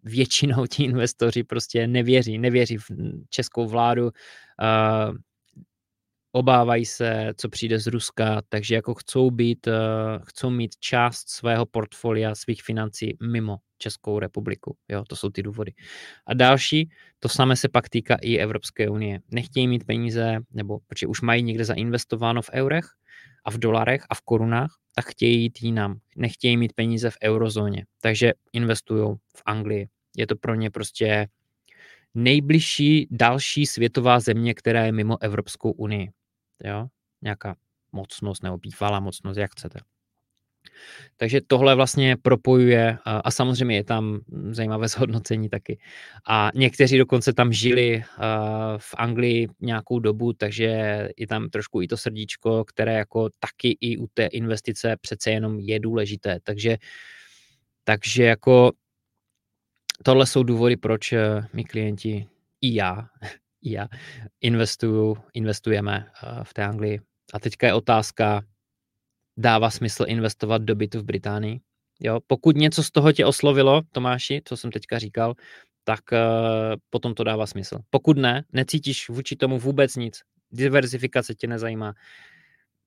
většinou 0.03 0.65
ti 0.65 0.83
investoři 0.83 1.43
prostě 1.43 1.87
nevěří. 1.87 2.37
Nevěří 2.37 2.77
v 2.77 2.91
českou 3.29 3.67
vládu, 3.67 4.03
uh, 4.05 5.15
obávají 6.31 6.85
se, 6.85 7.33
co 7.37 7.49
přijde 7.49 7.79
z 7.79 7.87
Ruska, 7.87 8.41
takže 8.49 8.75
jako 8.75 8.93
chcou 8.93 9.31
být, 9.31 9.67
uh, 9.67 9.73
chcou 10.25 10.49
mít 10.49 10.77
část 10.79 11.29
svého 11.29 11.65
portfolia, 11.65 12.35
svých 12.35 12.63
financí 12.63 13.17
mimo 13.31 13.57
Českou 13.77 14.19
republiku. 14.19 14.77
Jo, 14.89 15.03
to 15.09 15.15
jsou 15.15 15.29
ty 15.29 15.43
důvody. 15.43 15.73
A 16.27 16.33
další, 16.33 16.89
to 17.19 17.29
samé 17.29 17.55
se 17.55 17.69
pak 17.69 17.89
týká 17.89 18.17
i 18.21 18.37
Evropské 18.37 18.89
unie. 18.89 19.19
Nechtějí 19.31 19.67
mít 19.67 19.83
peníze, 19.83 20.39
nebo 20.51 20.79
protože 20.87 21.07
už 21.07 21.21
mají 21.21 21.43
někde 21.43 21.65
zainvestováno 21.65 22.41
v 22.41 22.49
eurech 22.53 22.85
a 23.45 23.51
v 23.51 23.57
dolarech 23.57 24.05
a 24.09 24.15
v 24.15 24.21
korunách, 24.21 24.71
tak 24.97 25.05
chtějí 25.05 25.41
jít 25.41 25.61
jinam. 25.61 25.99
Nechtějí 26.15 26.57
mít 26.57 26.73
peníze 26.73 27.09
v 27.09 27.17
eurozóně, 27.23 27.85
takže 28.01 28.33
investují 28.53 29.15
v 29.37 29.41
Anglii. 29.45 29.89
Je 30.17 30.27
to 30.27 30.35
pro 30.35 30.55
ně 30.55 30.71
prostě 30.71 31.27
nejbližší 32.13 33.07
další 33.11 33.65
světová 33.65 34.19
země, 34.19 34.53
která 34.53 34.85
je 34.85 34.91
mimo 34.91 35.23
Evropskou 35.23 35.71
unii. 35.71 36.11
Jo? 36.63 36.87
Nějaká 37.21 37.55
mocnost 37.91 38.43
nebo 38.43 38.57
bývalá 38.57 38.99
mocnost, 38.99 39.37
jak 39.37 39.51
chcete. 39.51 39.79
Takže 41.17 41.41
tohle 41.47 41.75
vlastně 41.75 42.17
propojuje 42.21 42.97
a, 43.05 43.31
samozřejmě 43.31 43.75
je 43.75 43.83
tam 43.83 44.19
zajímavé 44.51 44.87
zhodnocení 44.87 45.49
taky. 45.49 45.79
A 46.27 46.51
někteří 46.55 46.97
dokonce 46.97 47.33
tam 47.33 47.53
žili 47.53 48.03
v 48.77 48.95
Anglii 48.97 49.47
nějakou 49.61 49.99
dobu, 49.99 50.33
takže 50.33 51.09
je 51.17 51.27
tam 51.27 51.49
trošku 51.49 51.81
i 51.81 51.87
to 51.87 51.97
srdíčko, 51.97 52.65
které 52.65 52.93
jako 52.93 53.29
taky 53.39 53.77
i 53.81 53.97
u 53.97 54.07
té 54.13 54.25
investice 54.25 54.95
přece 55.01 55.31
jenom 55.31 55.59
je 55.59 55.79
důležité. 55.79 56.39
Takže, 56.43 56.77
takže 57.83 58.23
jako 58.23 58.71
tohle 60.03 60.25
jsou 60.25 60.43
důvody, 60.43 60.77
proč 60.77 61.13
eh, 61.13 61.47
my 61.53 61.63
klienti 61.63 62.27
i 62.61 62.75
já, 62.75 63.07
i 63.61 63.71
já 63.71 63.87
investuju, 64.41 65.17
investujeme 65.33 66.07
eh, 66.07 66.43
v 66.43 66.53
té 66.53 66.63
Anglii. 66.63 67.01
A 67.33 67.39
teďka 67.39 67.67
je 67.67 67.73
otázka, 67.73 68.41
dává 69.37 69.69
smysl 69.69 70.05
investovat 70.07 70.61
do 70.61 70.75
bytu 70.75 70.99
v 70.99 71.03
Británii? 71.03 71.59
Jo, 71.99 72.19
pokud 72.27 72.55
něco 72.55 72.83
z 72.83 72.91
toho 72.91 73.11
tě 73.11 73.25
oslovilo, 73.25 73.81
Tomáši, 73.91 74.41
co 74.45 74.57
jsem 74.57 74.71
teďka 74.71 74.99
říkal, 74.99 75.33
tak 75.83 75.99
uh, 76.11 76.17
potom 76.89 77.13
to 77.13 77.23
dává 77.23 77.47
smysl. 77.47 77.79
Pokud 77.89 78.17
ne, 78.17 78.43
necítíš 78.53 79.09
vůči 79.09 79.35
tomu 79.35 79.59
vůbec 79.59 79.95
nic, 79.95 80.21
diverzifikace 80.51 81.35
tě 81.35 81.47
nezajímá, 81.47 81.93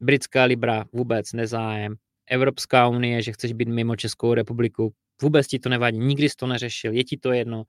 britská 0.01 0.45
libra 0.45 0.85
vůbec 0.93 1.33
nezájem, 1.33 1.95
Evropská 2.27 2.89
unie, 2.89 3.23
že 3.23 3.33
chceš 3.33 3.53
být 3.53 3.69
mimo 3.69 3.97
Českou 3.97 4.35
republiku, 4.35 4.93
vůbec 5.23 5.47
ti 5.47 5.59
to 5.59 5.69
nevadí, 5.69 5.99
nikdy 5.99 6.29
jsi 6.29 6.37
to 6.37 6.47
neřešil, 6.47 6.93
je 6.93 7.05
ti 7.05 7.17
to 7.17 7.33
jedno, 7.33 7.65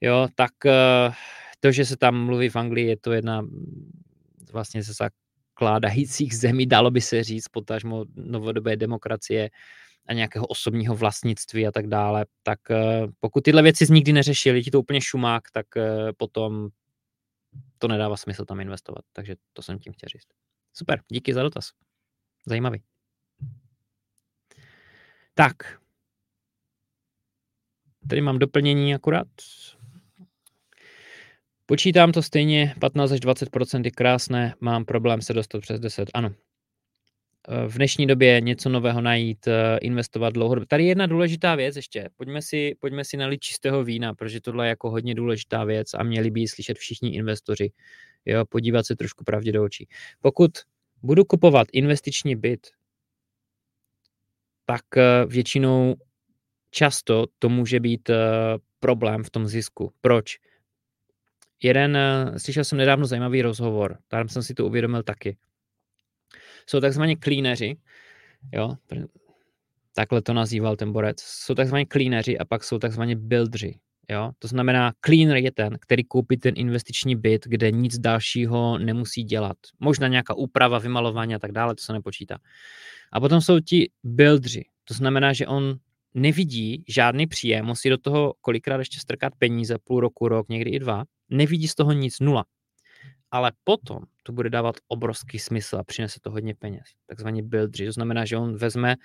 jo, 0.00 0.28
tak 0.34 0.52
uh, 0.64 1.14
to, 1.60 1.72
že 1.72 1.84
se 1.84 1.96
tam 1.96 2.24
mluví 2.24 2.48
v 2.48 2.56
Anglii, 2.56 2.86
je 2.86 2.96
to 2.96 3.12
jedna 3.12 3.46
vlastně 4.52 4.82
ze 4.82 4.94
zakládajících 5.56 6.36
zemí, 6.36 6.66
dalo 6.66 6.90
by 6.90 7.00
se 7.00 7.24
říct, 7.24 7.48
potažmo 7.48 8.04
novodobé 8.14 8.76
demokracie 8.76 9.50
a 10.06 10.12
nějakého 10.12 10.46
osobního 10.46 10.94
vlastnictví 10.94 11.66
a 11.66 11.72
tak 11.72 11.86
dále, 11.86 12.26
tak 12.42 12.58
uh, 12.70 13.10
pokud 13.20 13.40
tyhle 13.40 13.62
věci 13.62 13.86
jsi 13.86 13.92
nikdy 13.92 14.12
neřešil, 14.12 14.54
je 14.54 14.62
ti 14.62 14.70
to 14.70 14.80
úplně 14.80 15.00
šumák, 15.00 15.50
tak 15.52 15.66
uh, 15.76 15.82
potom 16.16 16.68
to 17.78 17.88
nedává 17.88 18.16
smysl 18.16 18.44
tam 18.44 18.60
investovat. 18.60 19.04
Takže 19.12 19.36
to 19.52 19.62
jsem 19.62 19.78
tím 19.78 19.92
chtěl 19.92 20.08
říct. 20.08 20.28
Super, 20.72 21.00
díky 21.08 21.34
za 21.34 21.42
dotaz. 21.42 21.70
Zajímavý. 22.46 22.82
Tak. 25.34 25.56
Tady 28.08 28.20
mám 28.20 28.38
doplnění 28.38 28.94
akurát. 28.94 29.28
Počítám 31.68 32.12
to 32.12 32.22
stejně, 32.22 32.74
15 32.80 33.12
až 33.12 33.20
20 33.20 33.48
je 33.84 33.90
krásné, 33.90 34.54
mám 34.60 34.84
problém 34.84 35.22
se 35.22 35.32
dostat 35.32 35.60
přes 35.60 35.80
10. 35.80 36.10
Ano. 36.14 36.34
V 37.66 37.74
dnešní 37.76 38.06
době 38.06 38.40
něco 38.40 38.68
nového 38.68 39.00
najít, 39.00 39.48
eh, 39.48 39.78
investovat 39.78 40.30
dlouhodobě. 40.30 40.66
Tady 40.66 40.82
je 40.82 40.88
jedna 40.88 41.06
důležitá 41.06 41.54
věc 41.54 41.76
ještě. 41.76 42.08
Pojďme 42.16 42.42
si, 42.42 42.76
pojďme 42.80 43.04
si 43.04 43.16
nalít 43.16 43.40
čistého 43.40 43.84
vína, 43.84 44.14
protože 44.14 44.40
tohle 44.40 44.66
je 44.66 44.68
jako 44.68 44.90
hodně 44.90 45.14
důležitá 45.14 45.64
věc 45.64 45.94
a 45.94 46.02
měli 46.02 46.30
by 46.30 46.40
ji 46.40 46.48
slyšet 46.48 46.78
všichni 46.78 47.14
investoři. 47.14 47.72
Jo, 48.24 48.44
podívat 48.44 48.86
se 48.86 48.96
trošku 48.96 49.24
pravdě 49.24 49.52
do 49.52 49.64
očí. 49.64 49.88
Pokud 50.20 50.50
budu 51.02 51.24
kupovat 51.24 51.68
investiční 51.72 52.36
byt 52.36 52.66
tak 54.64 54.96
eh, 54.96 55.26
většinou 55.26 55.94
často 56.70 57.26
to 57.38 57.48
může 57.48 57.80
být 57.80 58.10
eh, 58.10 58.16
problém 58.80 59.24
v 59.24 59.30
tom 59.30 59.46
zisku. 59.46 59.92
Proč? 60.00 60.38
Jeden, 61.62 61.96
eh, 61.96 62.38
slyšel 62.38 62.64
jsem 62.64 62.78
nedávno 62.78 63.06
zajímavý 63.06 63.42
rozhovor, 63.42 63.98
tam 64.08 64.28
jsem 64.28 64.42
si 64.42 64.54
to 64.54 64.66
uvědomil 64.66 65.02
taky. 65.02 65.36
Jsou 66.66 66.80
takzvaní 66.80 67.16
klíneři, 67.16 67.76
jo, 68.52 68.74
takhle 69.96 70.22
to 70.22 70.32
nazýval 70.32 70.76
ten 70.76 70.92
borec. 70.92 71.20
Jsou 71.20 71.54
takzvaní 71.54 71.86
klíneři 71.86 72.38
a 72.38 72.44
pak 72.44 72.64
jsou 72.64 72.78
takzvaní 72.78 73.16
buildři. 73.16 73.78
Jo? 74.10 74.32
To 74.38 74.48
znamená, 74.48 74.92
cleaner 75.00 75.36
je 75.36 75.52
ten, 75.52 75.76
který 75.80 76.04
koupí 76.04 76.36
ten 76.36 76.54
investiční 76.56 77.16
byt, 77.16 77.42
kde 77.46 77.70
nic 77.70 77.98
dalšího 77.98 78.78
nemusí 78.78 79.22
dělat. 79.24 79.56
Možná 79.80 80.08
nějaká 80.08 80.34
úprava, 80.34 80.78
vymalování 80.78 81.34
a 81.34 81.38
tak 81.38 81.52
dále, 81.52 81.74
to 81.74 81.82
se 81.82 81.92
nepočítá. 81.92 82.38
A 83.12 83.20
potom 83.20 83.40
jsou 83.40 83.60
ti 83.60 83.90
buildři. 84.04 84.64
To 84.84 84.94
znamená, 84.94 85.32
že 85.32 85.46
on 85.46 85.78
nevidí 86.16 86.84
žádný 86.88 87.26
příjem, 87.26 87.66
musí 87.66 87.88
do 87.90 87.98
toho 87.98 88.34
kolikrát 88.40 88.78
ještě 88.78 89.00
strkat 89.00 89.32
peníze, 89.38 89.78
půl 89.84 90.00
roku, 90.00 90.28
rok, 90.28 90.48
někdy 90.48 90.70
i 90.70 90.78
dva, 90.78 91.04
nevidí 91.30 91.68
z 91.68 91.74
toho 91.74 91.92
nic, 91.92 92.20
nula. 92.20 92.44
Ale 93.30 93.52
potom 93.64 93.98
to 94.22 94.32
bude 94.32 94.50
dávat 94.50 94.76
obrovský 94.88 95.38
smysl 95.38 95.76
a 95.76 95.84
přinese 95.84 96.20
to 96.20 96.30
hodně 96.30 96.54
peněz. 96.54 96.84
Takzvaně 97.06 97.42
buildři. 97.42 97.86
To 97.86 97.92
znamená, 97.92 98.24
že 98.24 98.36
on 98.36 98.56
vezme 98.56 98.96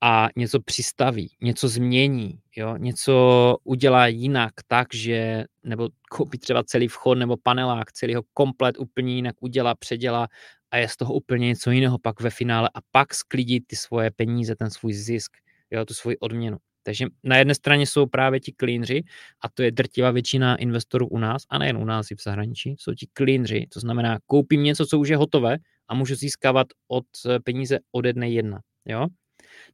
a 0.00 0.28
něco 0.36 0.60
přistaví, 0.60 1.36
něco 1.40 1.68
změní, 1.68 2.40
jo? 2.56 2.76
něco 2.76 3.56
udělá 3.64 4.06
jinak 4.06 4.52
tak, 4.66 4.94
že 4.94 5.44
nebo 5.64 5.88
koupí 6.10 6.38
třeba 6.38 6.64
celý 6.64 6.88
vchod 6.88 7.18
nebo 7.18 7.36
panelák, 7.36 7.92
celý 7.92 8.14
ho 8.14 8.22
komplet 8.32 8.78
úplně 8.78 9.14
jinak 9.14 9.34
udělá, 9.40 9.74
předělá 9.74 10.28
a 10.70 10.76
je 10.76 10.88
z 10.88 10.96
toho 10.96 11.14
úplně 11.14 11.46
něco 11.46 11.70
jiného 11.70 11.98
pak 11.98 12.20
ve 12.20 12.30
finále 12.30 12.70
a 12.74 12.78
pak 12.90 13.14
sklidí 13.14 13.60
ty 13.60 13.76
svoje 13.76 14.10
peníze, 14.10 14.56
ten 14.56 14.70
svůj 14.70 14.92
zisk, 14.92 15.32
jo, 15.70 15.84
tu 15.84 15.94
svoji 15.94 16.18
odměnu. 16.18 16.56
Takže 16.82 17.06
na 17.24 17.36
jedné 17.36 17.54
straně 17.54 17.86
jsou 17.86 18.06
právě 18.06 18.40
ti 18.40 18.54
cleanři, 18.60 19.02
a 19.44 19.48
to 19.48 19.62
je 19.62 19.70
drtivá 19.70 20.10
většina 20.10 20.56
investorů 20.56 21.08
u 21.08 21.18
nás, 21.18 21.42
a 21.50 21.58
nejen 21.58 21.76
u 21.76 21.84
nás 21.84 22.10
i 22.10 22.14
v 22.14 22.22
zahraničí, 22.22 22.76
jsou 22.78 22.94
ti 22.94 23.08
cleanři, 23.14 23.66
to 23.72 23.80
znamená, 23.80 24.18
koupím 24.26 24.62
něco, 24.62 24.86
co 24.86 24.98
už 24.98 25.08
je 25.08 25.16
hotové 25.16 25.56
a 25.88 25.94
můžu 25.94 26.14
získávat 26.14 26.66
od 26.88 27.04
eh, 27.26 27.40
peníze 27.40 27.78
ode 27.92 28.12
dne 28.12 28.30
jedna. 28.30 28.60
Jo? 28.84 29.06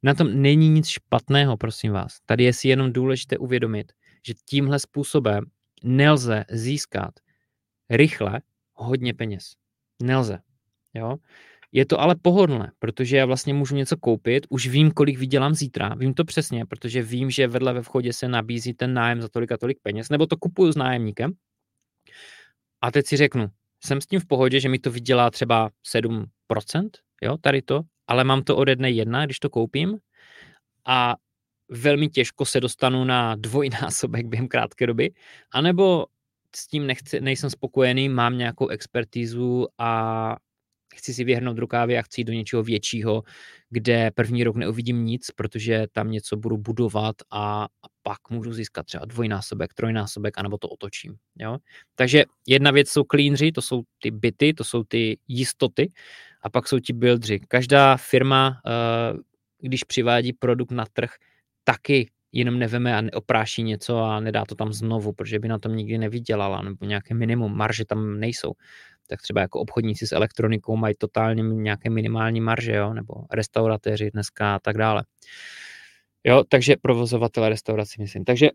Na 0.03 0.13
tom 0.13 0.41
není 0.41 0.69
nic 0.69 0.87
špatného, 0.87 1.57
prosím 1.57 1.91
vás. 1.91 2.17
Tady 2.25 2.43
je 2.43 2.53
si 2.53 2.67
jenom 2.67 2.93
důležité 2.93 3.37
uvědomit, 3.37 3.91
že 4.27 4.33
tímhle 4.45 4.79
způsobem 4.79 5.45
nelze 5.83 6.45
získat 6.49 7.11
rychle 7.89 8.41
hodně 8.73 9.13
peněz. 9.13 9.53
Nelze. 10.03 10.39
Jo? 10.93 11.17
Je 11.71 11.85
to 11.85 11.99
ale 11.99 12.15
pohodlné, 12.21 12.71
protože 12.79 13.17
já 13.17 13.25
vlastně 13.25 13.53
můžu 13.53 13.75
něco 13.75 13.97
koupit, 13.97 14.45
už 14.49 14.67
vím, 14.67 14.91
kolik 14.91 15.17
vydělám 15.17 15.55
zítra, 15.55 15.95
vím 15.95 16.13
to 16.13 16.25
přesně, 16.25 16.65
protože 16.65 17.01
vím, 17.01 17.29
že 17.29 17.47
vedle 17.47 17.73
ve 17.73 17.81
vchodě 17.81 18.13
se 18.13 18.27
nabízí 18.27 18.73
ten 18.73 18.93
nájem 18.93 19.21
za 19.21 19.29
tolik 19.29 19.51
a 19.51 19.57
tolik 19.57 19.77
peněz, 19.81 20.09
nebo 20.09 20.27
to 20.27 20.37
kupuju 20.37 20.71
s 20.71 20.75
nájemníkem. 20.75 21.33
A 22.81 22.91
teď 22.91 23.05
si 23.05 23.17
řeknu, 23.17 23.47
jsem 23.85 24.01
s 24.01 24.05
tím 24.05 24.19
v 24.19 24.27
pohodě, 24.27 24.59
že 24.59 24.69
mi 24.69 24.79
to 24.79 24.91
vydělá 24.91 25.31
třeba 25.31 25.69
7%, 25.95 26.25
jo, 27.21 27.37
tady 27.37 27.61
to, 27.61 27.81
ale 28.07 28.23
mám 28.23 28.43
to 28.43 28.57
ode 28.57 28.75
dne 28.75 28.91
jedna, 28.91 29.25
když 29.25 29.39
to 29.39 29.49
koupím 29.49 29.97
a 30.85 31.15
velmi 31.69 32.09
těžko 32.09 32.45
se 32.45 32.59
dostanu 32.59 33.03
na 33.03 33.35
dvojnásobek 33.35 34.25
během 34.25 34.47
krátké 34.47 34.87
doby, 34.87 35.13
anebo 35.51 36.05
s 36.55 36.67
tím 36.67 36.87
nechci, 36.87 37.21
nejsem 37.21 37.49
spokojený, 37.49 38.09
mám 38.09 38.37
nějakou 38.37 38.67
expertízu 38.67 39.67
a 39.77 40.35
chci 40.97 41.13
si 41.13 41.23
vyhrnout 41.23 41.57
rukávy 41.57 41.97
a 41.97 42.01
chci 42.01 42.21
jít 42.21 42.25
do 42.25 42.33
něčeho 42.33 42.63
většího, 42.63 43.23
kde 43.69 44.11
první 44.11 44.43
rok 44.43 44.55
neuvidím 44.55 45.05
nic, 45.05 45.31
protože 45.31 45.87
tam 45.91 46.11
něco 46.11 46.37
budu 46.37 46.57
budovat 46.57 47.15
a, 47.31 47.63
a 47.63 47.87
pak 48.03 48.29
můžu 48.29 48.53
získat 48.53 48.85
třeba 48.85 49.05
dvojnásobek, 49.05 49.73
trojnásobek, 49.73 50.37
anebo 50.37 50.57
to 50.57 50.69
otočím. 50.69 51.15
Jo? 51.39 51.57
Takže 51.95 52.23
jedna 52.47 52.71
věc 52.71 52.89
jsou 52.89 53.03
cleanři, 53.11 53.51
to 53.51 53.61
jsou 53.61 53.83
ty 54.01 54.11
byty, 54.11 54.53
to 54.53 54.63
jsou 54.63 54.83
ty 54.83 55.17
jistoty 55.27 55.91
a 56.41 56.49
pak 56.49 56.67
jsou 56.67 56.79
ti 56.79 56.93
buildři. 56.93 57.39
Každá 57.47 57.97
firma, 57.97 58.61
eh, 58.65 59.17
když 59.61 59.83
přivádí 59.83 60.33
produkt 60.33 60.71
na 60.71 60.85
trh, 60.93 61.09
taky 61.63 62.09
jenom 62.31 62.59
neveme 62.59 62.95
a 62.97 63.01
neopráší 63.01 63.63
něco 63.63 63.97
a 63.97 64.19
nedá 64.19 64.45
to 64.45 64.55
tam 64.55 64.73
znovu, 64.73 65.13
protože 65.13 65.39
by 65.39 65.47
na 65.47 65.59
tom 65.59 65.75
nikdy 65.75 65.97
nevydělala, 65.97 66.61
nebo 66.61 66.85
nějaké 66.85 67.13
minimum, 67.13 67.57
marže 67.57 67.85
tam 67.85 68.19
nejsou. 68.19 68.53
Tak 69.07 69.21
třeba 69.21 69.41
jako 69.41 69.59
obchodníci 69.59 70.07
s 70.07 70.11
elektronikou 70.11 70.75
mají 70.75 70.95
totálně 70.97 71.43
nějaké 71.43 71.89
minimální 71.89 72.41
marže, 72.41 72.75
jo? 72.75 72.93
nebo 72.93 73.13
restauratéři 73.31 74.11
dneska 74.11 74.55
a 74.55 74.59
tak 74.59 74.77
dále. 74.77 75.03
Jo, 76.23 76.43
takže 76.49 76.75
provozovatele 76.81 77.49
restaurací, 77.49 78.01
myslím. 78.01 78.23
Takže 78.23 78.49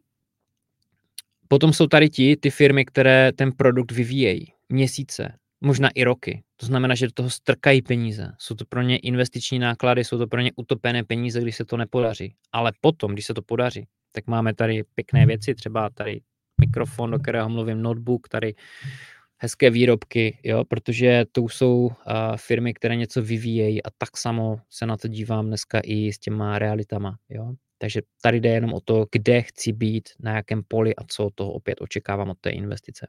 potom 1.49 1.73
jsou 1.73 1.87
tady 1.87 2.09
ti, 2.09 2.37
ty 2.37 2.51
firmy, 2.51 2.85
které 2.85 3.33
ten 3.33 3.53
produkt 3.53 3.93
vyvíjejí 3.93 4.53
měsíce, 4.69 5.39
možná 5.63 5.89
i 5.95 6.05
roky. 6.05 6.43
To 6.57 6.67
znamená, 6.67 6.95
že 6.95 7.07
do 7.07 7.13
toho 7.13 7.31
strkají 7.31 7.83
peníze. 7.83 8.33
Jsou 8.39 8.55
to 8.55 8.65
pro 8.65 8.83
ně 8.83 8.99
investiční 8.99 9.59
náklady, 9.59 10.05
jsou 10.05 10.19
to 10.19 10.27
pro 10.27 10.41
ně 10.41 10.51
utopené 10.57 11.05
peníze, 11.05 11.41
když 11.41 11.57
se 11.57 11.65
to 11.65 11.77
nepodaří. 11.77 12.35
Ale 12.53 12.73
potom, 12.81 13.13
když 13.13 13.27
se 13.27 13.35
to 13.35 13.43
podaří, 13.43 13.87
tak 14.13 14.27
máme 14.27 14.55
tady 14.55 14.83
pěkné 14.95 15.27
věci, 15.27 15.55
třeba 15.55 15.91
tady 15.91 16.21
mikrofon, 16.61 17.11
do 17.11 17.19
kterého 17.19 17.49
mluvím, 17.49 17.83
notebook, 17.83 18.29
tady 18.29 18.55
hezké 19.39 19.71
výrobky, 19.71 20.39
jo, 20.45 20.65
protože 20.65 21.25
to 21.33 21.43
jsou 21.43 21.85
uh, 21.85 21.93
firmy, 22.37 22.75
které 22.75 22.97
něco 22.97 23.23
vyvíjejí 23.23 23.83
a 23.83 23.91
tak 23.99 24.17
samo 24.17 24.57
se 24.71 24.87
na 24.87 24.97
to 24.97 25.09
dívám 25.09 25.47
dneska 25.47 25.81
i 25.85 26.13
s 26.13 26.19
těma 26.19 26.59
realitama, 26.59 27.19
jo. 27.29 27.55
Takže 27.79 28.01
tady 28.23 28.41
jde 28.41 28.49
jenom 28.49 28.73
o 28.73 28.81
to, 28.81 29.07
kde 29.13 29.43
chci 29.43 29.73
být, 29.73 30.09
na 30.21 30.37
jakém 30.37 30.63
poli 30.69 30.97
a 30.97 31.05
co 31.09 31.29
toho 31.35 31.53
opět 31.53 31.81
očekávám 31.81 32.31
od 32.31 32.39
té 32.41 32.51
investice. 32.51 33.07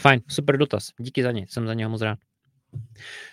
Fajn, 0.00 0.20
super 0.28 0.56
dotaz. 0.56 0.92
Díky 0.98 1.22
za 1.22 1.32
ně, 1.32 1.46
jsem 1.48 1.66
za 1.66 1.74
něho 1.74 1.90
moc 1.90 2.00
rád. 2.00 2.18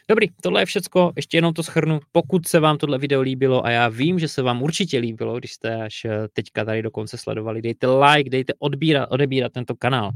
Dobrý, 0.10 0.28
tohle 0.42 0.62
je 0.62 0.66
všecko, 0.66 1.14
ještě 1.16 1.38
jenom 1.38 1.54
to 1.54 1.64
schrnu. 1.64 2.00
Pokud 2.12 2.48
se 2.48 2.60
vám 2.60 2.78
tohle 2.78 2.98
video 2.98 3.22
líbilo 3.22 3.66
a 3.66 3.70
já 3.70 3.88
vím, 3.88 4.20
že 4.20 4.28
se 4.28 4.42
vám 4.42 4.62
určitě 4.62 4.98
líbilo, 5.00 5.38
když 5.40 5.54
jste 5.54 5.84
až 5.84 6.06
eh, 6.06 6.28
teďka 6.34 6.66
tady 6.66 6.82
dokonce 6.82 7.18
sledovali, 7.18 7.62
dejte 7.62 7.88
like, 7.88 8.30
dejte 8.30 8.54
odbírat, 8.60 9.12
odebírat 9.12 9.54
tento 9.54 9.76
kanál. 9.76 10.12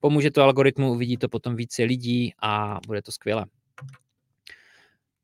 Pomůže 0.00 0.30
to 0.30 0.42
algoritmu, 0.42 0.92
uvidí 0.92 1.16
to 1.16 1.28
potom 1.28 1.56
více 1.56 1.82
lidí 1.82 2.32
a 2.42 2.80
bude 2.86 3.02
to 3.02 3.12
skvělé. 3.12 3.46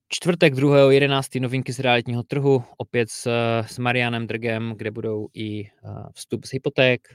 Čtvrtek 0.08 0.54
2.11. 0.54 1.40
novinky 1.40 1.72
z 1.72 1.78
realitního 1.78 2.22
trhu, 2.22 2.64
opět 2.76 3.10
s, 3.10 3.30
s 3.66 3.78
Marianem 3.78 4.26
Drgem, 4.26 4.74
kde 4.76 4.90
budou 4.90 5.28
i 5.34 5.66
eh, 5.66 5.70
vstup 6.14 6.44
z 6.44 6.52
hypoték, 6.52 7.08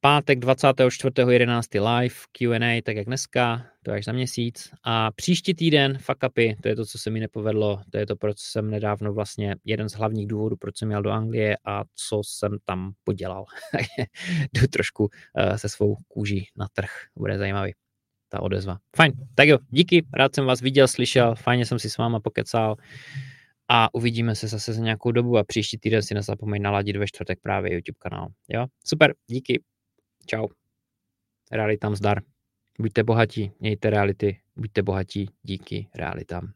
pátek 0.00 0.38
24.11. 0.38 1.98
live 1.98 2.14
Q&A, 2.32 2.82
tak 2.82 2.96
jak 2.96 3.06
dneska, 3.06 3.66
to 3.84 3.92
až 3.92 4.04
za 4.04 4.12
měsíc. 4.12 4.70
A 4.84 5.10
příští 5.10 5.54
týden 5.54 5.98
fuck 5.98 6.18
upy, 6.28 6.56
to 6.62 6.68
je 6.68 6.76
to, 6.76 6.86
co 6.86 6.98
se 6.98 7.10
mi 7.10 7.20
nepovedlo, 7.20 7.82
to 7.90 7.98
je 7.98 8.06
to, 8.06 8.16
proč 8.16 8.38
jsem 8.38 8.70
nedávno 8.70 9.12
vlastně, 9.12 9.56
jeden 9.64 9.88
z 9.88 9.92
hlavních 9.92 10.26
důvodů, 10.26 10.56
proč 10.56 10.78
jsem 10.78 10.90
jel 10.90 11.02
do 11.02 11.10
Anglie 11.10 11.56
a 11.64 11.84
co 11.94 12.20
jsem 12.24 12.58
tam 12.64 12.92
podělal. 13.04 13.44
Jdu 14.54 14.66
trošku 14.66 15.02
uh, 15.04 15.56
se 15.56 15.68
svou 15.68 15.96
kůží 16.08 16.48
na 16.56 16.66
trh, 16.72 16.90
bude 17.16 17.38
zajímavý 17.38 17.72
ta 18.28 18.42
odezva. 18.42 18.78
Fajn, 18.96 19.12
tak 19.34 19.48
jo, 19.48 19.58
díky, 19.70 20.06
rád 20.14 20.34
jsem 20.34 20.44
vás 20.46 20.60
viděl, 20.60 20.88
slyšel, 20.88 21.34
fajně 21.34 21.66
jsem 21.66 21.78
si 21.78 21.90
s 21.90 21.98
váma 21.98 22.20
pokecal 22.20 22.76
a 23.68 23.94
uvidíme 23.94 24.34
se 24.34 24.48
zase 24.48 24.72
za 24.72 24.82
nějakou 24.82 25.12
dobu 25.12 25.38
a 25.38 25.44
příští 25.44 25.78
týden 25.78 26.02
si 26.02 26.14
nezapomeň 26.14 26.62
naladit 26.62 26.96
ve 26.96 27.06
čtvrtek 27.06 27.38
právě 27.42 27.74
YouTube 27.74 27.98
kanál. 27.98 28.28
Jo, 28.48 28.66
super, 28.84 29.14
díky. 29.26 29.62
Čau. 30.28 30.48
Realitám 31.52 31.96
zdar. 31.96 32.22
Buďte 32.80 33.02
bohatí, 33.02 33.52
mějte 33.60 33.90
reality, 33.90 34.40
buďte 34.56 34.82
bohatí 34.82 35.26
díky 35.42 35.88
realitám. 35.94 36.52